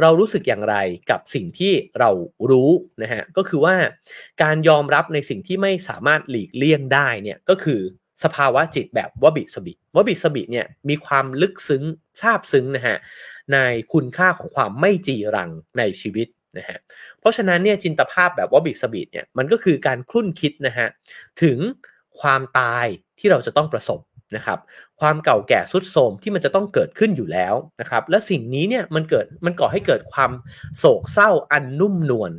[0.00, 0.76] เรารู้สึกอย่างไร
[1.10, 2.10] กับสิ่งที่เรา
[2.50, 2.70] รู้
[3.02, 3.74] นะฮะก็คือว่า
[4.42, 7.80] การยอมรับในสิ่งที่ไม่สามารถหลีกเลี่ยงได้เนี่ยก็คือ
[8.24, 11.82] สภาวะจิตแบบวบิสบิวบิสบิเนี่ยมีความลึกซึ้ง
[12.20, 12.96] ซาบซึ้งนะฮะ
[13.52, 13.58] ใน
[13.92, 16.28] คุณค่าของความไม่จีรังในชีวิต
[16.58, 16.78] นะฮะ
[17.20, 20.88] เพราะฉะนั้นเนี่ยจินตภาพแบบวบิสบิเนี่ยมันก็คือการคลุ่นคิดนะฮะ
[21.42, 21.58] ถึง
[22.20, 22.86] ความตาย
[23.18, 24.00] ที่เราจะต้องประสบ
[24.36, 24.58] นะครับ
[25.00, 30.30] ความเก่าแก่สุดโทมที่มันจะต้องเกิดขึ้นอยู่แล้วนะครับและสิ่งนี้เนี่ยมันเกิดมันก่อให้เกิดความ
[30.78, 32.32] โศกเศร้าอันนุ่มนวล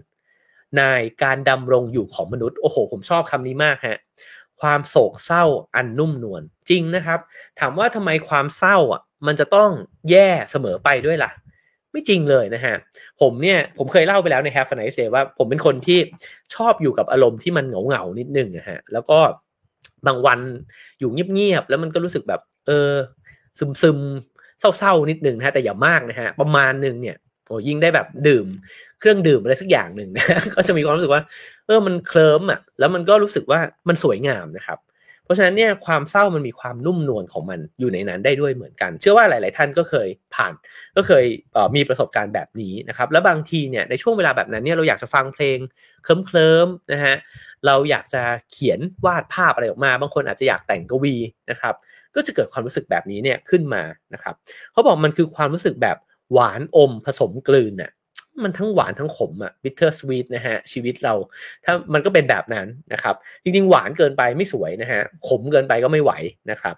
[0.78, 0.84] ใน
[1.24, 3.98] การดำรงอยู่ของมนุษย์โอ้โห ผมชอบคำนี้มากฮะ
[4.62, 5.44] ความโศกเศร้า
[5.76, 7.20] อันนุ่มนวลจริงนะครับ
[7.60, 9.70] ถามว่าทำไมความเศร้าอะมันจะต้อง
[10.10, 11.32] แย่เสมอไปด้วยล่ะ
[11.92, 12.76] ไม่จริงเลยนะฮะ
[13.22, 16.00] ผมเนี่ยผมเคยเล่าไปแล้วใน Have a Nice Day ว่าผมเป็นคนที่
[16.56, 19.20] ชอบอยู่กับอารมณ์ที่มันเหงาเหงานิดนึงนะฮะแล้วก็
[20.08, 20.40] บางวัน
[21.00, 22.92] อยู่เงียบๆแล้วมันก็รู้สึกแบบ เออ
[23.60, 23.98] ซึมซึม
[24.60, 28.46] เศร้าๆนิดนึงนะฮะแต่อย่ามากนะฮะ ประมาณนึงเนี่ยโอ้ยิ่งได้แบบดื่ม
[29.00, 30.26] เครื่องดื่มอะไรสักอย่างหนึ่งนะ
[30.56, 31.22] ก็จะมีความรู้สึกว่า
[31.66, 34.80] เออมันเคลิ้มอะ แล้วมันก็รู้สึกว่ามันสวยงามนะครับ
[35.24, 40.54] เพราะฉะนั้นเนี่ยความเศร้ามันมีความนุ่มนวลของมันอยู่ในนั้นได้ด้วยเหมือนกัน เชื่อว่าหลาย ๆ ท่านก็เคยผ่าน
[40.98, 41.26] ก็เคย
[41.76, 45.58] มีประสบการณ์แบบนี้นะครับ แล้วบางทีเนี่ยในช่วงเวลาแบบนั้นเนี่ยเราอยากจะฟังเพลง
[46.04, 47.16] เคลิ้มเคลิ้มนะฮะ
[47.66, 48.22] เราอยากจะ
[48.52, 51.16] เขียนวาดภาพอะไรออกมา บางคนอาจจะอยากแต่งกวี
[51.50, 51.76] นะครับ
[52.16, 54.36] ก็จะเกิดความรู้สึกแบบนี้เนี่ยขึ้นมานะครับ
[54.72, 55.98] เขาบอกมันคือความรู้สึกแบบ
[56.34, 57.92] หวานอมผสมกลืนน่ะ
[58.44, 61.14] มันทั้งหวานทั้งขมอะ bitter sweet นะฮะชีวิตเรา
[61.66, 66.12] ถ้ามันก็เป็นแบบนั้นนะครับจริงๆหวานเกินไปไม่สวยนะฮะขมเกินไปก็ไม่ไหว
[66.52, 66.76] นะครับ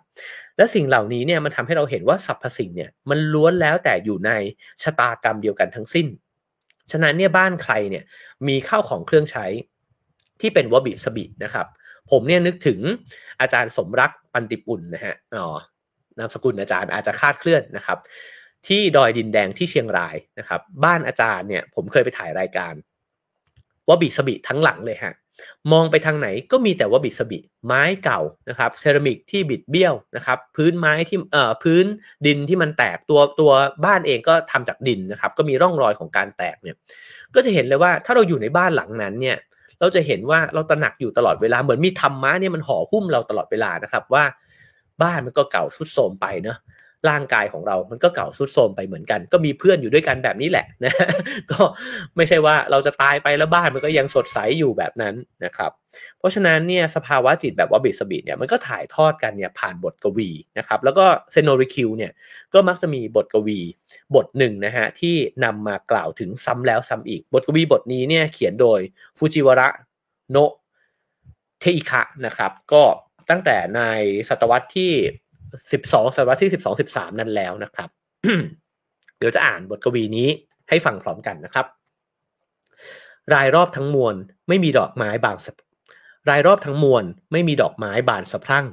[0.57, 4.31] และสิ่งเหล่านี้เนี่ยมันทำให้เราเห็นว่าสรรพสิ่งเนี่ยมันล้วนแล้วแต่อยู่ใน
[4.83, 6.07] ชะตากรรมเดียวกันทั้งสิ้น
[6.91, 8.03] ฉะนั้นเนี่ยบ้านใครเนี่ย
[8.47, 9.45] มีข้าวของเครื่องใช้
[10.41, 11.67] ที่เป็นวบิสบินะครับ
[12.11, 12.79] ผมเนี่ยนึกถึง
[13.41, 15.47] อาจารย์สมรักปันติปุ่นนะฮะอ๋อ
[16.17, 17.97] นามสกุลอาจารย์อาจจะคาดเคลื่อนนะครับ
[18.67, 22.73] ที่ดอยดินแดงที่เชียงรายนะครับ บ้านอาจารย์เนี่ยผมเคยไปถ่ายรายการ
[23.87, 25.13] ว่าบิสบิทั้งหลังเลยฮะ
[25.71, 31.85] มองไปทางไหนก็มีแต่ว่าบิสบิไม้เก่านะครับเซรามิกที่บิดเบี้ยวนะครับ พื้นไม้ที่เอ่อพื้น
[32.25, 33.51] ดินที่มันแตกตัวตัว
[33.85, 36.75] บ้านเองก็ทำจากดินนะครับ ก็มีร่องรอยของการแตกเนี่ย
[37.35, 39.37] ก็จะเห็นเลยว่าถ้าเราอยู่ในบ้านหลังนั้นเนี่ย
[39.79, 44.23] เราจะเห็นว่าเราตระหนักอยู่ตลอดเวลาเหมือนมีธรรมะเนี่ยมันห่อหุ้มเราตลอดเวลานะครับว่า
[45.01, 46.57] บ้านมันก็เก่าสุดโทรมไปเนาะ
[47.09, 50.93] ร่างกายของเรา มันก็เก่าสุดโทมไปเหมือนกัน ก็มีเพื่อนอยู่ด้วยกันแบบนี้แหละนะ
[51.51, 51.61] ก็
[52.15, 55.15] ไม่ใช่ว่าเราจะตายไปแล้วบ้านมันก็ยังสดใสอยู่แบบนั้น
[55.45, 55.71] นะครับ
[56.19, 62.11] เพราะฉะนั้นเนี่ยสภาวะจิตแบบว่าบิสบิดเนี่ยมันก็ถ่ายทอดกันเนี่ยผ่านบทกวีนะครับ แล้วก็เซโนริคิวเนี่ย
[62.53, 63.59] ก็มักจะมีบทกวี
[64.15, 68.79] บทหนึ่งนะฮะที่นำมากล่าวถึงซ้ำแล้วซ้ำอีก บทกวีบทนี้เนี่ยเขียนโดย
[69.17, 69.67] ฟูจิวระ
[70.31, 70.37] โน
[71.59, 72.83] เทอิคะนะครับ ก็
[73.29, 73.81] ตั้งแต่ใน
[74.29, 74.91] ศตวรรษที่
[75.71, 77.89] สิบสองศตวรรษที่สิบสองสิบสามนั่นแล้วนะครับ
[79.17, 80.27] เดี๋ยวจะอ่านบทกวีนี้
[80.69, 81.65] ให้ฟังพร้อมกันนะครับ
[83.33, 84.15] รายรอบทั้งมวล
[84.47, 85.37] ไม่มีดอกไม้บาน
[86.29, 88.67] รายรอบทั้งมวลไม่มีดอกไม้บานสะพรั่ง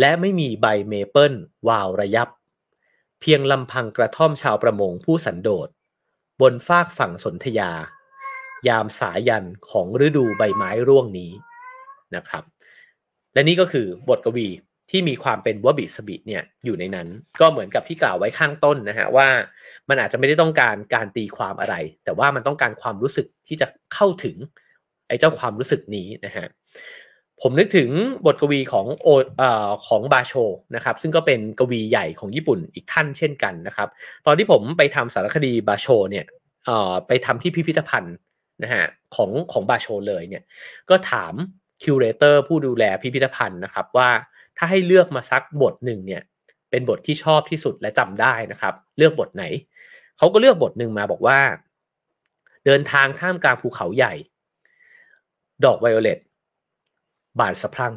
[0.00, 1.32] และไม่มีใบเมเปิล
[1.68, 2.28] วาวระยับ
[3.20, 5.68] เพียงลำพังกระท่อมชาวประมงผู้สันโดษ
[6.40, 7.70] บนฟากฝั่งสนธยา
[8.68, 11.30] ยามสายันของฤดูใบไม้ร่วงนี้
[12.16, 12.44] นะครับ
[13.32, 14.48] และนี่ก็คือบทกวี
[14.90, 17.08] ที่มีความเป็นวบิสบิเนี่ยอยู่ในนั้น
[17.40, 19.28] ก็เหมือนกับที่กล่าวไว้ข้างต้นนะฮะว่า
[19.88, 21.74] มันอาจจะไม่ได้ต้องการการตีความอะไร
[22.04, 24.36] แต่ว่ามันต้องการความรู้สึกที่จะเข้าถึง
[25.08, 26.46] ไอ้เจ้าความรู้สึกนี้นะฮะ
[27.42, 27.90] ผมนึกถึง
[28.26, 29.08] บทกวีของโอ
[29.40, 30.32] อ่อของบาโช
[30.74, 33.88] นะครับ ซึ่งก็เป็นกวีใหญ่ของญี่ปุ่นอีกท่านเช่นกันนะครับ
[34.26, 36.24] ตอนที่ผมไปทำสารคดีบาโชเนี่ย
[36.68, 38.16] อ่อไปทำที่พิพิธภัณฑ์
[38.62, 38.84] นะฮะ
[39.16, 40.42] ของของบาโชเลยเนี่ย
[40.90, 41.34] ก็ถาม
[41.82, 44.10] คิวเรเตอร์ผู้ดูแลพิพิธภัณฑ์นะครับว่า
[44.58, 46.22] ถ้าให้เลือกมาสักบทหนึ่งเนี่ย
[46.70, 49.44] เป็นบทที่ชอบที่สุดและจำได้นะครับ เลือกบทไหน
[50.18, 51.38] เขาก็เลือกบทหนึ่งมาบอกว่า
[52.66, 54.14] เดินทางท่ามกลางภูเขาใหญ่
[55.64, 56.18] ดอกไวโอเลต
[57.38, 57.94] บานสะพรั่ง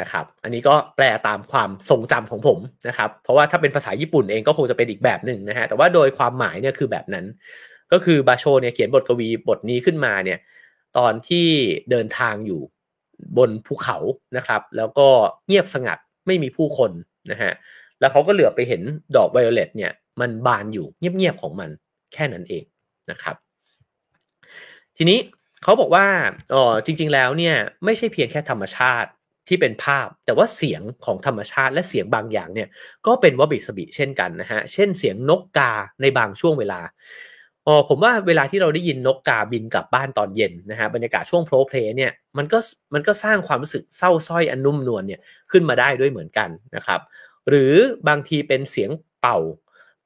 [0.00, 7.24] นะครับ อันนี้ก็แปลตามความทรงจำของผมนะครับ เพราะว่าถ้าเป็นภาษาญี่ปุ่นเองก็คงจะเป็นอีกแบบหนึ่งนะฮะ แต่ว่าโดยความหมายเนี่ยคือแบบนั้น
[7.92, 10.38] ก็คือบาโชเนี่ยเขียนบทกวีบทนี้ขึ้นมาเนี่ย
[10.98, 11.46] ตอนที่
[11.90, 12.60] เดินทางอยู่
[13.38, 13.98] บนภูเขา
[14.36, 15.08] นะครับ แล้วก็
[15.46, 16.90] เงียบสงัดไม่มีผู้คน
[17.30, 17.52] นะฮะ
[18.00, 18.82] แล้วเขาก็เหลือบไปเห็น
[19.16, 21.70] ดอกไวโอเลตเนี่ยมันบานอยู่เงียบๆของมัน
[22.12, 22.64] แค่นั้นเอง
[23.10, 23.36] นะครับ
[24.96, 25.18] ทีนี้
[25.62, 26.06] เขาบอกว่า
[26.54, 29.10] อ๋อจริง ๆ แล้วเนี่ยไม่ใช่เพียงแค่ธรรมชาติ
[29.48, 32.68] ที่เป็นภาพ แต่ว่าเสียงของธรรมชาติและเสียงบางอย่างเนี่ย
[33.06, 36.80] ก็เป็นวะบิซะบิเช่นกันนะฮะเช่นเสียงนกกาในบางช่วงเวลา
[37.66, 42.58] อ๋อผมว่าเวลาที่เราได้ยินนกกาบินกลับบ้านตอนเย็นนะฮะบรรยากาศช่วงโพล้เพล้เนี่ยมันก็
[42.94, 45.20] มันก็สร้างความรู้สึกเศร้าส้อยอันนุ่มนวลเนี่ย
[45.50, 47.00] ขึ้นมาได้ด้วยเหมือนกันนะครับ
[47.48, 47.74] หรือ
[48.08, 49.38] บางทีเป็นเสียงเป่า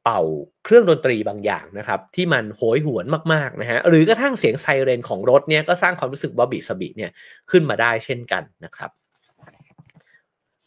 [0.05, 0.21] เป่า
[0.65, 7.11] เครื่องดนตรีบางอย่างนะครับที่มันโหยหวนมากๆนะฮะหรือกระทั่งเสียงไซเรนของรถเนี่ยก็สร้างความรู้สึกบอบิสบิเนี่ย
[7.51, 8.91] ขึ้นมาได้เช่นกันนะครับ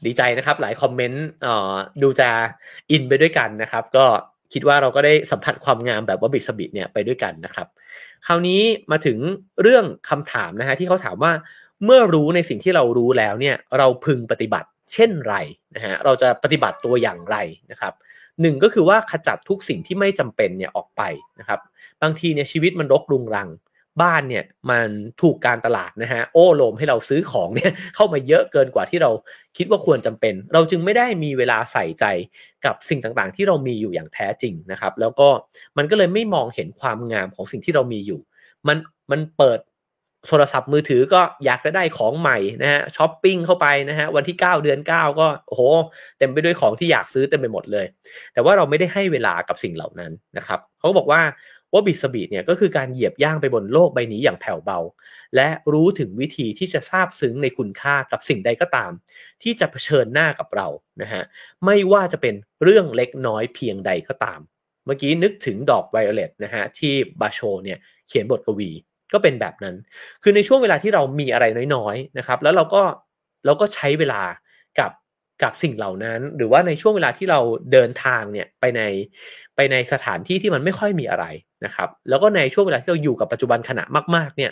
[0.05, 1.25] ดีใจนะครับหลายคอมเมนต์
[2.01, 2.29] ดูจะ
[2.91, 4.05] อินไปด้วยกันนะครับ ก็
[4.53, 7.67] คิดว่าเราก็ได้สัมผัสความงามแบบว่าบิสบิเนี่ยไปด้วยกันนะครับ
[8.27, 8.61] คราวนี้
[8.91, 9.17] มาถึง
[9.61, 11.31] เรื่องคำถามนะฮะที่เขาถามว่า
[11.85, 15.35] เมื่อรู้ในสิ่งที่เรารู้แล้วเนี่ยเราพึงปฏิบัติเช่นไร
[15.75, 17.37] นะฮะเราจะปฏิบัติตัวอย่างไร
[17.71, 17.93] นะครับ
[18.41, 21.01] หนึ่งก็คือว่าขจัดทุกสิ่งที่ไม่จำเป็นเนี่ยออกไป
[21.39, 21.59] นะครับ
[22.01, 23.49] บางทีเนี่ยชีวิตมันรกรุงรัง
[24.01, 24.87] บ้านเนี่ยมัน
[25.21, 29.11] ถูกการตลาดนะฮะโอ้โลมให้เราซื้อของเนี่ยเข้ามาเยอะเกินกว่าที่เรา
[29.57, 32.05] คิดว่าควรจำเป็น เราจึงไม่ได้มีเวลาใส่ใจ
[32.65, 35.29] กับสิ่งต่างๆ ที่เรามีอยู่อย่างแท้จริงนะครับ แล้วก็
[35.77, 38.19] มันก็เลยไม่มองเห็นความงามของสิ่งที่เรามีอยู่
[38.67, 38.77] มัน
[39.11, 39.59] มันเปิด
[40.27, 45.61] โทรศัพท์มือถือก็อยากจะได้ของใหม่นะฮะช้อปปิ้งเข้าไปนะฮะวันที่ 9 เดือน 9 ก็โอ้โห
[46.17, 47.85] เต็มไปด้วยของที่อยากซื้อเต็มไปหมดเลย
[48.33, 51.21] แต่ว่าเราไม่ได้ให้เวลากับสิ่งเหล่านั้นนะครับเขาบอกว่า
[51.73, 54.79] ว่าบิสบีเนี่ยก็คือการเหยียบย่างไปบนโลกใบนี้อย่างแผ่วเบา
[55.35, 58.91] และรู้ถึงวิธีที่จะทราบซึ้งในคุณค่ากับสิ่งใดก็ตาม
[59.43, 60.67] ที่จะเผชิญหน้ากับเรา
[61.01, 61.23] นะฮะ
[61.65, 64.39] ไม่ว่าจะเป็นเรื่องเล็กน้อยเพียงใดก็ตาม
[64.85, 67.77] เมื่อกี้นึกถึงดอกไวโอเลตนะฮะที่บาโชเนี่ย
[68.07, 68.71] เขียนบทกวี
[69.13, 69.75] ก็เป็นแบบนั้น
[70.23, 71.45] คือในช่วงเวลาที่เรามีอะไร
[71.75, 72.83] น้อยๆนะครับแล้วเราก็
[73.45, 74.21] เราก็ใช้เวลา
[74.79, 74.91] กับ
[75.43, 77.39] กับสิ่งเหล่านั้น หรือว่าในช่วงเวลาที่เรา
[77.71, 78.81] เดินทางเนี่ยไปใน
[79.55, 81.25] ไปในสถานที่ที่มันไม่ค่อยมีอะไร
[81.65, 83.83] นะครับ แล้วก็ในช่วงเวลาที่เราอยู่กับปัจจุบันขณะ
[84.15, 84.51] มาก ๆ เนี่ย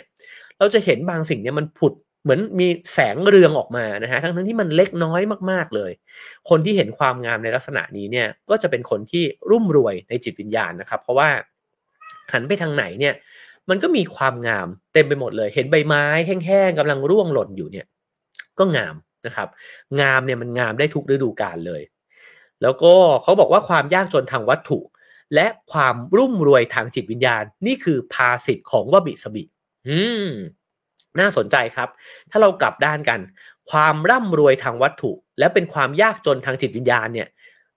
[0.58, 5.92] เราจะเห็นบางสิ่งเนี่ยมันผุดเหมือนมีแสงเรืองออกมานะฮะทั้งทั้งที่มันเล็กน้อยมาก ๆ เลย
[6.48, 11.28] คนที่เห็นความงามในลักษณะนี้เนี่ยก็จะเป็นคนที่รุ่มรวยในจิตวิญญาณนะครับ เพราะว่า
[12.32, 13.14] หันไปทางไหนเนี่ย
[13.70, 17.86] มันก็มีความงามเต็มไปหมดเลย เห็นใบไม้แห้งๆกำลังร่วงหล่นอยู่เนี่ย
[18.58, 18.94] ก็งาม
[19.26, 19.48] นะครับ
[20.00, 21.82] งามเนี่ยมันงามได้ทุกฤดูกาลเลย
[22.62, 22.92] แล้วก็
[23.22, 24.78] เขาบอกว่าความยากจนทางวัตถุ
[25.34, 29.42] และความรุ่มรวยทางจิตวิญญาณ นี่คือภาสิทธิ์ของวบิสบิ
[29.88, 30.28] อืม
[31.20, 31.88] น่าสนใจครับ
[32.30, 33.20] ถ้าเรากลับด้านกัน
[33.70, 37.28] ความร่ำรวยทางวัตถุ และเป็นความยากจนทางจิตวิญญาณเนี่ย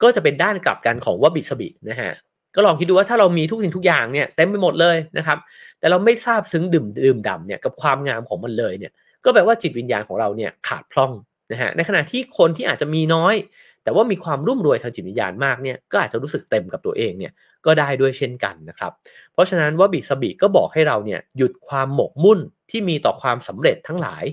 [0.01, 2.13] ก็จะเป็นด้านกลับกันของวบิสบินะฮะ
[2.55, 5.37] ก็ลองคิดดูว่าถ้าเรามีทุกสิ่งทุกอย่างเนี่ยเต็มไปหมดเลยนะครับ
[5.79, 8.91] แต่เราไม่ทราบซึ้งดื่มดื่มดำเนี่ยกับความงามของมันเลยเนี่ย
[9.23, 11.11] ก็แปลว่าจิตวิญญาณของเราเนี่ยขาดพร่อง
[11.53, 13.35] นะฮะในขณะที่คนที่อาจจะมีน้อย
[13.84, 17.34] แต่ว่ามีความรุ่มรวยทางจิตวิญญาณมากเนี่ยก็อาจจะรู้สึกเต็มกับตัวเองเนี่ย
[17.65, 18.91] ก็ได้ด้วยเช่นกันนะครับ
[19.34, 22.39] เพราะฉะนั้นว่าบิสบิก็บอกให้เราเนี่ยหยุดความหมกมุ่น
[22.69, 24.23] ที่มีต่อความสำเร็จทั้งหลาย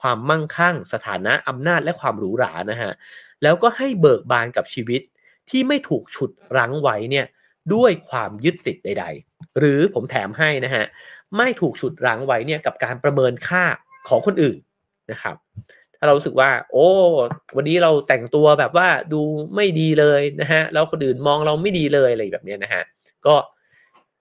[0.00, 2.92] ความมั่งคั่ง สถานะอำนาจและความหรูหรานะฮะ
[3.42, 5.02] แล้วก็ให้เบิกบานกับชีวิต
[5.50, 7.26] ที่ไม่ถูกฉุดรั้งไว้เนี่ย
[7.74, 10.84] ด้วยความยึดติดใด ๆ หรือผมแถมให้นะฮะ
[11.36, 13.64] ไม่ถูกฉุดรั้งไว้เนี่ยกับการประเมินค่า
[14.08, 14.58] ของคนอื่น
[15.10, 16.86] นะครับาเราสึกว่า โอ้
[17.56, 19.20] วันนี้เราแต่งตัวแบบว่าดู
[19.54, 22.82] ไม่ดีเลยนะฮะแล้วคนอื่นมองเราไม่ดีเลยอะไรแบบนี้นะฮะ
[23.26, 23.34] ก็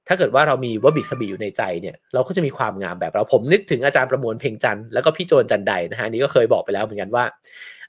[0.07, 7.23] ถ้าเกิดว่าเรามีวบิสบีอยู่ในใจเนี่ยเราก็จะมีความงามแบบเราผมนึกถึงอาจารย์ประมวลเพ่งจันแล้วก็พี่โจนจันไดนะฮะนี่ก็เคยบอกไปแล้วเหมือนกันว่า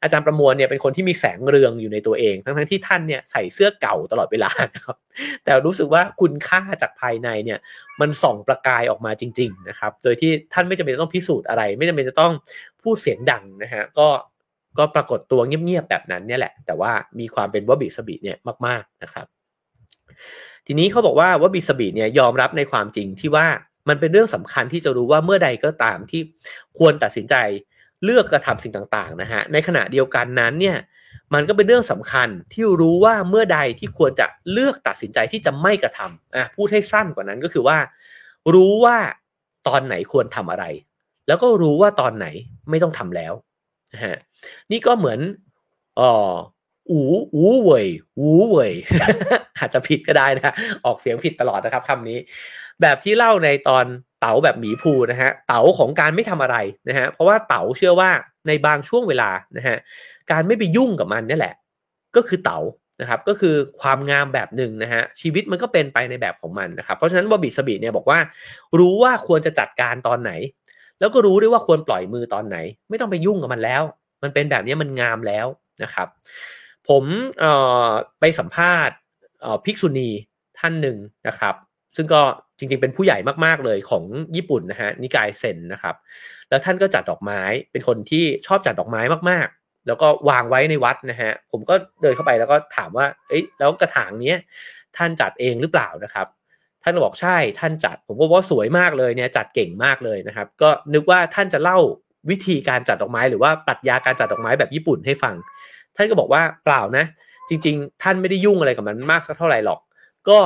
[0.05, 4.97] อาจารย์ประมวลเนี่ยเป็นคนที่มีแสงเรืองอยู่ในตัวเอง ทั้งๆที่ท่านเนี่ยใส่เสื้อเก่าตลอดเวลานะครับ
[5.45, 7.59] แต่รู้สึกว่าคุณค่าจากภายในเนี่ย
[8.01, 12.33] มันส่องประกายออกมาจริง ๆ นะครับ โดยที่ท่านไม่จำเป็นต้องพิสูจน์อะไร ไม่จำเป็นจะต้อง
[12.83, 14.09] พูดเสียงดังนะฮะก็
[14.79, 19.27] ก็ปรากฏตัวเงียบๆแบบนั้นเนี่ยแหละ แต่ว่ามีความเป็นวบิสบีเนี่ยมาก ๆนะครับ
[20.67, 23.47] ทีนี้เขาบอกว่าวบิสบีเนี่ยยอมรับในความจริงที่ว่า
[23.89, 26.21] มันเป็นเรื่องสำคัญที่จะรู้ว่าเมื่อใดก็ตามที่
[26.79, 27.35] ควรตัดสินใจ
[28.05, 30.77] เลือกกระทำสิ่งต่างๆนะฮะในขณะเดียวกันนั้นเนี่ย
[31.35, 37.79] มันก็เป็นเรื่องสำคัญที่รู้ว่าเมื่อใดที่ควรจะเลือกตัดสินใจที่จะไม่กระทำอะพูดให้สั้นกว่านั้นก็คือว่า
[38.55, 38.97] รู้ว่า
[39.69, 40.65] ตอนไหนควรทำอะไร
[41.29, 42.27] แล้วก็รู้ว่าตอนไหน
[42.71, 43.33] ไม่ต้องทำแล้ว
[43.93, 44.17] นะฮะ
[44.71, 45.21] นี่ก็เหมือน
[46.01, 46.13] อ๋อ
[46.91, 47.01] อู
[47.35, 47.87] อูเว่ย
[48.19, 48.73] อูเว่ย
[49.59, 50.55] อาจจะผิดก็ได้นะ
[50.85, 52.19] ออกเสียงผิดตลอดนะครับคำนี้
[52.83, 53.85] แบบที่เล่าในตอน
[54.21, 56.57] เต๋าแบบหมีภูนะฮะเต๋าของการไม่ทำอะไร
[56.89, 58.11] นะฮะเพราะว่าเต๋าเชื่อว่า
[58.47, 59.77] ในบางช่วงเวลานะฮะ
[60.31, 61.55] การไม่ไปยุ่งกับมันนี่แหละ
[62.17, 62.61] ก็คือเต๋า
[63.01, 68.19] นะครับก็คือความงามแบบหนึ่งนะฮะชีวิตมันก็เป็นไปในแบบของมันนะครับเพราะฉะนั้นบอบิสบีเนี่ยบอกว่า
[68.79, 70.33] รู้ว่าควรจะจัดการตอนไหน
[71.01, 72.57] แล้วก็รู้ด้วยว่าควรปล่อยมือตอนไหน
[72.89, 73.83] ไม่ต้องไปยุ่งกับมันแล้ว
[74.23, 75.47] มันเป็นแบบนี้มันงามแล้ว
[75.83, 76.09] นะครับ
[76.89, 77.05] ผม
[78.21, 78.97] ไปสัมภาษณ์
[79.65, 80.11] ภิกษุณี
[80.59, 80.97] ท่านหนึ่ง
[81.29, 81.55] นะครับ
[81.97, 82.23] ซึ่งก็
[82.59, 84.05] จริงๆเป็นผู้ใหญ่มากๆเลยของ
[84.37, 85.95] ญี่ปุ่นนะฮะนิกายเซนนะครับ
[86.49, 87.41] แล้วท่านก็จัดดอกไม้
[87.73, 94.39] เป็นคนที่ชอบจัดดอกไม้มากๆ แล้วก็วางไว้ในวัดนะฮะผมก็เดินเข้าไปแล้วก็ถามว่า เอ้ยแล้วกระถางเนี้ย
[94.97, 96.27] ท่านจัดเองหรือเปล่านะครับ
[96.83, 101.79] ท่านบอกใช่ท่านจัด ผมก็ว่าสวยมากเลยเนี่ยจัดเก่งมากเลยนะครับ ก็นึกว่าท่านจะเล่า
[102.31, 105.35] วิธีการจัดดอกไม้ หรือว่าปรัชญาการจัดดอกไม้แบบญี่ปุ่นให้ฟัง
[105.97, 107.05] ท่านก็บอกว่าเปล่านะ
[107.49, 109.81] จริง ๆ ท่านไม่ได้ยุ่งอะไรกับมันมากสักเท่าไหร่หรอก
[110.29, 110.39] ก็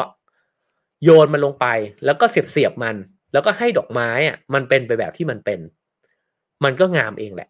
[1.05, 1.66] โยนมันลงไป
[2.05, 2.97] แล้วก็เสียบเสียบมัน
[3.33, 5.61] แล้วก็ให้ดอกไม้อะ มันเป็นไปแบบที่มันเป็น
[6.65, 7.49] มันก็งามเองแหละ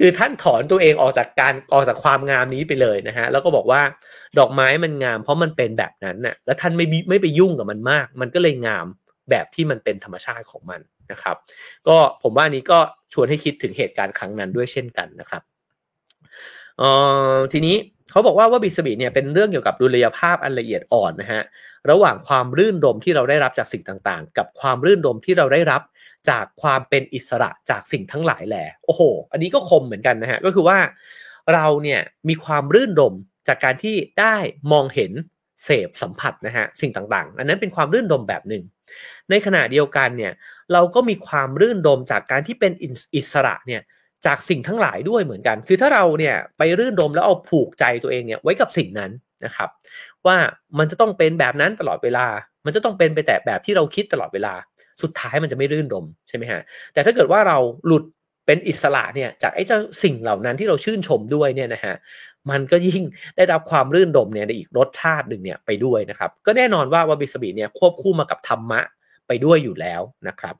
[0.00, 3.82] คือท่านถอนตัวเองออกจากการออกจากความงามนี้ไปเลยนะฮะ แล้วก็บอกว่า
[4.38, 8.86] ดอกไม้มันงาม เพราะมันเป็นแบบนั้นน่ะ แล้วท่านไม่ไม่ไปยุ่งกับมันมาก มันก็เลยงาม
[9.30, 10.80] แบบที่มันเป็นธรรมชาติของมัน
[11.12, 11.36] นะครับ
[11.88, 12.78] ก็ผมว่านี้ก็
[13.12, 15.42] ชวนให้คิดถึงเหตุการณ์ครั้งนั้นด้วยเช่นกันนะครับ
[16.78, 16.88] เอ่
[17.34, 17.76] อทีนี้
[18.12, 21.42] เขาบอกว่าว่าบิสบิเนี่ยเป็นเรื่องเกี่ยวกับดุลยภาพอันละเอียดอ่อนนะฮะ
[21.90, 25.82] ระหว่างความรื่นรมที่เราได้รับจากสิ่งต่างๆ กับความรื่นรมที่เราได้รับ
[26.30, 29.02] จากความเป็นอิสระจากสิ่งทั้งหลายแหละโอ้โห
[29.32, 30.78] อันนี้ก็คมเหมือนกันนะฮะก็คือว่า
[31.54, 33.14] เราเนี่ยมีความรื่นรม
[33.48, 34.36] จากการที่ได้
[34.72, 35.12] มองเห็น
[35.64, 38.64] เสพสัมผัสนะฮะสิ่งต่างๆ อันนั้นเป็นความรื่นรมแบบหนึ่ง
[39.30, 40.32] ในขณะเดียวกันเนี่ย
[40.72, 42.72] เราก็มีความรื่นรมจากการที่เป็น
[43.16, 43.82] อิสระเนี่ย
[44.26, 49.10] จากสิ่งทั้งหลายด้วยเหมือนกัน คือถ้าเราเนี่ยไปรื่นรมแล้วเอาผูกใจตัวเองเนี่ยไว้กับสิ่งนั้น
[49.44, 49.68] นะครับ
[50.26, 50.36] ว่า
[50.78, 52.26] มันจะต้องเป็นแบบนั้นตลอดเวลา
[52.64, 54.54] มันจะต้องเป็นไปแต่แบบที่เราคิดตลอดเวลา
[55.02, 56.60] สุดท้ายมันจะไม่รื่นรมใช่ไหมฮะ
[56.92, 58.04] แต่ถ้าเกิดว่าเราหลุด
[58.46, 61.94] เป็นอิสระเนี่ยจากไอ้เจ้าสิ่งเหล่านั้นที่เราชื่นชมด้วยเนี่ยนะฮะ
[62.50, 63.02] มันก็ยิ่ง
[63.36, 68.80] ได้รับความรื่นรมเนี่ยในอีกรสชาติหนึ่งเนี่ยไปด้วยนะครับ ก็แน่นอนว่าวาบิสบีเนี่ยควบคู่มากับธรรมะ
[69.26, 70.54] ไปด้วยอยู่แล้วนะครับ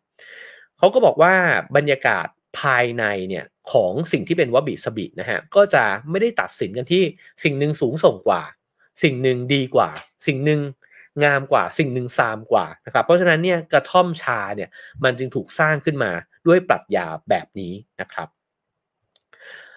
[0.78, 1.32] เขาก็บอกว่า
[1.76, 2.26] บรรยากาศ
[2.60, 7.02] ภายในเนี่ยของสิ่งที่เป็นวบิสบินะฮะก็จะไม่ได้ตัดสินกันที่
[7.42, 8.42] สิ่งหนึ่งสูงส่งกว่า
[9.02, 9.90] สิ่งหนึ่งดีกว่า
[10.26, 10.60] สิ่งหนึ่ง
[11.24, 14.68] งามกว่าสิ่งหนึ่งซามกว่านะครับเพราะฉะนั้นเนี่ยกระท่อมชาเนี่ย
[15.04, 16.10] มันจึงถูกสร้างขึ้นมา
[16.46, 18.28] ด้วยปรัชญาแบบนี้นะครับ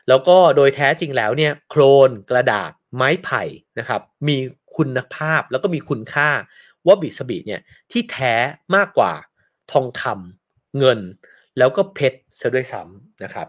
[0.07, 3.43] แล้วก็โดยแท้จริงแล้วเนี่ยโครนกระดาษไม้ไผ่
[3.79, 4.37] นะครับ มี
[4.75, 6.29] คุณภาพแล้วก็มีคุณค่า
[6.87, 7.61] ว่าบิสบีเนี่ย
[7.91, 8.33] ที่แท้
[8.75, 9.13] มากกว่า
[9.71, 10.99] ทองคำเงิน
[11.57, 13.47] แล้วก็เพชรซะด้วยซ้ำนะครับ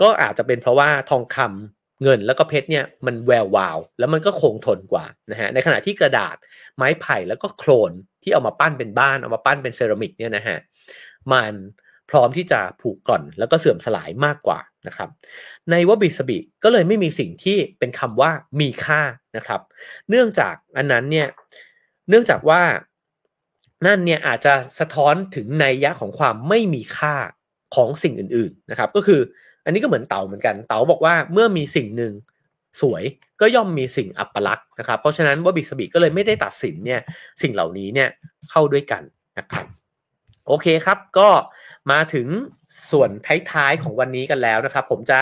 [0.00, 6.36] ก็อาจจะเป็นเพราะว่าทองคำเงินแล้วก็เพชรเนี่ยมันแวววาว แล้วมันก็คงทนกว่านะฮะในขณะที่กระดาษ
[6.76, 10.58] ไม้ไผ่แล้วก็โครนที่เอามาปั้นเป็นบ้านเอามาปั้นเป็นเซรามิกเนี่ยนะฮะ
[11.32, 11.52] มัน
[12.10, 15.08] พร้อมที่จะผูกก่อนแล้วก็เสื่อมสลายมากกว่านะครับ
[15.70, 19.02] ในวบิสบิก็เลยไม่มีสิ่งที่เป็นคำว่ามีค่า
[19.36, 19.60] นะครับ
[20.08, 21.28] เนื่องจากอันนั้นเนี่ย
[22.08, 22.62] เนื่องจากว่า
[23.86, 27.16] นั่นเนี่ยอาจจะสะท้อนถึงในยะของความไม่มีค่า
[27.74, 29.20] ของสิ่งอื่นๆนะครับ ก็คือ
[29.64, 32.12] อันนี้ก็เหมือนเต่าเหมือนกัน เต่าบอกว่าเมื่อมีสิ่งหนึ่ง
[32.80, 33.02] สวย
[33.40, 37.00] ก็ย่อมมีสิ่งอัปลักษณ์นะครับ เพราะฉะนั้นว่าบิสบิก็เลยไม่ได้ตัดสินเนี่ย
[37.42, 38.08] สิ่งเหล่านี้เนี่ย
[38.50, 39.02] เข้าด้วยกัน
[39.38, 39.64] นะครับ
[40.46, 41.28] โอเคครับก็
[41.92, 42.26] มาถึง
[42.90, 43.10] ส่วน
[43.52, 45.20] ท้ายๆของวันนี้กันแล้วนะครับ ผมจะ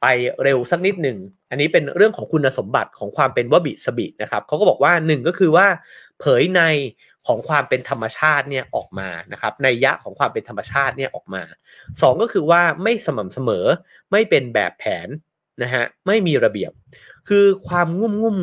[0.00, 0.06] ไป
[0.42, 1.18] เร็วสักนิดหนึ่ง
[1.50, 5.66] อันนี้เป็นเรื่องของคุณสมบัติของความเป็นวบิสบินะครับเขาก็บอกว่าหนึ่งก็คือว่า
[6.20, 6.62] เผยใน
[7.28, 11.42] ของความเป็นธรรมชาติเนี่ยออกมานะครับในยะของความเป็นธรรมชาติเนี่ยออกมา
[12.00, 13.66] สองก็คือว่าไม่สม่ำเสมอ
[14.12, 15.08] ไม่เป็นแบบแผน
[15.62, 16.72] นะฮะไม่มีระเบียบ
[17.28, 18.38] คือความงุ่มงุ่ม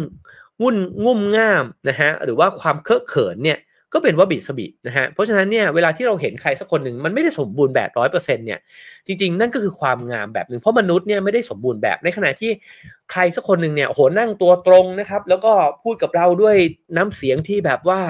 [0.62, 3.60] งุ่นงุ่มง่ามนะฮะหรือว่าความเคอะเขินเนี่ย
[3.96, 8.60] ก็เป็นว่าบิสบินะฮะเพราะฉะนั้นเนี่ยเวลาที่เราเห็นใครสักคนหนึ่งมันไม่ได้สมบูรณ์แบบร้อยเปอร์เซ็นต์เนี่ย
[9.08, 12.52] จริงๆ นั่นก็คือความงามแบบหนึ่งเพราะมนุษย์เนี่ยไม่ได้สมบูรณ์แบบในขณะที่
[13.12, 15.54] ใครสักคนหนึ่งเนี่ยโหนั่งตัวตรงนะครับ แล้วก็
[15.84, 16.56] พูดกับเราด้วย
[16.98, 18.02] น้ำเสียงที่แบบว่า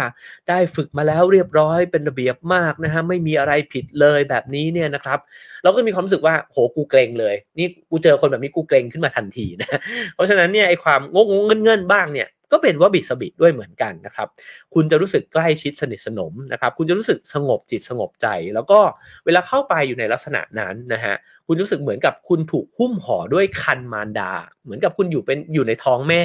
[0.49, 5.19] ได้ฝึกมาแล้วเรียบร้อยเป็นระเบียบมากนะฮะไม่มีอะไรผิดเลยแบบนี้เนี่ยนะครับ
[5.63, 9.79] เราก็มีความรู้สึกว่าโหกูเกรงเลย นี่กูเจอคนแบบนี้กูเกรงขึ้นมาทันทีนะ
[10.15, 14.27] เพราะฉะนั้นเนี่ยไอความงงงเงินเงินบ้างเนี่ย ก็เป็นว่าบิดสบิดด้วยเหมือนกันนะครับ
[14.73, 18.79] คุณจะรู้สึกใกล้ชิดสนิทสนมนะครับ คุณจะรู้สึกสงบจิตสงบใจ แล้วก็
[19.25, 21.15] เวลาเข้าไปอยู่ในลักษณะนั้นนะฮะ
[21.47, 24.31] คุณรู้สึกเหมือนกับคุณถูกหุ้มห่อด้วยคันมารดา
[24.63, 26.23] เหมือนกับคุณอยู่เป็นอยู่ในท้องแม่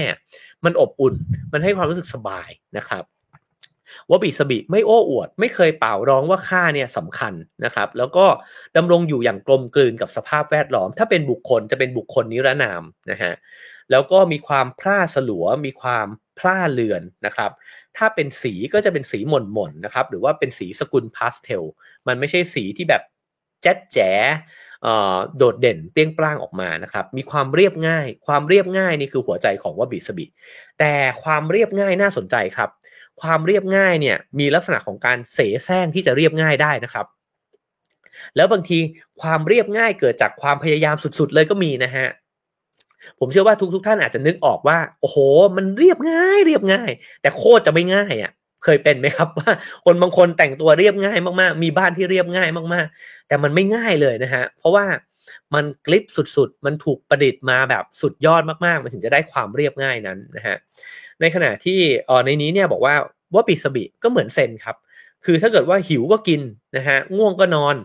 [0.65, 1.15] มันอบอุ่น
[1.53, 3.05] มันให้ความรู้สึกสบายนะครับ
[4.09, 7.35] ว่าบิสบิไม่โอ้อวด ไม่เคยเป่าร้องว่าค่าเนี่ยสำคัญ
[7.65, 8.25] นะครับ แล้วก็
[8.77, 13.33] ดำรงอยู่อย่างกลมกลืนกับสภาพแวดล้อม ถ้าเป็นบุคคลจะเป็นบุคคลนิรนามนะฮะ
[13.91, 16.07] แล้วก็มีความพร่าสลัว มีความ
[16.39, 17.51] พร่าเลือนนะครับ
[17.97, 21.65] ถ้าเป็นสีก็จะเป็นสีหม่นหม่นนะครับ หรือว่าเป็นสีสกุลพาสเทล
[22.07, 23.03] มันไม่ใช่สีที่แบบ
[23.63, 24.11] แจ๊ดแจ๋
[25.37, 30.27] โดดเด่นเปี้ยงปร้างออกมานะครับ มีความเรียบง่าย ความเรียบง่ายนี่คือหัวใจของวาบิสบิ
[30.79, 32.71] แต่ความเรียบง่ายน่าสนใจครับ
[33.23, 37.07] ความเรียบง่ายเนี่ยมีลักษณะของการเสแสร้งที่จะเรียบง่ายได้นะครับ
[38.37, 38.79] แล้วบางที
[39.23, 42.07] ความเรียบง่ายเกิดจากความพยายามสุดๆเลยก็มีนะฮะ
[43.19, 45.17] ผมเชื่อว่าทุกทุกท่านอาจจะนึกออกว่า โอ้โห
[45.57, 46.91] มันเรียบง่าย เรียบง่าย
[47.23, 48.33] แต่โคตรจะไม่ง่ายอะ
[48.65, 49.51] เคยเป็นไหมครับว่า
[49.85, 54.85] คนบางคนแต่งตัวเรียบง่ายมากๆ มีบ้านที่เรียบง่ายมากๆ แต่มันไม่ง่ายเลยนะฮะ เพราะว่า
[55.55, 60.57] มันกลิปสุดๆ มันถูกประดิษฐ์มาแบบสุดยอดมากๆ มันถึงจะได้ความเรียบง่ายนั้นนะฮะ
[61.21, 61.79] ในขณะที่
[62.09, 62.95] ออในนี้เนี่ยบอกว่า
[63.35, 64.77] ว่าปิสบิก็เหมือนเซนครับ
[65.25, 66.41] คือถ้าเกิดว่าหิวก็กิน
[66.77, 67.77] นะฮะ ง่วงก็นอน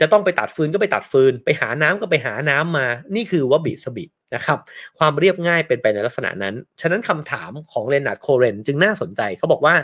[0.00, 4.04] จะต้องไปตัดฟืนก็ไปตัดฟืน ไปหาน้ำก็ไปหาน้ำมา นี่คือว่าบิสบิ
[4.34, 4.58] นะครับ
[4.98, 9.74] ความเรียบง่ายเป็นไปในลักษณะนั้น ฉะนั้นคำถามของเลนาร์ดโคเรนจึงน่าสนใจเขาบอกว่า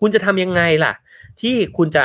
[0.00, 0.94] คุณจะทำยังไงล่ะ
[1.40, 2.04] ที่คุณจะ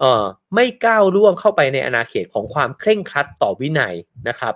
[0.00, 0.24] เอ่อ
[0.54, 3.94] ไม่ก้าวล่วงเข้าไปในอาณาเขตของความเคร่งครัดต่อวินัย
[4.28, 4.54] นะครับ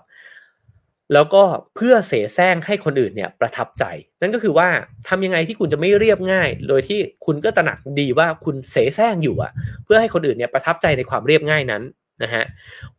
[1.12, 1.42] แล้วก็
[1.74, 3.84] เพื่อเสแสร้งให้คนอื่นเนี่ยประทับใจ
[4.20, 4.68] นั่นก็คือว่า
[5.08, 9.52] ทำยังไงที่คุณจะไม่เรียบง่าย โดยที่คุณก็ตระหนักดีว่าคุณเสแสร้งอยู่อะ
[9.84, 11.82] เพื่อให้คนอื่นเนี่ยประทับใจในความเรียบง่ายนั้น
[12.22, 12.44] นะฮะ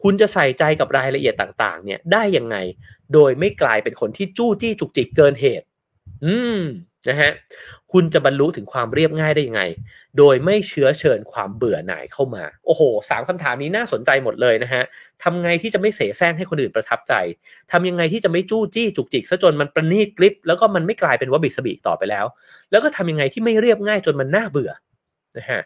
[0.03, 2.55] คุณจะใส่ใจกับรายละเอียดต่างๆเนี่ยได้ยังไง
[3.13, 5.65] โดยไม่กลายเป็นคนที่จู้จี้จุกจิกเกินเหตุ
[6.25, 6.61] อืม
[7.09, 7.31] นะฮะ
[7.91, 9.63] คุณจะบรรลุถึงความเรียบง่ายได้ยังไง
[10.17, 14.83] โดยไม่เชื้อเชิญความเบื่อหน่ายเข้ามา โอ้โหสามคำถามนี้น่าสนใจหมดเลยนะฮะ
[15.23, 17.13] ทำไงที่จะไม่เสแสร้งให้คนอื่นประทับใจ
[17.71, 22.25] ทำยังไงที่จะไม่จู้จี้จุกจิกซะจนมันประณีตกริบแล้วก็มันไม่กลายเป็นวบิสบีต่อไปแล้ว
[22.71, 24.71] แล้วก็ทำยังไงที่ไม่เรียบง่ายจนมันน่าเบื่อ
[25.37, 25.61] นะฮะ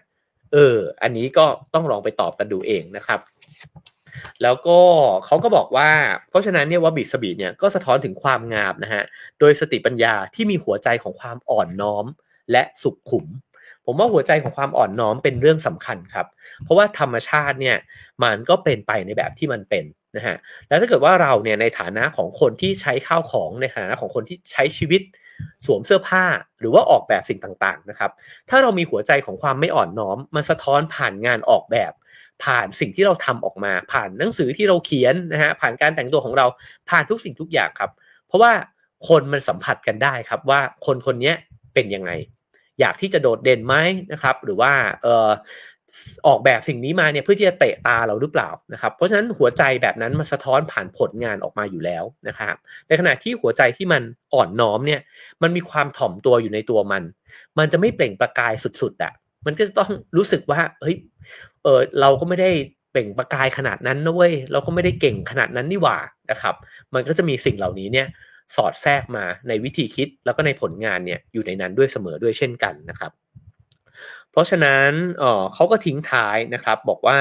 [0.54, 3.20] เออ อันนี้ก็ต้องลองไปตอบกันดูเองนะครับ
[4.44, 4.80] แล้วก็
[5.26, 5.90] เขาก็บอกว่า
[6.30, 9.04] เพราะฉะนั้นเนี่ยว่าบิสบีเนี่ยก็สะท้อนถึงความงามนะฮะ
[9.40, 12.06] โดยสติปัญญาที่มีหัวใจของความอ่อนน้อม
[12.52, 13.26] และสุขขุม
[13.86, 16.28] ผมว่าหัวใจของความอ่อนน้อมเป็นเรื่องสำคัญครับ
[16.64, 17.78] เพราะว่าธรรมชาติเนี่ย
[18.24, 19.86] มันก็เป็นไปในแบบที่มันเป็น
[20.18, 20.38] นะฮะ
[20.68, 25.02] แล้วถ้าเกิดว่าเราเนี่ยในฐานะของคนที่ใช้ข้าวของในฐานะของคนที่ใช้ชีวิต
[25.66, 26.24] สวมเสื้อผ้า
[26.60, 28.12] หรือว่าออกแบบสิ่งต่างๆนะครับ
[28.50, 31.92] ถ้าเรามีหัวใจของความไม่อ่อนน้อม มันสะท้อนผ่านงานออกแบบ
[32.44, 36.46] ผ่านสิ่งที่เราทำออกมา ผ่านหนังสือที่เราเขียนนะฮะผ่านการแต่งตัวของเรา
[36.90, 37.92] ผ่านทุกสิ่งทุกอย่างครับ
[38.28, 38.52] เพราะว่า
[39.08, 41.34] คนมันสัมผัสกันได้ครับว่าคนคนนี้
[41.74, 42.12] เป็นยังไง
[42.80, 43.76] อยากที่จะโดดเด่นไหม
[44.12, 44.72] นะครับ หรือว่า
[45.04, 45.30] เออ
[46.28, 52.56] ออกแบบสิ่งนี้มาเนี่ยเพื่อที่จะเตะตาเราหรือเปล่านะครับ เพราะฉะนั้นหัวใจแบบนั้นมันสะท้อนผ่านผลงานออกมาอยู่แล้วนะครับ
[52.88, 54.02] ในขณะที่หัวใจที่มัน
[54.34, 55.02] อ่อนน้อมเนี่ย
[55.42, 57.04] มันมีความถ่อมตัวอยู่ในตัวมัน
[57.58, 59.14] มันจะไม่เปล่งประกายสุดๆอะ
[59.46, 60.96] มันก็จะต้องรู้สึกว่าเฮ้ย
[61.64, 62.52] เออเราก็ไม่ได้
[62.92, 65.98] เปล่งประกายขนาดนั้นนะเว้ยเราก็ไม่ได้เก่งขนาดนั้นนี่หว่า
[66.32, 66.56] นะครับ
[66.94, 68.08] มันก็จะมีสิ่งเหล่านี้เนี่ย
[68.56, 73.12] สอดแทรกมาในวิธีคิดแล้วก็ในผลงานเนี่ยอยู่ในนั้นด้วยเสมอด้วยเช่นกันนะครับ
[74.32, 74.90] เพราะฉะนั้น
[75.20, 77.20] เออเขาก็ทิ้งท้ายนะครับบอกว่า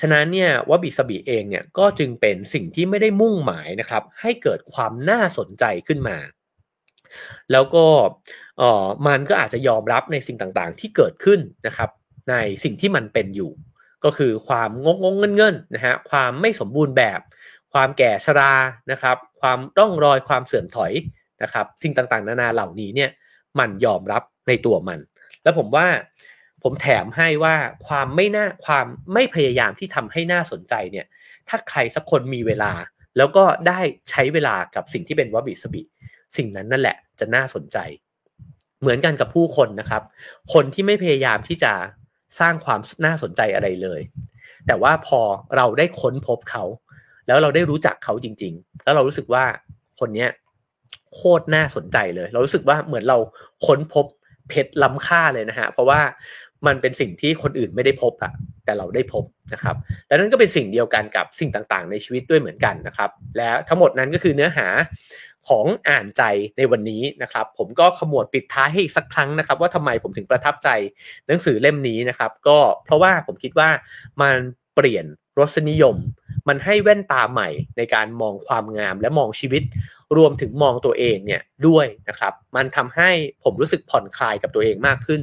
[0.00, 6.18] ฉะนั้นเนี่ยว่าบิสบีเองเนี่ยก็จึงเป็นสิ่งที่ไม่ได้มุ่งหมายนะครับ ให้เกิดความน่าสนใจขึ้นมา
[7.52, 7.84] แล้วก็
[8.58, 11.90] เออมันก็อาจจะยอมรับในสิ่งต่างๆ ที่เกิดขึ้นนะครับ
[12.30, 13.50] ในสิ่งที่มันเป็นอยู่
[14.04, 17.20] ก็คือความงงงเงินเงินนะฮะความไม่สมบูรณ์แบบ
[17.72, 18.52] ความแก่ชรา
[18.90, 20.92] นะครับ ความร่องรอยความเสื่อมถอย
[21.42, 23.10] นะครับ สิ่งต่างๆ นานาเหล่านี้เนี่ย
[23.58, 24.98] มันยอมรับในตัวมัน
[25.42, 25.86] แล้วผมว่า
[26.62, 27.54] ผมแถมให้ว่า
[27.86, 31.06] ความไม่น่าความไม่พยายามที่ทำให้น่าสนใจเนี่ย
[31.48, 32.72] ถ้าใครสักคนมีเวลา
[33.16, 35.82] แล้วก็ได้ใช้เวลากับสิ่งที่เป็นวบิสบิ
[36.36, 37.78] สิ่งนั้นนั่นแหละจะน่าสนใจ
[38.84, 40.02] เหมือนกันกับผู้คนนะครับ
[40.52, 41.72] คนที่ไม่พยายามที่จะ
[42.40, 44.00] สร้างความน่าสนใจอะไรเลย
[44.66, 45.20] แต่ว่าพอ
[45.56, 46.64] เราได้ค้นพบเขา
[47.26, 49.44] แล้วเราได้รู้จักเขาจริง ๆ แล้วเรารู้สึกว่า
[50.00, 50.30] คนเนี้ย
[51.14, 53.18] โคตรน่าสนใจเลย เรารู้สึกว่าเหมือนเรา
[53.66, 54.06] ค้นพบ
[54.48, 56.00] เพชรล้ำค่าเลยนะฮะ เพราะว่า
[56.66, 58.32] มันเป็นสิ่งที่คนอื่นไม่ได้พบอะ
[58.64, 64.66] แต่เราได้พบนะครับ และนั่นก็เป็นสิ่งเดียวกันกับสิ่งต่างๆ ในชีวิตด้วยเหมือนกันนะครับ แล้วทั้งหมดนั้นก็คือเนื้อหา
[65.48, 66.22] ของอ่านใจ
[66.56, 70.68] ในวันนี้นะครับ ผมก็ขมวดปิดท้ายให้อีกสักครั้งนะครับ ว่าทำไมผมถึงประทับใจ
[71.26, 73.68] หนังสือเล่มนี้นะครับ ก็เพราะว่าผมคิดว่า
[74.20, 74.36] มัน
[74.74, 75.06] เปลี่ยน
[75.38, 75.96] รสนิยม
[76.48, 79.62] มันให้แว่นตาใหม่ในการมองความงามและมองชีวิต
[80.16, 83.10] รวมถึงมองตัวเองเนี่ยด้วยนะครับ มันทำให้
[83.42, 85.22] ผมรู้สึกผ่อนคลายกับตัวเองมากขึ้น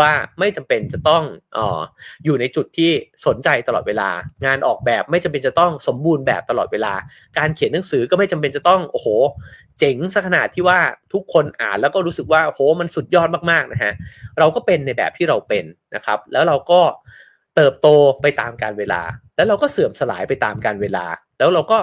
[0.00, 1.22] ว่าไม่จำเป็นจะต้อง
[1.56, 1.80] ออ
[2.24, 2.90] อยู่ในจุดที่
[3.26, 4.10] สนใจตลอดเวลา
[4.44, 6.94] งานออกแบบไม่จำเป็นจะต้องสมบูรณ์แบบตลอดเวลา
[7.38, 9.08] การเขียนหนังสือก็ไม่จำเป็นจะต้องโอ้โห
[9.78, 10.78] เจ๋งสักขนาดที่ว่า
[11.12, 13.92] ทุกคนอ่านแล้วก็รู้สึกว่าโอ้โหมันสุดยอดมากๆนะฮะ
[14.38, 15.64] เราก็เป็นในแบบที่เราเป็น
[15.94, 16.80] นะครับ แล้วเราก็
[17.56, 17.88] เติบโต
[18.22, 19.02] ไปตามการเวลา
[19.36, 21.04] แล้วเราก็เสื่อมสลายไปตามการเวลา
[21.38, 21.78] แล้วเราก็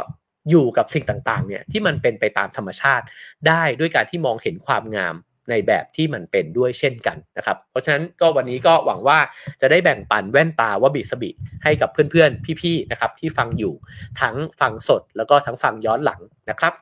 [0.49, 3.05] อยู่กับสิ่งต่างๆเนี่ยที่มันเป็นไปตามธรรมชาติ
[3.47, 5.15] ได้ด้วยการที่มองเห็นความงาม
[5.49, 9.19] ในแบบที่มันเป็นด้วยเช่นกันนะครับ เพราะฉะนั้นก็วันนี้ก็หวังว่า
[9.61, 11.29] จะได้แบ่งปันแว่นตาว่าบิสบิ
[11.63, 13.73] ให้กับเพื่อนๆ พี่ๆนะครับที่ฟังอยู่
[14.21, 16.73] ทั้งฟังสดแล้วก็ทั้งฟังย้อนหลังนะครับ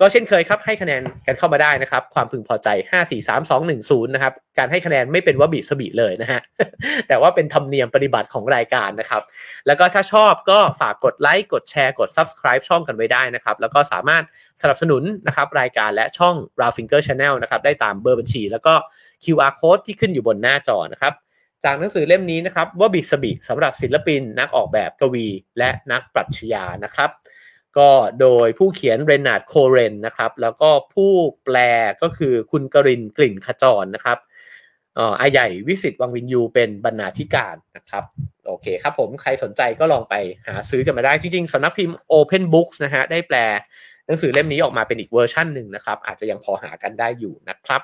[0.00, 6.40] ก็เช่นเคยครับให้คะแนนกันเข้ามาได้นะครับ ความพึงพอใจ 5 4 3 2 1 0นะครับการให้คะแนนไม่เป็นว่าบิสบิเลยนะฮะ
[7.08, 9.22] แต่ว่าเป็นธรรมเนียมปฏิบัติของรายการนะครับ
[9.66, 14.24] แล้วก็ถ้าชอบก็ฝากกดไลค์กดแชร์กด subscribe ช่องกันไว้ได้นะครับ แล้วก็สามารถ
[14.62, 18.74] สนับสนุนนะครับรายการและช่อง Raw Finger Channel นะครับได้ตามเบอร์บัญชี แล้วก็
[19.24, 21.12] QR code ที่ขึ้นอยู่บนหน้าจอนะครับ
[21.64, 25.26] จากหนังสือเล่มนี้นะครับวะบิซะบิสำหรับศิลปินนักออกแบบกวี
[25.58, 27.10] และนักปรัชญานะครับ
[27.78, 27.90] ก็
[28.20, 31.12] โดยผู้เขียนเลนนาร์ดโคเรนนะครับ แล้วก็ผู้
[31.44, 31.56] แปล
[32.02, 34.18] ก็คือคุณกรินกลิ่นขจรนะครับ
[34.98, 38.04] อ่ออาใหญ่วิศิษฐ์วังวิญญูเป็นบรรณาธิการนะครับ
[38.46, 40.14] โอเคครับผมใครสนใจก็ลองไป
[40.46, 43.38] หาซื้อกันมาได้ จริงๆสำนักพิมพ์ Open Books นะฮะได้แปล
[44.06, 47.82] หนังสือเล่มนี้ออกมาเป็นอีกเวอร์ชันหนึ่งนะครับ อาจจะยังพอหากันได้อยู่นะครับ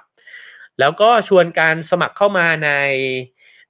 [0.80, 2.70] แล้วก็ชวนการสมัครเข้ามาใน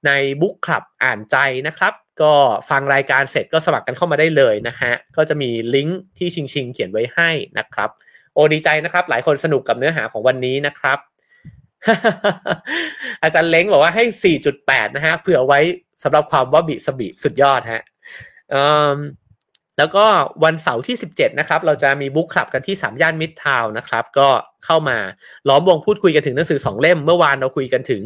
[0.05, 0.11] ใน
[0.41, 1.37] บุ๊กคลับอ่านใจ
[1.67, 2.33] นะครับ ก็
[2.69, 7.29] ฟังรายการเสร็จก็สมัครกันเข้ามาได้เลยนะฮะ ก็จะมีลิงก์ที่ชิงชิงเขียนไว้ให้
[7.59, 7.89] นะครับ
[8.33, 10.99] โอดีใจนะครับ หลายคนสนุกกับเนื้อหาของวันนี้นะครับ
[13.23, 15.59] อาจารย์เล้งบอกว่าให้ 4.8 นะฮะ เผื่อไว้
[16.03, 17.83] สำหรับความว่าบิสบิสุดยอดฮะ
[19.77, 20.05] แล้วก็
[20.43, 24.27] วันเสาร์ที่ 17 นะครับ เราจะมีบุ๊กคลับกันที่ 3 ย่านมิดทาวน์นะครับ ก็
[24.65, 24.97] เข้ามา
[25.49, 28.03] ล้อมวงพูดคุยกันถึงหนังสือ 2 เล่ม เมื่อวานเราคุยกันถึง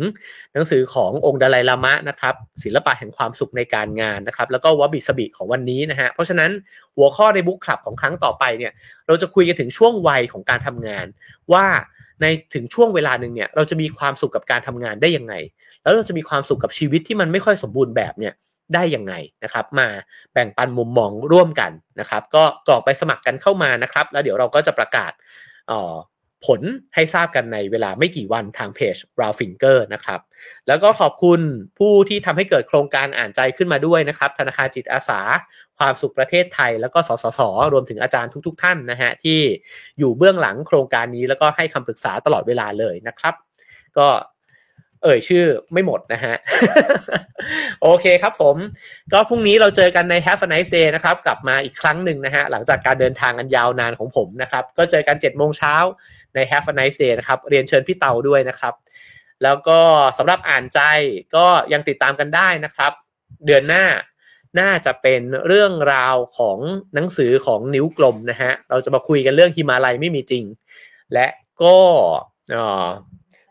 [0.53, 6.51] หนังสือขององค์ดาลายลามะนะครับ ศิลปะแห่งความสุขในการงานนะครับ แล้วก็วบิสบิของวันนี้นะฮะ เพราะฉะนั้น
[6.95, 8.71] หัวข้อในบุ๊กคลับของครั้งต่อไปเนี่ย
[9.07, 11.05] เราจะคุยกันถึงช่วงวัยของการทำงาน
[11.53, 11.65] ว่า
[12.21, 15.33] ในถึงช่วงเวลาหนึ่งเนี่ย เราจะมีความสุขกับการทำงานได้ยังไง
[15.83, 18.33] แล้วเราจะมีความสุขกับชีวิตที่มันไม่ค่อยสมบูรณ์แบบเนี่ย
[18.73, 19.13] ได้ยังไง
[19.43, 19.87] นะครับ มา
[20.33, 25.11] แบ่งปันมุมมองร่วมกันนะครับ ก็กรอกไปสมัครกันเข้ามานะครับ แล้วเดี๋ยวเราก็จะประกาศ
[26.45, 26.61] ผล
[26.95, 30.19] ให้ทราบกันในเวลาไม่กี่วันทางเพจ r a l Finger นะครับ
[30.67, 31.39] แล้วก็ขอบคุณ
[31.79, 35.21] ผู้ที่ทำให้เกิดโครงการอ่านใจขึ้นมาด้วยนะครับ ธนาคารจิตอาสา
[35.79, 37.41] ความสุขประเทศไทย แล้วก็สสส
[37.73, 39.39] รวมถึงอาจารย์ทุก ๆ ท่านนะฮะที่
[39.99, 43.33] อยู่เบื้องหลังโครงการนี้แล้วก็ให้คำปรึกษาตลอดเวลาเลยนะครับ
[43.97, 44.07] ก็
[45.03, 46.35] เอ่ยชื่อไม่หมดนะฮะ
[47.81, 48.55] โอเคครับผม
[49.11, 55.75] ก็พรุ่งนี้เราเจอกันใน Have a nice day นะครับ กลับมาอีกครั้งหนึ่งนะฮะ หลังจากการเดินทางกันยาวนานของผมนะครับ ก็เจอกัน7จ็ดโมงเช้า
[56.35, 58.73] ใน Have a nice day นะครับ เรียนเชิญพี่เตาด้วยนะครับ
[59.43, 59.79] แล้วก็
[60.17, 60.79] สำหรับอ่านใจ
[61.35, 62.91] ก็ยังติดตามกันได้นะครับ
[63.45, 63.85] เดือนหน้า
[64.59, 66.57] น่าจะเป็นเรื่องราวของ
[66.95, 70.43] หนังสือของนิ้วกลมนะฮะ เราจะมาคุยกันเรื่องฮิมาลัยไม่มีจริง
[71.13, 71.27] และ
[71.61, 71.75] ก็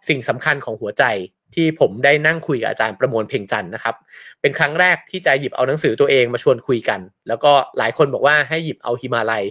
[0.09, 1.05] สิ่งสำคัญของหัวใจ
[1.59, 3.95] ที่ผมได้นั่งคุยกับอาจารย์ประมวลเพ่งจันนะครับ
[4.41, 9.45] เป็นครั้งแรกที่จะหยิบเอาหนังสือตัวเองมาชวนคุยกัน แล้วก็หลายคนบอกว่าให้หยิบเอาฮิมาลัย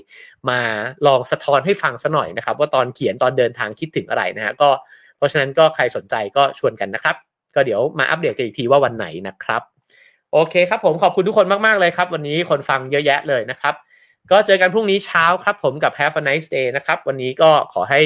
[0.49, 0.59] มา
[1.07, 4.69] ลองสะท้อนให้ฟังซะหน่อยนะครับ ว่าตอนเขียนตอนเดินทางคิดถึงอะไรนะฮะก็
[5.17, 7.15] เพราะฉะนั้นก็ใครสนใจก็ชวนกันนะครับ
[7.55, 9.61] ก็เดี๋ยวมาอัปเดตกันอีกทีว่าวันไหนนะครับ
[10.33, 13.73] โอเคครับผมขอบคุณทุกคนมากๆเลยครับ วันนี้คนฟังเยอะแยะเลยนะครับ
[14.31, 18.01] ก็เจอกันพรุ่งนี้เช้าครับผมกับ Have a nice day นะครับ วันนี้ก็ขอให้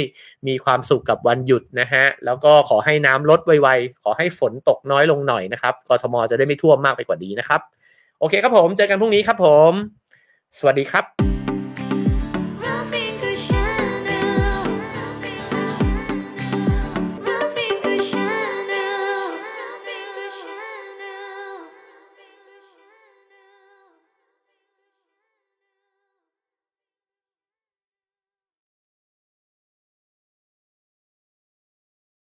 [0.47, 7.61] มีความสุขกับวันหยุดนะฮะ แล้วก็ขอให้น้ำลดไวๆ ขอให้ฝนตกน้อยลงหน่อยนะครับ กทมจะได้ไม่ท่วมมากไปกว่านี้นะครับ
[8.19, 9.71] โอเคครับผม เจอกันพรุ่งนี้ครับผม
[10.59, 11.30] สวัสดีครับ